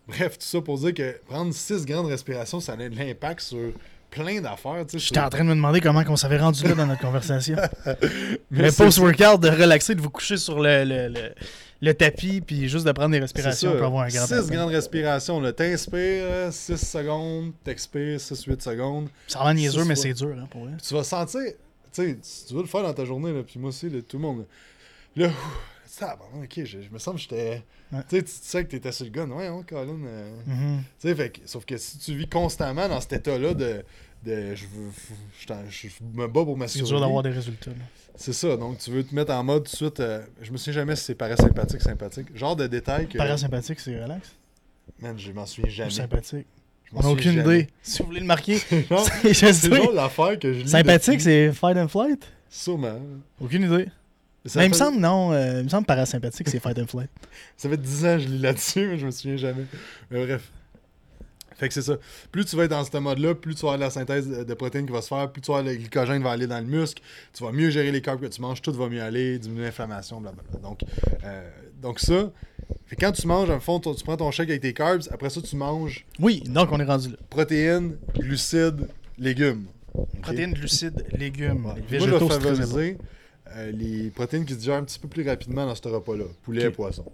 Bref, 0.09 0.39
tout 0.39 0.47
ça 0.47 0.61
pour 0.61 0.77
dire 0.79 0.93
que 0.93 1.21
prendre 1.27 1.55
six 1.55 1.85
grandes 1.85 2.07
respirations, 2.07 2.59
ça 2.59 2.73
a 2.73 2.77
de 2.77 2.97
l'impact 2.97 3.41
sur 3.41 3.73
plein 4.11 4.41
d'affaires. 4.41 4.85
tu 4.87 4.99
sais, 4.99 5.07
J'étais 5.07 5.21
en 5.21 5.31
train 5.31 5.45
de 5.45 5.49
me 5.49 5.55
demander 5.55 5.81
comment 5.81 6.03
on 6.09 6.17
s'avait 6.17 6.39
rendu 6.39 6.65
là 6.65 6.75
dans 6.75 6.87
notre 6.87 7.01
conversation. 7.01 7.57
Mais 8.51 8.65
Le 8.65 8.73
post-workout, 8.73 9.41
de 9.41 9.49
relaxer, 9.49 9.95
de 9.95 10.01
vous 10.01 10.11
coucher 10.11 10.37
sur 10.37 10.61
le, 10.61 10.85
le, 10.85 11.09
le, 11.09 11.33
le 11.81 11.95
tapis, 11.95 12.41
puis 12.41 12.69
juste 12.69 12.87
de 12.87 12.93
prendre 12.93 13.11
des 13.13 13.21
respirations 13.21 13.73
pour 13.77 13.87
avoir 13.87 14.05
un 14.05 14.09
grand 14.09 14.27
6 14.27 14.33
impact. 14.35 14.51
grandes 14.51 14.71
respirations. 14.71 15.41
là. 15.41 15.53
T'inspires 15.53 16.53
6 16.53 16.77
secondes, 16.77 17.53
t'expires 17.65 18.19
6-8 18.19 18.61
secondes. 18.63 19.09
Ça 19.29 19.39
rend 19.41 19.55
niaiseux, 19.55 19.85
mais 19.85 19.97
c'est 19.97 20.13
dur, 20.15 20.35
hein, 20.39 20.47
pour 20.51 20.65
vrai. 20.65 20.73
Tu 20.87 20.93
vas 20.95 21.05
sentir, 21.05 21.41
tu 21.43 21.55
sais, 21.93 22.19
si 22.23 22.47
tu 22.47 22.55
veux 22.55 22.63
le 22.63 22.69
faire 22.69 22.83
dans 22.83 22.93
ta 22.95 23.05
journée, 23.05 23.33
là, 23.33 23.41
puis 23.47 23.59
moi 23.59 23.69
aussi, 23.71 23.89
là, 23.89 24.01
tout 24.07 24.17
le 24.19 24.23
monde. 24.23 24.45
Là, 25.17 25.29
ça, 25.91 26.17
bon, 26.17 26.43
ok, 26.43 26.65
je, 26.65 26.81
je 26.83 26.91
me 26.91 26.99
sens 26.99 27.15
que 27.15 27.21
j'étais. 27.21 27.63
Ouais. 27.93 28.01
Tu 28.09 28.17
sais, 28.17 28.23
tu 28.23 28.31
sais 28.35 28.65
que 28.65 28.71
t'étais 28.71 28.93
sur 28.93 29.05
le 29.07 29.11
gun. 29.11 29.29
Ouais, 29.31 29.47
hein, 29.47 29.63
Colin. 29.69 29.99
euh, 30.05 30.31
Mhm. 30.47 30.83
Tu 31.01 31.09
sais, 31.09 31.15
fait 31.15 31.41
sauf 31.47 31.65
que 31.65 31.77
si 31.77 31.99
tu 31.99 32.15
vis 32.15 32.29
constamment 32.29 32.89
dans 32.89 33.01
cet 33.01 33.13
état-là 33.15 33.55
de. 33.55 33.85
de 34.25 34.55
je, 34.55 34.65
je, 35.69 35.89
me 36.15 36.27
bats 36.29 36.45
pour 36.45 36.57
ma 36.57 36.69
C'est 36.69 36.83
dur 36.83 37.01
d'avoir 37.01 37.23
des 37.23 37.31
résultats. 37.31 37.71
C'est 38.17 38.33
ça, 38.35 38.57
donc 38.57 38.79
tu 38.79 38.91
veux 38.91 39.03
te 39.05 39.15
mettre 39.15 39.33
en 39.33 39.43
mode 39.43 39.65
tout 39.65 39.71
de 39.73 39.77
suite. 39.77 40.01
euh, 40.01 40.23
je 40.43 40.53
me 40.53 40.57
souviens 40.59 40.75
jamais 40.75 40.97
si 40.97 41.05
c'est 41.05 41.15
parasympathique, 41.15 41.81
sympathique. 41.81 42.37
Genre 42.37 42.55
de 42.57 42.67
détail 42.67 43.09
que. 43.09 43.17
Parasympathique, 43.19 43.81
c'est 43.81 44.01
relax. 44.01 44.35
Man, 45.01 45.19
je 45.19 45.33
m'en 45.33 45.47
souviens 45.47 45.71
Ou 45.71 45.75
jamais. 45.75 45.91
sympathique. 45.91 46.47
On 46.93 47.01
n'a 47.03 47.09
aucune 47.09 47.33
jamais. 47.37 47.61
idée. 47.61 47.69
Si 47.83 48.01
vous 48.03 48.07
voulez 48.09 48.21
le 48.21 48.27
marquer, 48.27 48.59
Genre, 48.91 49.07
c'est 49.23 49.33
sais. 49.35 49.53
genre 49.75 49.93
l'affaire 49.93 50.39
que 50.39 50.53
je 50.53 50.61
lis. 50.63 50.69
Sympathique, 50.69 51.13
depuis- 51.19 51.23
c'est 51.25 51.53
fight 51.53 51.77
and 51.77 51.89
flight? 51.89 52.29
Sûrement. 52.51 53.01
Aucune 53.41 53.63
idée. 53.65 53.87
Ça 54.47 54.59
Mais 54.61 54.67
il 54.67 54.71
me 54.71 54.75
semble, 54.75 54.99
non. 54.99 55.33
euh, 55.33 55.59
il 55.59 55.65
me 55.65 55.69
semble 55.69 55.87
parasympathique, 55.87 56.49
c'est 56.49 56.61
fight 56.61 56.79
and 56.79 56.87
flight. 56.87 57.11
Ça 57.57 57.69
fait 57.69 57.77
10 57.77 58.05
ans 58.07 58.17
que 58.17 58.23
je 58.23 58.29
lis 58.29 58.39
là-dessus, 58.39 58.87
mais 58.87 58.99
je 58.99 59.07
me 59.07 59.11
souviens 59.11 59.37
jamais. 59.37 59.67
Mais 60.11 60.25
bref. 60.25 60.51
Fait 61.57 61.69
que 61.69 61.75
c'est 61.75 61.83
ça. 61.83 61.99
Plus 62.33 62.47
tu 62.47 62.57
vas 62.57 62.65
être 62.65 62.71
dans 62.71 62.83
ce 62.83 62.97
mode-là, 62.97 63.35
plus 63.35 63.55
tu 63.55 63.61
vas 63.67 63.73
avoir 63.75 63.79
la 63.79 63.91
synthèse 63.91 64.27
de 64.27 64.55
protéines 64.55 64.87
qui 64.87 64.93
va 64.93 65.03
se 65.03 65.09
faire, 65.09 65.31
plus 65.31 65.43
tu 65.43 65.51
vas 65.51 65.59
avoir 65.59 65.71
le 65.75 65.79
glycogène 65.79 66.23
va 66.23 66.31
aller 66.31 66.47
dans 66.47 66.59
le 66.59 66.65
muscle, 66.65 67.03
tu 67.35 67.45
vas 67.45 67.53
mieux 67.53 67.69
gérer 67.69 67.93
les 67.93 68.01
carbs 68.01 68.19
que 68.19 68.27
tu 68.29 68.41
manges, 68.41 68.63
tout 68.63 68.73
va 68.73 68.89
mieux 68.89 69.03
aller, 69.03 69.39
diminuer 69.39 69.65
l'inflammation, 69.65 70.23
blablabla. 70.23 70.59
Donc, 70.61 70.81
euh, 71.23 71.51
donc 71.83 72.01
ça, 72.01 72.31
fait 72.87 72.97
quand 72.97 73.13
tu 73.13 73.27
manges, 73.27 73.51
en 73.51 73.61
fond, 73.61 73.79
tu 73.79 73.95
tu 73.95 74.05
prends 74.05 74.17
ton 74.17 74.31
shake 74.31 74.49
avec 74.49 74.63
tes 74.63 74.73
carbs, 74.73 75.03
après 75.11 75.29
ça, 75.29 75.43
tu 75.43 75.55
manges 75.55 76.07
Oui, 76.19 76.41
donc 76.47 76.73
on 76.73 76.81
est 76.81 76.85
rendu 76.85 77.11
là. 77.11 77.17
protéines, 77.29 77.99
glucides, 78.15 78.89
légumes. 79.19 79.67
Protéines, 80.23 80.55
glucides, 80.55 81.05
légumes. 81.13 81.67
Ouais. 81.67 81.75
Les 81.77 81.83
Puis 81.83 81.99
Moi, 81.99 82.09
je 82.09 82.95
euh, 83.57 83.73
les 83.73 84.11
protéines 84.11 84.45
qui 84.45 84.53
se 84.55 84.59
digèrent 84.59 84.77
un 84.77 84.85
petit 84.85 84.99
peu 84.99 85.09
plus 85.09 85.27
rapidement 85.29 85.67
dans 85.67 85.75
ce 85.75 85.87
repas-là. 85.89 86.25
Poulet, 86.43 86.67
Ok. 86.69 86.75
poisson. 86.75 87.05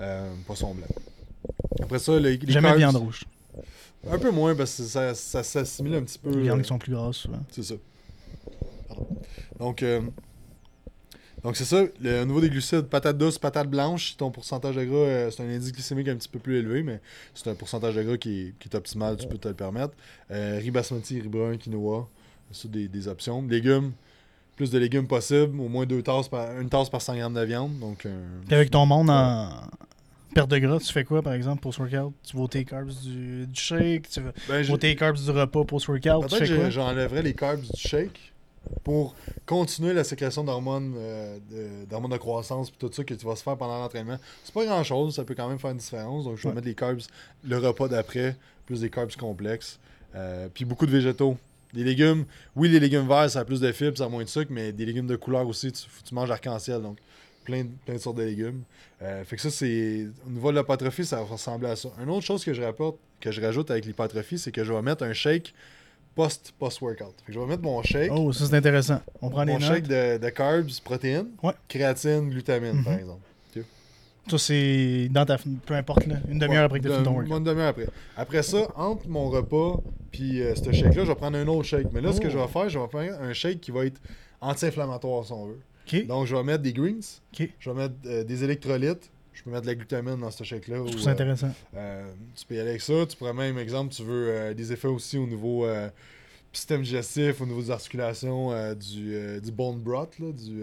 Euh, 0.00 0.32
poisson 0.46 0.74
blanc. 0.74 0.86
Après 1.82 1.98
ça, 1.98 2.18
les, 2.18 2.36
les 2.36 2.52
Jamais 2.52 2.68
carbs, 2.68 2.78
viande 2.78 2.96
rouge. 2.96 3.24
Un 4.08 4.18
peu 4.18 4.30
moins 4.30 4.54
parce 4.54 4.76
que 4.76 4.82
ça, 4.84 5.14
ça 5.14 5.42
s'assimile 5.42 5.94
un 5.94 6.02
petit 6.02 6.18
peu. 6.18 6.30
Les 6.30 6.42
viandes 6.42 6.58
euh, 6.58 6.62
qui 6.62 6.68
sont 6.68 6.78
plus 6.78 6.92
grasses, 6.92 7.16
souvent. 7.16 7.40
C'est 7.50 7.62
ça. 7.64 7.74
Pardon. 8.88 9.06
Donc, 9.58 9.82
euh, 9.82 10.00
donc 11.42 11.56
c'est 11.56 11.64
ça. 11.64 11.84
Le, 12.00 12.22
au 12.22 12.24
niveau 12.24 12.40
des 12.40 12.48
glucides, 12.50 12.82
patate 12.82 13.16
douce, 13.18 13.38
patate 13.38 13.68
blanche, 13.68 14.16
ton 14.16 14.30
pourcentage 14.30 14.76
de 14.76 14.84
gras, 14.84 15.30
c'est 15.30 15.42
un 15.42 15.48
indice 15.48 15.72
glycémique 15.72 16.08
un 16.08 16.16
petit 16.16 16.28
peu 16.28 16.38
plus 16.38 16.58
élevé, 16.58 16.82
mais 16.82 17.00
c'est 17.34 17.48
un 17.48 17.54
pourcentage 17.54 17.94
de 17.96 18.02
gras 18.02 18.16
qui 18.16 18.40
est, 18.40 18.54
qui 18.58 18.68
est 18.68 18.74
optimal, 18.76 19.16
tu 19.16 19.26
peux 19.26 19.38
te 19.38 19.48
le 19.48 19.54
permettre. 19.54 19.94
Riz 20.30 20.70
basmati, 20.70 21.20
riz 21.20 21.28
brun, 21.28 21.56
quinoa, 21.56 22.08
c'est 22.52 22.70
des, 22.70 22.88
des 22.88 23.08
options. 23.08 23.42
Légumes, 23.42 23.92
plus 24.58 24.70
de 24.70 24.78
légumes 24.78 25.06
possible, 25.06 25.58
au 25.60 25.68
moins 25.68 25.86
deux 25.86 26.02
tasses 26.02 26.28
par, 26.28 26.60
une 26.60 26.68
tasse 26.68 26.90
par 26.90 27.00
100 27.00 27.16
grammes 27.16 27.34
de 27.34 27.44
viande. 27.44 27.78
Donc, 27.78 28.06
Puis 28.46 28.54
avec 28.54 28.70
ton 28.70 28.84
monde 28.86 29.08
en 29.08 29.48
perte 30.34 30.50
de 30.50 30.58
gras, 30.58 30.78
tu 30.78 30.92
fais 30.92 31.04
quoi, 31.04 31.22
par 31.22 31.32
exemple, 31.32 31.62
post-workout? 31.62 32.12
Tu 32.24 32.36
vas 32.36 32.46
tes 32.48 32.64
carbs 32.64 32.90
du, 33.02 33.46
du 33.46 33.60
shake, 33.60 34.08
tu 34.10 34.20
vas 34.20 34.32
Ben, 34.48 34.78
tes 34.78 34.94
carbs 34.96 35.16
du 35.16 35.30
repas 35.30 35.64
post-workout, 35.64 36.24
tu 36.24 36.28
Peut-être 36.28 36.38
fais 36.46 36.54
que 36.54 36.60
quoi? 36.60 36.70
j'enlèverais 36.70 37.22
les 37.22 37.34
carbs 37.34 37.60
du 37.60 37.70
shake 37.80 38.32
pour 38.84 39.14
continuer 39.46 39.94
la 39.94 40.04
sécrétion 40.04 40.44
d'hormones 40.44 40.92
euh, 40.98 41.38
de, 41.50 41.86
d'hormones 41.88 42.10
de 42.10 42.16
croissance 42.18 42.68
puis 42.70 42.78
tout 42.78 42.92
ça 42.92 43.02
que 43.02 43.14
tu 43.14 43.24
vas 43.24 43.34
se 43.36 43.42
faire 43.42 43.56
pendant 43.56 43.78
l'entraînement. 43.78 44.18
C'est 44.44 44.52
pas 44.52 44.66
grand 44.66 44.82
chose, 44.84 45.14
ça 45.14 45.24
peut 45.24 45.34
quand 45.34 45.48
même 45.48 45.58
faire 45.58 45.70
une 45.70 45.78
différence. 45.78 46.24
Donc 46.24 46.36
je 46.36 46.42
vais 46.42 46.48
Ouais. 46.50 46.54
mettre 46.56 46.66
les 46.66 46.74
carbs 46.74 47.00
le 47.44 47.56
repas 47.58 47.88
d'après, 47.88 48.36
plus 48.66 48.80
des 48.82 48.90
carbs 48.90 49.14
complexes. 49.16 49.78
Euh, 50.14 50.48
puis 50.52 50.64
beaucoup 50.64 50.84
de 50.86 50.90
végétaux. 50.90 51.36
Des 51.74 51.84
légumes, 51.84 52.24
oui, 52.56 52.68
les 52.70 52.80
légumes 52.80 53.06
verts, 53.06 53.30
ça 53.30 53.40
a 53.40 53.44
plus 53.44 53.60
de 53.60 53.70
fibres, 53.72 53.96
ça 53.98 54.04
a 54.04 54.08
moins 54.08 54.24
de 54.24 54.28
sucre, 54.28 54.50
mais 54.50 54.72
des 54.72 54.86
légumes 54.86 55.06
de 55.06 55.16
couleur 55.16 55.46
aussi, 55.46 55.70
tu, 55.72 56.14
manges 56.14 56.30
arc-en-ciel. 56.30 56.80
Donc 56.80 56.96
plein, 57.44 57.64
de- 57.64 57.70
plein 57.84 57.94
de 57.94 57.98
sortes 57.98 58.16
de 58.16 58.22
légumes. 58.22 58.62
Euh, 59.02 59.22
fait 59.24 59.36
que 59.36 59.42
ça, 59.42 59.50
c'est. 59.50 60.06
Au 60.26 60.30
niveau 60.30 60.50
de 60.52 60.56
l'hypertrophie, 60.58 61.04
ça 61.04 61.16
va 61.16 61.22
ressembler 61.24 61.68
à 61.68 61.76
ça. 61.76 61.90
Une 62.02 62.08
autre 62.10 62.24
chose 62.26 62.44
que 62.44 62.52
je 62.54 62.62
rapporte, 62.62 62.96
que 63.20 63.30
je 63.30 63.40
rajoute 63.40 63.70
avec 63.70 63.84
l'hypertrophie, 63.84 64.38
c'est 64.38 64.50
que 64.52 64.64
je 64.64 64.72
vais 64.72 64.82
mettre 64.82 65.04
un 65.04 65.12
shake 65.12 65.52
post- 66.14 66.52
post-workout. 66.58 67.14
fait 67.20 67.26
que 67.26 67.32
je 67.32 67.38
vais 67.38 67.46
mettre 67.46 67.62
mon 67.62 67.82
shake, 67.82 68.10
Oh, 68.14 68.32
ça 68.32 68.46
c'est 68.46 68.54
intéressant. 68.56 69.00
On 69.22 69.28
prend 69.30 69.44
mon 69.46 69.60
shake 69.60 69.86
de, 69.86 70.18
de 70.18 70.28
carbs, 70.30 70.70
protéines, 70.82 71.28
Ouais. 71.42 71.52
créatine, 71.68 72.30
glutamine, 72.30 72.82
par 72.82 72.94
Mhm. 72.94 72.98
exemple. 73.00 73.20
Ça 74.30 74.36
c'est 74.36 75.08
dans 75.10 75.24
ta. 75.24 75.38
Peu 75.64 75.72
importe, 75.74 76.06
là. 76.06 76.16
Une 76.28 76.38
demi-heure 76.38 76.64
après 76.64 76.80
que 76.80 76.88
tu 76.88 77.02
ton 77.02 77.12
workout. 77.14 77.38
Une 77.38 77.44
demi-heure 77.44 77.68
après. 77.68 77.86
Après 78.14 78.42
ça, 78.42 78.68
entre 78.76 79.08
mon 79.08 79.30
repas 79.30 79.80
puis 80.12 80.40
euh, 80.42 80.54
ce 80.54 80.70
shake-là, 80.72 81.04
je 81.04 81.08
vais 81.08 81.14
prendre 81.14 81.36
un 81.38 81.46
autre 81.48 81.64
shake. 81.64 81.88
Mais 81.92 82.00
là, 82.00 82.12
ce 82.12 82.20
que 82.20 82.26
Oh. 82.28 82.30
je 82.30 82.38
vais 82.38 82.48
faire, 82.48 82.68
je 82.68 82.78
vais 82.78 82.88
faire 82.88 83.20
un 83.22 83.32
shake 83.32 83.60
qui 83.60 83.70
va 83.70 83.84
être 83.86 84.00
anti-inflammatoire, 84.40 85.24
si 85.24 85.32
on 85.32 85.46
veut. 85.46 85.60
Ok. 85.86 86.06
Donc, 86.06 86.26
je 86.26 86.36
vais 86.36 86.42
mettre 86.42 86.62
des 86.62 86.72
greens, 86.72 87.20
Ok. 87.32 87.48
je 87.58 87.70
vais 87.70 87.76
mettre 87.76 87.94
euh, 88.06 88.24
des 88.24 88.44
électrolytes, 88.44 89.10
je 89.32 89.42
peux 89.42 89.50
mettre 89.50 89.62
de 89.62 89.66
la 89.68 89.74
glutamine 89.74 90.16
dans 90.20 90.30
ce 90.30 90.44
shake-là. 90.44 90.76
Je 90.76 90.80
ou, 90.82 90.86
trouve 90.88 91.00
ça 91.00 91.10
euh, 91.10 91.12
intéressant. 91.14 91.50
Euh, 91.76 92.10
tu 92.34 92.44
peux 92.46 92.54
y 92.54 92.60
aller 92.60 92.70
avec 92.70 92.82
ça. 92.82 93.06
Tu 93.06 93.16
pourrais 93.16 93.32
même, 93.34 93.58
exemple, 93.58 93.94
tu 93.94 94.02
veux 94.02 94.54
des 94.54 94.72
effets 94.72 94.88
aussi 94.88 95.16
au 95.18 95.26
niveau 95.26 95.66
système 96.52 96.82
digestif, 96.82 97.40
au 97.40 97.46
niveau 97.46 97.60
des 97.62 97.70
articulations, 97.70 98.74
du, 98.74 99.40
du 99.40 99.52
bone 99.52 99.78
broth, 99.78 100.18
là, 100.18 100.32
du... 100.32 100.62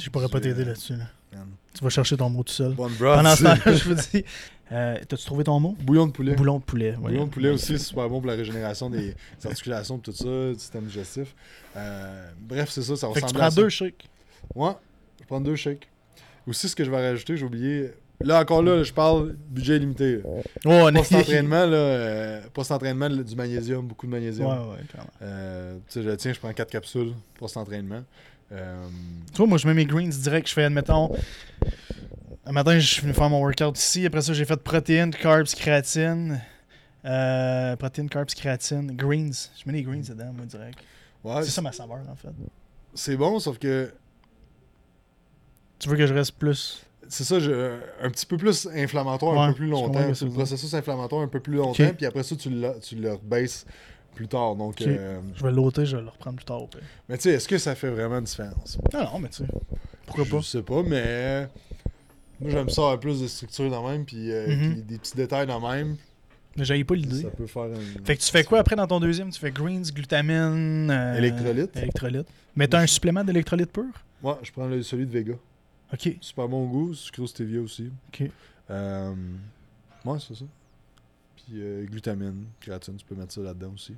Je 0.00 0.10
pourrais 0.10 0.28
pas 0.28 0.40
t'aider 0.40 0.64
là-dessus. 0.64 0.94
Là. 0.94 1.04
Man, 1.32 1.46
Tu 1.74 1.82
vas 1.84 1.90
chercher 1.90 2.16
ton 2.16 2.28
mot 2.30 2.42
tout 2.42 2.52
seul. 2.52 2.72
bone 2.74 2.92
broth, 2.98 3.16
Pendant 3.16 3.36
ce 3.36 3.42
temps-là, 3.44 3.76
je 3.76 3.88
vous 3.88 3.94
dis. 3.94 4.24
Euh, 4.72 4.98
T'as-tu 5.08 5.24
trouvé 5.24 5.44
ton 5.44 5.60
mot? 5.60 5.76
Bouillon 5.80 6.06
de 6.08 6.12
poulet. 6.12 6.34
Boulon 6.34 6.58
de 6.58 6.64
poulet. 6.64 6.90
ouais. 6.96 6.96
Bouillon 7.10 7.26
de 7.26 7.30
poulet 7.30 7.50
aussi, 7.50 7.66
c'est 7.66 7.78
super 7.78 8.08
bon 8.08 8.20
pour 8.20 8.28
la 8.30 8.34
régénération 8.36 8.90
des, 8.90 9.14
des 9.14 9.14
articulations, 9.46 9.98
tout 9.98 10.12
ça, 10.12 10.24
du 10.52 10.58
système 10.58 10.84
digestif. 10.86 11.34
Euh, 11.76 12.30
bref, 12.40 12.70
c'est 12.70 12.82
ça, 12.82 12.96
ça 12.96 13.06
Fait 13.08 13.14
que 13.14 13.18
tu 13.20 13.24
ressemble 13.26 13.38
prends 13.38 13.46
à 13.46 13.50
ça. 13.50 13.60
deux 13.62 13.68
shakes. 13.68 14.08
Ouais, 14.54 14.72
je 15.20 15.26
prends 15.26 15.40
deux 15.40 15.54
shakes. 15.56 15.88
Aussi, 16.48 16.68
ce 16.68 16.74
que 16.76 16.84
je 16.84 16.90
vais 16.90 17.08
rajouter, 17.10 17.36
j'ai 17.36 17.44
oublié... 17.44 17.90
Là, 18.20 18.40
encore 18.40 18.62
là, 18.62 18.82
je 18.82 18.92
parle 18.94 19.34
budget 19.50 19.78
limité. 19.78 20.20
Oh, 20.24 20.88
Post-entraînement, 20.94 21.66
là, 21.66 21.76
euh, 21.76 22.40
post-entraînement, 22.54 23.10
du 23.10 23.36
magnésium, 23.36 23.86
beaucoup 23.86 24.06
de 24.06 24.12
Ouais, 24.12 24.18
magnésium. 24.20 24.48
ouais, 24.48 24.78
clairement. 24.88 25.10
Euh, 25.20 25.76
tu 25.88 26.00
sais, 26.00 26.02
je 26.02 26.10
tiens, 26.12 26.32
je 26.32 26.38
prends 26.40 26.52
4 26.52 26.70
capsules 26.70 27.12
pour 27.34 27.48
cet 27.50 27.58
entraînement. 27.58 28.02
Euh, 28.52 28.86
Tu 29.32 29.38
vois, 29.38 29.46
moi, 29.46 29.58
je 29.58 29.66
mets 29.66 29.74
mes 29.74 29.84
greens 29.86 30.18
direct. 30.20 30.48
Je 30.48 30.52
fais, 30.54 30.64
admettons, 30.64 31.10
un 32.44 32.52
matin, 32.52 32.78
je 32.78 32.86
suis 32.86 33.02
venu 33.02 33.12
faire 33.12 33.28
mon 33.28 33.40
workout 33.40 33.78
ici. 33.78 34.06
Après 34.06 34.22
ça, 34.22 34.32
j'ai 34.32 34.44
fait 34.44 34.56
protéines, 34.56 35.10
carbs, 35.12 35.46
créatine. 35.48 36.40
Euh, 37.04 37.76
protéines, 37.76 38.08
carbs, 38.08 38.28
créatine, 38.34 38.92
greens. 38.96 39.50
Je 39.58 39.62
mets 39.70 39.76
les 39.78 39.82
greens 39.82 40.08
dedans, 40.08 40.32
moi, 40.32 40.46
direct. 40.46 40.78
ouais, 41.24 41.42
c'est 41.44 41.50
ça 41.50 41.62
ma 41.62 41.72
saveur, 41.72 41.98
en 42.10 42.14
fait. 42.16 42.28
c'est 42.94 43.16
bon, 43.16 43.38
sauf 43.38 43.58
que 43.58 43.92
Tu 45.78 45.88
veux 45.88 45.96
que 45.96 46.06
je 46.06 46.14
reste 46.14 46.32
plus? 46.38 46.82
c'est 47.08 47.22
ça, 47.22 47.38
je- 47.38 47.78
un 48.02 48.10
petit 48.10 48.26
peu 48.26 48.36
plus 48.36 48.66
inflammatoire, 48.74 49.40
un 49.40 49.48
peu 49.50 49.54
plus 49.54 49.68
longtemps. 49.68 50.00
le 50.08 50.30
processus 50.30 50.74
inflammatoire 50.74 51.22
un 51.22 51.28
peu 51.28 51.38
plus 51.38 51.54
longtemps, 51.54 51.92
puis 51.96 52.04
après 52.06 52.22
ça, 52.24 52.34
tu 52.34 52.50
le, 52.50 52.72
tu 52.80 52.96
le 52.96 53.12
rebaisses 53.12 53.64
plus 54.16 54.28
tard. 54.28 54.56
Donc, 54.56 54.80
euh, 54.82 55.20
Je 55.36 55.42
vais 55.44 55.52
l'ôter, 55.52 55.86
je 55.86 55.96
vais 55.96 56.02
le 56.02 56.08
reprendre 56.08 56.36
plus 56.36 56.44
tard 56.44 56.62
au 56.62 56.66
pire. 56.66 56.80
mais 57.08 57.16
tu 57.16 57.22
sais, 57.24 57.30
est-ce 57.30 57.46
que 57.46 57.58
ça 57.58 57.74
fait 57.76 57.90
vraiment 57.90 58.18
une 58.18 58.24
différence? 58.24 58.78
Non, 58.92 59.04
non, 59.12 59.18
mais 59.20 59.28
tu 59.28 59.44
sais. 59.44 59.48
Pourquoi 60.06 60.24
Je 60.24 60.30
pas? 60.30 60.42
sais 60.42 60.62
pas, 60.62 60.82
mais 60.82 61.48
Moi, 62.40 62.50
j'aime 62.50 62.68
ça 62.68 62.82
avoir 62.82 63.00
plus 63.00 63.20
de 63.22 63.26
structure 63.28 63.70
dans 63.70 63.88
même, 63.88 64.04
puis 64.04 64.30
euh, 64.32 64.46
Mhm. 64.48 64.72
puis 64.72 64.82
des 64.82 64.98
petits 64.98 65.16
détails 65.16 65.46
dans 65.46 65.60
même. 65.60 65.96
Mais 66.56 66.64
j'avais 66.64 66.84
pas 66.84 66.94
l'idée. 66.94 67.22
Ça 67.22 67.30
peut 67.30 67.46
faire 67.46 67.62
un... 67.64 68.04
Fait 68.04 68.16
que 68.16 68.22
tu 68.22 68.30
fais 68.30 68.42
quoi 68.44 68.58
après 68.60 68.76
dans 68.76 68.86
ton 68.86 68.98
deuxième? 69.00 69.30
Tu 69.30 69.38
fais 69.38 69.50
greens, 69.50 69.92
glutamine, 69.92 70.90
euh, 70.90 71.14
Électrolyte. 71.14 71.76
électrolyte. 71.76 72.26
Mais 72.56 72.66
t'as 72.66 72.80
un 72.80 72.86
supplément 72.86 73.22
d'électrolyte 73.24 73.70
pur? 73.70 73.84
Moi, 74.22 74.38
je 74.42 74.50
prends 74.52 74.66
le, 74.66 74.82
celui 74.82 75.04
de 75.06 75.10
Vega. 75.12 75.34
Ok, 75.92 76.16
Super 76.20 76.48
bon 76.48 76.66
goût, 76.66 76.94
sucrose 76.94 77.30
stevia 77.30 77.60
aussi. 77.60 77.90
ok. 78.08 78.30
Euh, 78.70 79.14
ouais, 80.04 80.18
c'est 80.18 80.34
ça. 80.34 80.44
Puis 81.46 81.60
euh, 81.60 81.84
glutamine, 81.86 82.44
créatine, 82.60 82.96
tu 82.96 83.04
peux 83.04 83.14
mettre 83.14 83.32
ça 83.32 83.40
là-dedans 83.40 83.72
aussi. 83.74 83.94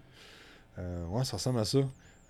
Euh, 0.79 1.07
ouais, 1.07 1.25
ça 1.25 1.37
ressemble 1.39 1.59
à 1.61 1.65
ça. 1.65 1.79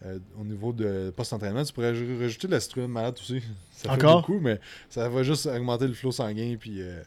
Euh, 0.07 0.19
au 0.41 0.45
niveau 0.45 0.73
de 0.73 1.13
post-entraînement, 1.17 1.65
tu 1.65 1.73
pourrais 1.73 1.93
aj- 1.93 2.21
rajouter 2.21 2.47
de 2.47 2.53
la 2.53 2.61
citrulline 2.61 2.91
malade 2.91 3.17
aussi. 3.21 3.41
Ça 3.73 3.89
fait 3.89 4.05
Encore? 4.05 4.21
beaucoup, 4.21 4.39
mais 4.41 4.61
ça 4.89 5.09
va 5.09 5.23
juste 5.23 5.47
augmenter 5.47 5.87
le 5.89 5.93
flot 5.95 6.11
sanguin, 6.13 6.57
puis 6.59 6.81
euh, 6.83 7.01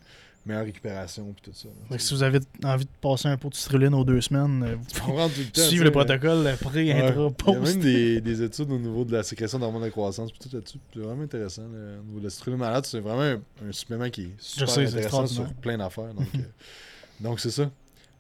meilleure 0.46 0.64
récupération, 0.66 1.34
puis 1.34 1.52
tout 1.52 1.58
ça. 1.58 1.98
Si 1.98 2.14
vous 2.14 2.24
avez 2.24 2.40
envie 2.64 2.86
de 2.86 2.90
passer 3.02 3.28
un 3.30 3.36
pot 3.38 3.50
de 3.50 3.56
citrulline 3.56 3.94
aux 3.94 4.04
deux 4.06 4.20
semaines, 4.22 4.64
euh, 4.64 4.76
Tu 4.94 5.00
comprends 5.02 5.28
tout 5.30 5.36
le 5.40 5.90
protocole 5.92 6.46
Ouais. 6.46 6.52
intra, 6.52 6.80
Il 6.82 6.88
y 6.88 6.92
a 6.92 7.30
post. 7.32 7.60
même 7.76 7.80
des, 7.82 8.20
des 8.22 8.42
études 8.44 8.72
au 8.72 8.78
niveau 8.80 9.04
de 9.06 9.12
la 9.14 9.24
sécrétion 9.24 9.58
d'hormones 9.60 9.84
de 9.84 9.90
croissance, 9.90 10.32
puis 10.32 10.40
tout 10.50 10.56
là-dessus. 10.56 10.80
C'est 10.94 11.00
vraiment 11.00 11.24
intéressant. 11.24 11.64
là. 11.64 12.00
Au 12.00 12.04
niveau 12.06 12.20
de 12.20 12.24
la 12.26 12.30
citrulline 12.30 12.60
malade, 12.60 12.86
c'est 12.86 13.00
vraiment 13.00 13.22
un, 13.64 13.68
un 13.68 13.72
supplément 13.72 14.10
qui 14.10 14.22
est 14.24 14.36
super 14.38 14.70
sais, 14.70 14.86
intéressant 14.88 15.28
sur 15.28 15.54
plein 15.56 15.78
d'affaires. 15.78 16.14
Donc, 16.14 16.28
donc 17.20 17.40
c'est 17.40 17.52
ça. 17.52 17.70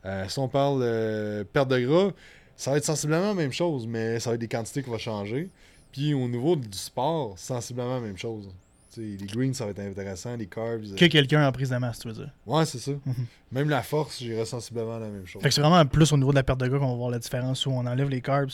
Euh, 0.06 0.28
si 0.28 0.40
on 0.40 0.48
parle 0.48 0.82
euh, 0.84 1.44
perte 1.44 1.70
de 1.70 1.80
gras, 1.80 2.12
ça 2.56 2.72
va 2.72 2.78
être 2.78 2.86
sensiblement 2.86 3.28
la 3.28 3.34
même 3.34 3.52
chose, 3.52 3.86
mais 3.88 4.20
ça 4.20 4.30
va 4.32 4.34
être 4.36 4.42
des 4.42 4.48
quantités 4.48 4.84
qui 4.84 4.90
vont 4.90 4.98
changer. 4.98 5.50
Puis 5.92 6.14
au 6.14 6.28
niveau 6.28 6.56
du 6.56 6.78
sport, 6.78 7.38
sensiblement 7.38 7.96
la 7.96 8.02
même 8.02 8.18
chose. 8.18 8.50
Les 8.98 9.16
greens, 9.18 9.54
ça 9.54 9.64
va 9.66 9.72
être 9.72 9.80
intéressant, 9.80 10.36
les 10.36 10.48
carbs. 10.48 10.84
euh, 10.92 10.96
Que 10.98 11.06
quelqu'un 11.06 11.48
en 11.48 11.52
prise 11.54 11.70
de 11.70 11.78
masse, 11.78 12.00
tu 12.00 12.10
veux 12.10 12.14
dire. 12.14 12.30
Ouais, 12.46 12.66
c'est 12.66 12.80
ça. 12.80 12.92
Mhm. 12.92 13.26
Même 13.54 13.70
la 13.70 13.84
force, 13.84 14.20
j'irais 14.20 14.44
sensiblement 14.46 15.00
la 15.00 15.08
même 15.08 15.26
chose. 15.26 15.42
Fait 15.42 15.48
que 15.48 15.54
c'est 15.56 15.62
vraiment 15.62 15.86
plus 15.86 16.12
au 16.12 16.18
niveau 16.18 16.32
de 16.32 16.36
la 16.36 16.44
perte 16.44 16.60
de 16.60 16.68
gras 16.68 16.78
qu'on 16.80 16.90
va 16.92 16.96
voir 16.96 17.10
la 17.10 17.20
différence 17.20 17.66
où 17.66 17.72
on 17.72 17.86
enlève 17.86 18.10
les 18.10 18.20
carbs. 18.22 18.52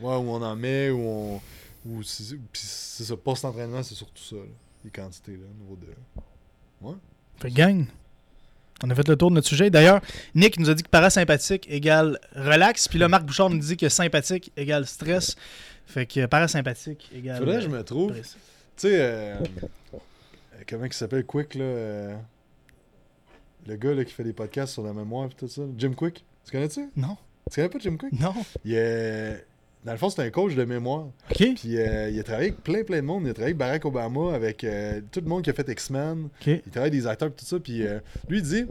Ouais, 0.00 0.14
où 0.16 0.30
on 0.30 0.42
en 0.42 0.54
met, 0.56 0.90
où 0.90 1.00
on. 1.00 1.40
Où 1.86 2.02
c'est 2.02 2.34
ça, 3.04 3.16
post-entraînement, 3.16 3.82
c'est 3.82 3.94
surtout 3.94 4.22
ça, 4.22 4.36
là, 4.36 4.42
les 4.84 4.90
quantités, 4.90 5.32
là, 5.32 5.46
au 5.50 5.62
niveau 5.62 5.76
de. 5.76 5.86
Fait 7.38 7.48
que 7.50 7.54
gang, 7.54 7.86
on 8.82 8.90
a 8.90 8.94
fait 8.94 9.08
le 9.08 9.16
tour 9.16 9.30
de 9.30 9.36
notre 9.36 9.48
sujet. 9.48 9.70
D'ailleurs, 9.70 10.00
Nick 10.34 10.58
nous 10.58 10.70
a 10.70 10.74
dit 10.74 10.82
que 10.82 10.88
parasympathique 10.88 11.66
égale 11.70 12.18
relax. 12.34 12.88
Puis 12.88 12.98
là, 12.98 13.08
Marc 13.08 13.24
Bouchard 13.24 13.50
nous 13.50 13.58
dit 13.58 13.76
que 13.76 13.88
sympathique 13.88 14.52
égale 14.56 14.86
stress. 14.86 15.36
Fait 15.86 16.06
que 16.06 16.26
parasympathique 16.26 17.10
égale. 17.14 17.38
Faudrait 17.38 17.56
que 17.56 17.62
je 17.62 17.68
me 17.68 17.82
trouve. 17.82 18.14
Tu 18.14 18.22
sais, 18.76 19.00
euh, 19.00 19.34
euh, 19.94 19.98
comment 20.68 20.84
il 20.84 20.92
s'appelle? 20.92 21.26
Quick, 21.26 21.54
là 21.54 21.64
euh, 21.64 22.16
Le 23.66 23.76
gars 23.76 23.92
là, 23.92 24.04
qui 24.04 24.12
fait 24.12 24.24
des 24.24 24.32
podcasts 24.32 24.72
sur 24.72 24.82
la 24.82 24.92
mémoire 24.92 25.26
et 25.26 25.34
tout 25.34 25.48
ça. 25.48 25.62
Jim 25.76 25.92
Quick. 25.94 26.24
Tu 26.44 26.52
connais-tu? 26.52 26.88
Non, 26.96 27.16
Tu 27.50 27.56
connais 27.56 27.68
pas 27.68 27.78
Jim 27.78 27.96
Quick? 27.98 28.12
Non. 28.18 28.34
il 28.64 28.74
est... 28.74 29.44
Dans 29.84 29.92
le 29.92 29.98
fond, 29.98 30.10
c'est 30.10 30.22
un 30.22 30.30
coach 30.30 30.54
de 30.54 30.64
mémoire. 30.64 31.06
Ok. 31.30 31.36
Puis 31.56 31.78
euh, 31.78 32.10
il 32.10 32.20
a 32.20 32.22
travaillé 32.22 32.48
avec 32.50 32.62
plein, 32.62 32.84
plein 32.84 32.98
de 32.98 33.06
monde. 33.06 33.22
Il 33.24 33.30
a 33.30 33.32
travaillé 33.32 33.52
avec 33.52 33.56
Barack 33.56 33.84
Obama, 33.86 34.34
avec 34.34 34.62
euh, 34.62 35.00
tout 35.10 35.20
le 35.20 35.26
monde 35.26 35.42
qui 35.42 35.48
a 35.48 35.54
fait 35.54 35.66
X-Men. 35.68 36.24
Ok. 36.26 36.46
Il 36.46 36.60
travaille 36.70 36.88
avec 36.90 36.92
des 36.92 37.06
acteurs 37.06 37.28
et 37.28 37.32
tout 37.32 37.44
ça. 37.46 37.58
Puis 37.58 37.86
euh, 37.86 37.98
lui, 38.28 38.38
il 38.38 38.42
dit 38.44 38.66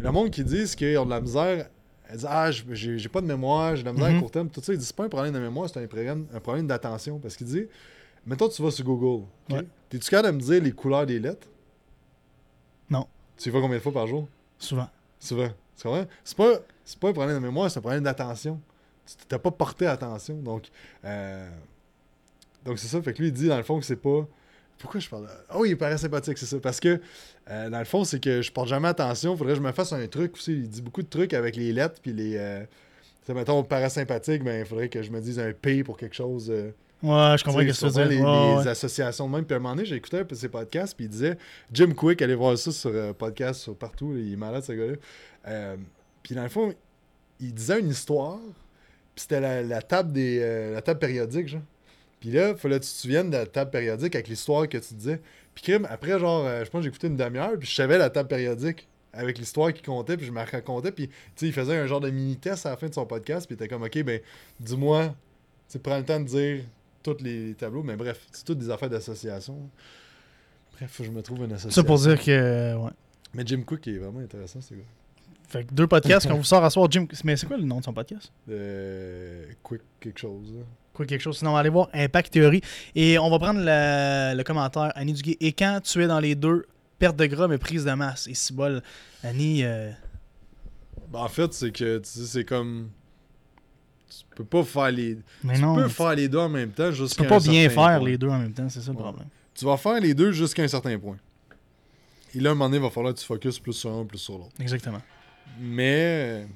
le 0.00 0.10
monde 0.12 0.30
qui 0.30 0.42
dit 0.44 0.64
qu'ils 0.74 0.96
ont 0.98 1.04
de 1.04 1.10
la 1.10 1.20
misère, 1.20 1.66
elle 2.08 2.16
dit 2.18 2.24
Ah, 2.26 2.50
j'ai 2.50 3.08
pas 3.10 3.20
de 3.20 3.26
mémoire, 3.26 3.76
j'ai 3.76 3.82
de 3.82 3.86
la 3.88 3.92
misère 3.92 4.08
Mhm. 4.10 4.16
à 4.16 4.20
court 4.20 4.30
terme. 4.30 4.48
Tout 4.48 4.62
ça, 4.62 4.72
il 4.72 4.78
dit 4.78 4.84
C'est 4.86 4.96
pas 4.96 5.04
un 5.04 5.08
problème 5.10 5.34
de 5.34 5.38
mémoire, 5.40 5.68
c'est 5.68 5.78
un 5.82 5.86
problème, 5.86 6.26
un 6.32 6.40
problème 6.40 6.66
d'attention. 6.66 7.18
Parce 7.18 7.36
qu'il 7.36 7.46
dit 7.48 7.66
Mettons, 8.24 8.48
tu 8.48 8.62
vas 8.62 8.70
sur 8.70 8.84
Google. 8.84 9.24
ok? 9.50 9.56
Ouais. 9.56 9.66
T'es-tu 9.90 10.08
capable 10.10 10.38
de 10.38 10.42
me 10.42 10.50
dire 10.52 10.62
les 10.62 10.72
couleurs 10.72 11.04
des 11.06 11.18
lettres? 11.20 11.46
Non. 12.88 13.06
Tu 13.36 13.48
y 13.50 13.52
vas 13.52 13.60
combien 13.60 13.76
de 13.76 13.82
fois 13.82 13.92
par 13.92 14.06
jour? 14.06 14.26
Souvent. 14.58 14.88
Souvent. 15.20 15.48
Tu 15.76 15.82
comprends? 15.82 16.06
C'est 16.24 16.36
pas, 16.36 16.52
c'est 16.84 16.98
pas 16.98 17.08
un 17.10 17.12
problème 17.12 17.36
de 17.36 17.42
mémoire, 17.46 17.70
c'est 17.70 17.78
un 17.78 17.82
problème 17.82 18.02
d'attention. 18.02 18.58
Tu 19.06 19.14
t'as 19.28 19.38
pas 19.38 19.50
porté 19.50 19.86
attention. 19.86 20.34
Donc, 20.36 20.64
euh, 21.04 21.48
donc 22.64 22.78
c'est 22.78 22.88
ça. 22.88 23.00
Fait 23.02 23.12
que 23.12 23.18
lui, 23.20 23.28
il 23.28 23.32
dit 23.32 23.48
dans 23.48 23.56
le 23.56 23.62
fond 23.62 23.78
que 23.78 23.84
c'est 23.86 23.96
pas. 23.96 24.26
Pourquoi 24.78 25.00
je 25.00 25.08
parle 25.08 25.22
de... 25.24 25.30
Oh, 25.54 25.64
il 25.64 25.70
est 25.70 25.76
parasympathique, 25.76 26.36
c'est 26.36 26.44
ça. 26.44 26.58
Parce 26.60 26.80
que, 26.80 27.00
euh, 27.48 27.70
dans 27.70 27.78
le 27.78 27.86
fond, 27.86 28.04
c'est 28.04 28.20
que 28.22 28.42
je 28.42 28.52
porte 28.52 28.68
jamais 28.68 28.88
attention. 28.88 29.34
Faudrait 29.34 29.54
que 29.54 29.58
je 29.60 29.64
me 29.64 29.72
fasse 29.72 29.92
un 29.94 30.06
truc 30.06 30.34
aussi. 30.34 30.52
Il 30.52 30.68
dit 30.68 30.82
beaucoup 30.82 31.02
de 31.02 31.08
trucs 31.08 31.32
avec 31.32 31.56
les 31.56 31.72
lettres. 31.72 32.00
Puis 32.02 32.12
les. 32.12 32.36
Euh... 32.36 32.60
tu 32.60 32.66
sais, 33.26 33.34
mettons, 33.34 33.62
parasympathique, 33.62 34.44
ben, 34.44 34.60
il 34.60 34.66
faudrait 34.66 34.88
que 34.90 35.02
je 35.02 35.10
me 35.10 35.20
dise 35.20 35.38
un 35.38 35.52
P 35.52 35.82
pour 35.82 35.96
quelque 35.96 36.14
chose. 36.14 36.50
euh, 36.50 36.72
Ouais, 37.02 37.36
je 37.38 37.44
comprends 37.44 37.60
que 37.60 37.64
dire. 37.90 38.06
les, 38.08 38.20
Ouais, 38.20 38.22
les 38.58 38.64
ouais. 38.64 38.68
associations 38.68 39.28
de 39.28 39.34
même. 39.34 39.44
Puis 39.44 39.54
à 39.54 39.56
un 39.56 39.60
moment 39.60 39.74
donné, 39.74 39.86
j'ai 39.86 39.96
écouté 39.96 40.18
un 40.18 40.24
peu 40.24 40.34
ses 40.34 40.48
podcasts, 40.48 40.94
puis 40.96 41.04
il 41.04 41.10
disait 41.10 41.36
Jim 41.72 41.92
Quick, 41.94 42.20
allez 42.22 42.34
voir 42.34 42.56
ça 42.58 42.72
sur 42.72 43.14
podcast, 43.14 43.60
sur 43.60 43.76
partout, 43.76 44.14
il 44.16 44.32
est 44.32 44.36
malade 44.36 44.64
ce 44.64 44.72
gars-là. 44.72 45.76
Puis 46.22 46.34
dans 46.34 46.42
le 46.42 46.48
fond, 46.48 46.74
il 47.38 47.52
disait 47.54 47.80
une 47.80 47.90
histoire, 47.90 48.38
c'était 49.16 49.40
la, 49.40 49.62
la 49.62 49.82
table 49.82 50.12
des 50.12 50.38
euh, 50.40 50.74
la 50.74 50.82
table 50.82 51.00
périodique, 51.00 51.48
genre. 51.48 51.62
Puis 52.20 52.30
là, 52.30 52.50
il 52.50 52.56
fallait 52.56 52.78
que 52.78 52.84
tu 52.84 52.90
te 52.90 52.96
souviennes 52.96 53.30
de 53.30 53.36
la 53.36 53.46
table 53.46 53.70
périodique 53.70 54.14
avec 54.14 54.28
l'histoire 54.28 54.68
que 54.68 54.78
tu 54.78 54.94
disais. 54.94 55.20
Puis 55.54 55.64
crime, 55.64 55.86
après, 55.90 56.18
genre, 56.18 56.46
euh, 56.46 56.64
je 56.64 56.70
pense 56.70 56.80
que 56.80 56.84
j'ai 56.84 56.88
écouté 56.88 57.06
une 57.08 57.16
demi-heure, 57.16 57.58
puis 57.58 57.68
je 57.68 57.74
savais 57.74 57.98
la 57.98 58.10
table 58.10 58.28
périodique 58.28 58.88
avec 59.12 59.38
l'histoire 59.38 59.72
qui 59.72 59.82
comptait, 59.82 60.16
puis 60.16 60.26
je 60.26 60.32
me 60.32 60.40
racontais, 60.40 60.92
puis 60.92 61.08
tu 61.08 61.14
sais, 61.36 61.46
il 61.46 61.52
faisait 61.52 61.76
un 61.76 61.86
genre 61.86 62.00
de 62.00 62.10
mini-test 62.10 62.66
à 62.66 62.70
la 62.70 62.76
fin 62.76 62.88
de 62.88 62.94
son 62.94 63.06
podcast, 63.06 63.46
puis 63.46 63.54
il 63.54 63.62
était 63.62 63.68
comme, 63.68 63.82
OK, 63.82 64.02
ben, 64.02 64.20
dis-moi, 64.60 65.14
tu 65.70 65.78
prends 65.78 65.96
le 65.96 66.04
temps 66.04 66.20
de 66.20 66.26
dire 66.26 66.64
tous 67.02 67.22
les 67.22 67.54
tableaux, 67.54 67.82
mais 67.82 67.96
bref, 67.96 68.26
c'est 68.32 68.44
toutes 68.44 68.58
des 68.58 68.70
affaires 68.70 68.90
d'association. 68.90 69.70
Bref, 70.76 70.90
faut 70.90 71.02
que 71.02 71.08
je 71.08 71.14
me 71.14 71.22
trouve 71.22 71.38
une 71.38 71.52
association. 71.52 71.82
Ça 71.82 71.86
pour 71.86 71.98
dire 71.98 72.22
que. 72.22 72.74
Ouais. 72.74 72.90
Mais 73.32 73.42
Jim 73.46 73.62
Cook 73.64 73.86
est 73.86 73.98
vraiment 73.98 74.20
intéressant, 74.20 74.60
ce 74.60 74.74
gars. 74.74 74.80
Fait 75.48 75.64
que 75.64 75.72
deux 75.74 75.86
podcasts 75.86 76.26
qu'on 76.30 76.36
vous 76.36 76.44
sort 76.44 76.64
à 76.64 76.70
soir. 76.70 76.88
Jim. 76.90 77.06
Mais 77.24 77.36
c'est 77.36 77.46
quoi 77.46 77.56
le 77.56 77.64
nom 77.64 77.78
de 77.80 77.84
son 77.84 77.92
podcast? 77.92 78.32
Euh, 78.50 79.44
quick 79.62 79.80
quelque 80.00 80.18
chose. 80.18 80.52
Quoi, 80.92 81.06
quelque 81.06 81.20
chose. 81.20 81.38
Sinon, 81.38 81.50
on 81.50 81.54
va 81.54 81.60
aller 81.60 81.68
voir 81.68 81.88
Impact 81.92 82.32
Theory. 82.32 82.60
Et 82.94 83.18
on 83.18 83.30
va 83.30 83.38
prendre 83.38 83.60
la- 83.60 84.34
le 84.34 84.42
commentaire 84.44 84.92
Annie 84.94 85.12
Duguay. 85.12 85.36
Et 85.40 85.52
quand 85.52 85.80
tu 85.82 86.02
es 86.02 86.06
dans 86.06 86.20
les 86.20 86.34
deux, 86.34 86.66
perte 86.98 87.16
de 87.16 87.26
gras 87.26 87.46
mais 87.48 87.58
prise 87.58 87.84
de 87.84 87.92
masse. 87.92 88.26
Et 88.26 88.34
si 88.34 88.52
bol, 88.52 88.82
Annie. 89.22 89.62
euh, 89.64 89.90
Ben, 91.12 91.20
en 91.20 91.28
fait, 91.28 91.52
c'est 91.52 91.70
que 91.70 91.98
tu 91.98 92.08
sais, 92.08 92.24
c'est 92.24 92.44
comme. 92.44 92.90
Tu 94.08 94.24
peux 94.34 94.44
pas 94.44 94.64
faire 94.64 94.90
les. 94.90 95.18
Mais 95.44 95.54
tu 95.56 95.60
non. 95.62 95.74
peux 95.76 95.84
tu 95.84 95.90
faire 95.90 96.14
les 96.14 96.28
deux 96.28 96.38
en 96.38 96.48
même 96.48 96.70
temps 96.70 96.88
tu 96.90 96.96
jusqu'à 96.96 97.22
peux 97.24 97.28
pas 97.28 97.38
bien 97.40 97.68
faire 97.68 97.98
point. 97.98 98.08
les 98.08 98.16
deux 98.18 98.28
en 98.28 98.38
même 98.38 98.52
temps, 98.52 98.68
c'est 98.68 98.80
ça 98.80 98.90
le 98.90 98.96
Ouais. 98.96 99.02
problème. 99.02 99.28
Tu 99.54 99.64
vas 99.64 99.76
faire 99.76 100.00
les 100.00 100.14
deux 100.14 100.32
jusqu'à 100.32 100.62
un 100.62 100.68
certain 100.68 100.98
point. 100.98 101.16
Et 102.34 102.40
là, 102.40 102.50
à 102.50 102.52
un 102.52 102.54
moment 102.54 102.66
donné, 102.66 102.76
il 102.78 102.82
va 102.82 102.90
falloir 102.90 103.14
que 103.14 103.18
tu 103.20 103.24
focuses 103.26 103.58
plus 103.58 103.72
sur 103.72 103.90
un, 103.92 104.04
plus 104.04 104.18
sur 104.18 104.38
l'autre. 104.38 104.50
Exactement. 104.60 105.00
Mais 105.60 106.46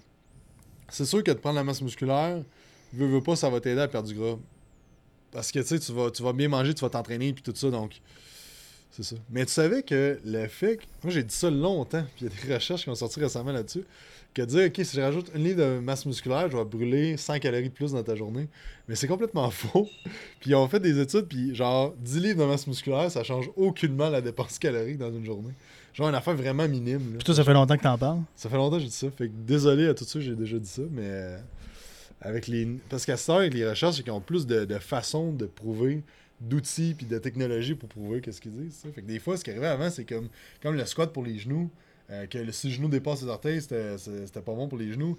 c'est 0.88 1.04
sûr 1.04 1.22
que 1.22 1.30
de 1.30 1.36
prendre 1.36 1.56
la 1.56 1.64
masse 1.64 1.82
musculaire, 1.82 2.42
veux, 2.92 3.06
veux 3.06 3.22
pas, 3.22 3.36
ça 3.36 3.48
va 3.48 3.60
t'aider 3.60 3.80
à 3.80 3.88
perdre 3.88 4.08
du 4.08 4.14
gras. 4.14 4.36
Parce 5.32 5.52
que 5.52 5.60
tu 5.60 5.78
sais, 5.78 5.92
vas, 5.92 6.10
tu 6.10 6.22
bien 6.32 6.48
manger, 6.48 6.74
tu 6.74 6.80
vas 6.80 6.90
t'entraîner, 6.90 7.32
puis 7.32 7.42
tout 7.42 7.54
ça, 7.54 7.70
donc 7.70 8.00
c'est 8.90 9.04
ça. 9.04 9.16
Mais 9.30 9.46
tu 9.46 9.52
savais 9.52 9.82
que 9.82 10.18
le 10.24 10.48
fait 10.48 10.78
que. 10.78 10.82
Moi, 11.04 11.12
j'ai 11.12 11.22
dit 11.22 11.34
ça 11.34 11.50
longtemps, 11.50 12.04
puis 12.16 12.26
il 12.26 12.32
y 12.32 12.32
a 12.32 12.46
des 12.46 12.54
recherches 12.54 12.82
qui 12.82 12.88
ont 12.88 12.94
sorti 12.94 13.20
récemment 13.20 13.52
là-dessus, 13.52 13.84
que 14.34 14.42
dire, 14.42 14.66
ok, 14.66 14.84
si 14.84 14.96
je 14.96 15.00
rajoute 15.00 15.30
une 15.34 15.44
livre 15.44 15.60
de 15.60 15.78
masse 15.78 16.04
musculaire, 16.06 16.50
je 16.50 16.56
vais 16.56 16.64
brûler 16.64 17.16
100 17.16 17.38
calories 17.38 17.68
de 17.68 17.74
plus 17.74 17.92
dans 17.92 18.02
ta 18.02 18.16
journée. 18.16 18.48
Mais 18.88 18.96
c'est 18.96 19.06
complètement 19.06 19.50
faux. 19.50 19.88
Puis 20.40 20.50
ils 20.50 20.54
ont 20.56 20.68
fait 20.68 20.80
des 20.80 20.98
études, 21.00 21.26
puis 21.26 21.54
genre, 21.54 21.94
10 21.98 22.20
livres 22.20 22.40
de 22.40 22.48
masse 22.48 22.66
musculaire, 22.66 23.10
ça 23.10 23.22
change 23.22 23.50
aucunement 23.56 24.10
la 24.10 24.20
dépense 24.20 24.58
calorique 24.58 24.98
dans 24.98 25.12
une 25.12 25.24
journée. 25.24 25.52
Genre, 25.92 26.08
une 26.08 26.14
affaire 26.14 26.34
vraiment 26.34 26.66
minime. 26.68 27.12
là. 27.12 27.16
Puis 27.18 27.24
toi, 27.24 27.34
ça 27.34 27.44
fait 27.44 27.52
longtemps 27.52 27.76
que 27.76 27.82
t'en 27.82 27.98
parles? 27.98 28.20
Ça 28.36 28.48
fait 28.48 28.56
longtemps 28.56 28.76
que 28.76 28.82
j'ai 28.82 28.88
dit 28.88 28.94
ça. 28.94 29.10
Fait 29.10 29.28
que 29.28 29.32
désolé 29.34 29.88
à 29.88 29.94
tous 29.94 30.04
ceux 30.04 30.20
j'ai 30.20 30.36
déjà 30.36 30.58
dit 30.58 30.68
ça, 30.68 30.82
mais 30.90 31.02
euh, 31.04 31.38
avec 32.20 32.46
les. 32.46 32.66
Parce 32.88 33.04
qu'à 33.04 33.14
heure, 33.28 33.38
avec 33.38 33.54
les 33.54 33.68
recherches, 33.68 33.96
c'est 33.96 34.02
qu'ils 34.02 34.12
ont 34.12 34.20
plus 34.20 34.46
de, 34.46 34.64
de 34.64 34.78
façons 34.78 35.32
de 35.32 35.46
prouver, 35.46 36.02
d'outils 36.40 36.94
puis 36.96 37.06
de 37.06 37.18
technologies 37.18 37.74
pour 37.74 37.88
prouver 37.88 38.20
qu'est-ce 38.20 38.40
qu'ils 38.40 38.52
disent. 38.52 38.74
ça. 38.82 38.88
Fait 38.94 39.02
que 39.02 39.06
des 39.06 39.18
fois, 39.18 39.36
ce 39.36 39.44
qui 39.44 39.50
arrivait 39.50 39.66
avant, 39.66 39.90
c'est 39.90 40.04
comme, 40.04 40.28
comme 40.62 40.76
le 40.76 40.84
squat 40.86 41.12
pour 41.12 41.24
les 41.24 41.38
genoux, 41.38 41.70
euh, 42.10 42.26
que 42.26 42.38
le, 42.38 42.52
si 42.52 42.68
le 42.68 42.74
genou 42.74 42.88
dépasse 42.88 43.22
les 43.22 43.28
orteils, 43.28 43.60
c'était 43.60 44.40
pas 44.44 44.54
bon 44.54 44.68
pour 44.68 44.78
les 44.78 44.92
genoux. 44.92 45.16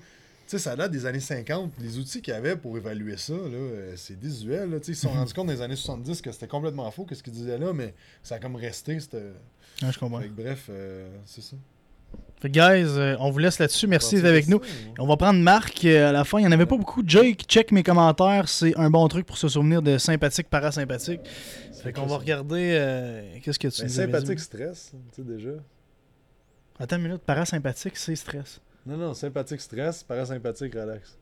Tu 0.47 0.57
sais, 0.57 0.59
ça 0.59 0.75
date 0.75 0.91
des 0.91 1.05
années 1.05 1.19
50. 1.21 1.71
Les 1.79 1.97
outils 1.97 2.21
qu'il 2.21 2.33
y 2.33 2.37
avait 2.37 2.57
pour 2.57 2.77
évaluer 2.77 3.15
ça, 3.17 3.33
là, 3.33 3.39
euh, 3.55 3.93
c'est 3.95 4.19
désuet. 4.19 4.65
Là. 4.67 4.77
Ils 4.85 4.95
se 4.95 5.01
sont 5.01 5.09
rendus 5.13 5.33
compte 5.33 5.47
dans 5.47 5.53
les 5.53 5.61
années 5.61 5.75
70 5.77 6.21
que 6.21 6.31
c'était 6.31 6.47
complètement 6.47 6.89
faux, 6.91 7.05
qu'est-ce 7.05 7.23
qu'ils 7.23 7.33
disaient 7.33 7.57
là, 7.57 7.71
mais 7.73 7.93
ça 8.21 8.35
a 8.35 8.39
comme 8.39 8.55
resté. 8.57 8.99
c'était- 8.99 9.31
Ouais, 9.81 9.91
je 9.91 9.97
comprends. 9.99 10.19
Fait 10.19 10.27
que 10.27 10.33
bref, 10.41 10.65
euh, 10.69 11.07
c'est 11.25 11.41
ça. 11.41 11.55
Fait 12.41 12.49
que, 12.49 12.53
guys, 12.53 12.85
euh, 12.97 13.15
on 13.19 13.31
vous 13.31 13.39
laisse 13.39 13.57
là-dessus. 13.59 13.87
Merci 13.87 14.15
d'être 14.15 14.25
avec 14.25 14.45
que 14.45 14.51
nous. 14.51 14.57
ouais. 14.57 14.67
On 14.99 15.07
va 15.07 15.15
prendre 15.15 15.39
Marc 15.39 15.85
euh, 15.85 16.09
à 16.09 16.11
la 16.11 16.23
fin. 16.25 16.39
Il 16.39 16.41
n'y 16.41 16.47
en 16.47 16.51
avait 16.51 16.65
pas 16.65 16.75
beaucoup. 16.77 17.01
Jake, 17.05 17.43
check 17.47 17.71
mes 17.71 17.83
commentaires. 17.83 18.49
C'est 18.49 18.75
un 18.77 18.89
bon 18.89 19.07
truc 19.07 19.25
pour 19.25 19.37
se 19.37 19.47
souvenir 19.47 19.81
de 19.81 19.97
sympathique, 19.97 20.49
parasympathique. 20.49 21.21
Fait 21.81 21.93
qu'on 21.93 22.05
va 22.07 22.17
regarder. 22.17 22.73
euh, 22.77 23.37
Qu'est-ce 23.41 23.57
que 23.57 23.69
tu 23.69 23.81
Ben, 23.83 23.89
sympathique 23.89 24.39
stress, 24.39 24.91
tu 25.15 25.21
sais 25.21 25.27
déjà. 25.27 25.51
Attends 26.79 26.97
une 26.97 27.03
minute. 27.03 27.21
Parasympathique, 27.21 27.95
c'est 27.95 28.15
stress. 28.15 28.59
Non, 28.85 28.97
non, 28.97 29.13
sympathique 29.13 29.61
stress, 29.61 30.03
parasympathique 30.03 30.73
relax. 30.73 31.17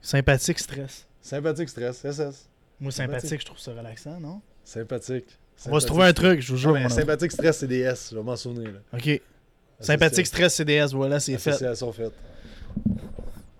Sympathique, 0.00 0.58
stress. 0.58 1.06
Sympathique 1.20 1.68
stress, 1.68 1.98
SS. 1.98 2.48
Moi, 2.80 2.92
sympathique, 2.92 3.20
Sympathique. 3.20 3.40
je 3.40 3.46
trouve 3.46 3.58
ça 3.58 3.72
relaxant, 3.72 4.20
non? 4.20 4.40
Sympathique. 4.64 5.26
On 5.66 5.72
va 5.72 5.80
se 5.80 5.86
trouver 5.86 6.04
un 6.04 6.12
truc, 6.12 6.40
je 6.40 6.52
vous 6.52 6.58
jure. 6.58 6.90
Sympathique 6.90 7.32
stress 7.32 7.58
CDS, 7.58 8.10
je 8.12 8.16
vais 8.16 8.22
m'en 8.22 8.36
souvenir. 8.36 8.72
Là. 8.72 8.80
Ok. 8.92 9.20
Sympathique 9.80 10.26
stress 10.26 10.54
CDS, 10.54 10.92
voilà, 10.92 11.18
c'est 11.20 11.36
fait. 11.38 11.50
Association 11.50 11.92
faite. 11.92 12.12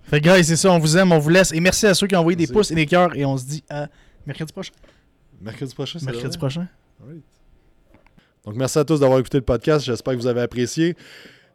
Fait 0.05 0.20
que, 0.20 0.28
guys, 0.28 0.45
c'est 0.45 0.57
ça, 0.57 0.70
on 0.72 0.78
vous 0.78 0.97
aime, 0.97 1.12
on 1.12 1.18
vous 1.18 1.28
laisse. 1.28 1.53
Et 1.53 1.61
merci 1.61 1.86
à 1.86 1.95
ceux 1.95 2.07
qui 2.07 2.16
ont 2.16 2.20
envoyé 2.20 2.36
des 2.36 2.47
pouces 2.47 2.70
et 2.70 2.74
des 2.74 2.86
cœurs. 2.86 3.14
Et 3.16 3.24
on 3.24 3.36
se 3.36 3.45
dit 3.45 3.64
à 3.68 3.89
mercredi 4.26 4.53
prochain. 4.53 4.72
Mercredi 5.41 5.74
prochain, 5.74 5.99
c'est 5.99 6.07
Mercredi 6.07 6.39
prochain. 6.39 6.66
Alright. 7.03 7.22
Donc, 8.45 8.57
merci 8.57 8.78
à 8.78 8.84
tous 8.84 9.01
d'avoir 9.01 9.18
écouté 9.18 9.39
le 9.39 9.45
podcast. 9.45 9.84
J'espère 9.84 10.14
que 10.14 10.18
vous 10.18 10.26
avez 10.26 10.41
apprécié. 10.41 10.97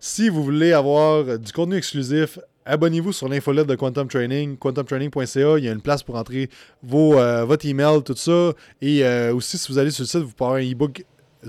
Si 0.06 0.28
vous 0.28 0.44
voulez 0.44 0.74
avoir 0.74 1.26
euh, 1.26 1.38
du 1.38 1.54
contenu 1.54 1.78
exclusif, 1.78 2.38
abonnez-vous 2.66 3.14
sur 3.14 3.30
l'infolette 3.30 3.68
de 3.68 3.76
Quantum 3.76 4.10
Training, 4.10 4.58
quantumtraining.ca. 4.58 5.58
Il 5.58 5.64
y 5.64 5.70
a 5.70 5.72
une 5.72 5.80
place 5.80 6.04
pour 6.04 6.16
entrer 6.16 6.50
vos, 6.84 7.18
euh, 7.18 7.46
votre 7.46 7.66
email, 7.66 8.04
tout 8.04 8.14
ça. 8.18 8.52
Et 8.82 9.06
euh, 9.06 9.34
aussi, 9.34 9.58
si 9.58 9.72
vous 9.72 9.78
allez 9.78 9.92
sur 9.92 10.04
le 10.04 10.08
site, 10.08 10.20
vous 10.20 10.34
pouvez 10.34 10.46
avoir 10.46 10.60
un 10.60 10.70
e-book 10.70 11.06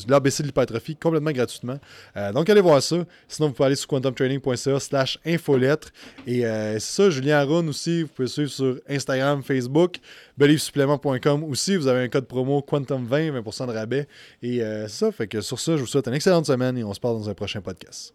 l'ABC 0.09 0.43
de 0.43 0.47
l'hypertrophie 0.49 0.97
complètement 0.97 1.31
gratuitement. 1.31 1.79
Donc, 2.33 2.51
allez 2.51 2.61
voir 2.61 2.83
ça. 2.83 2.97
Sinon, 3.29 3.49
vous 3.49 3.55
pouvez 3.55 3.67
aller 3.67 3.77
sur 3.77 3.87
quantumtraining.ca 3.87 4.81
slash 4.81 5.21
infolettre. 5.25 5.91
Et 6.27 6.41
c'est 6.43 6.81
ça, 6.81 7.11
Julien 7.11 7.39
Aroun 7.39 7.69
aussi, 7.69 8.03
vous 8.03 8.09
pouvez 8.09 8.27
suivre 8.27 8.51
sur 8.51 8.81
Instagram, 8.89 9.45
Facebook, 9.45 9.99
believesupplément.com 10.37 11.45
aussi. 11.45 11.77
Vous 11.77 11.87
avez 11.87 12.03
un 12.03 12.09
code 12.09 12.27
promo 12.27 12.61
Quantum20, 12.61 13.41
20% 13.41 13.69
de 13.69 13.73
rabais. 13.73 14.09
Et 14.43 14.65
euh, 14.65 14.89
ça, 14.89 15.13
fait 15.13 15.29
que 15.29 15.41
sur 15.41 15.61
ça, 15.61 15.77
je 15.77 15.83
vous 15.83 15.87
souhaite 15.87 16.09
une 16.09 16.15
excellente 16.15 16.47
semaine 16.47 16.77
et 16.77 16.83
on 16.83 16.93
se 16.93 16.99
parle 16.99 17.17
dans 17.17 17.31
un 17.31 17.35
prochain 17.35 17.61
podcast. 17.61 18.15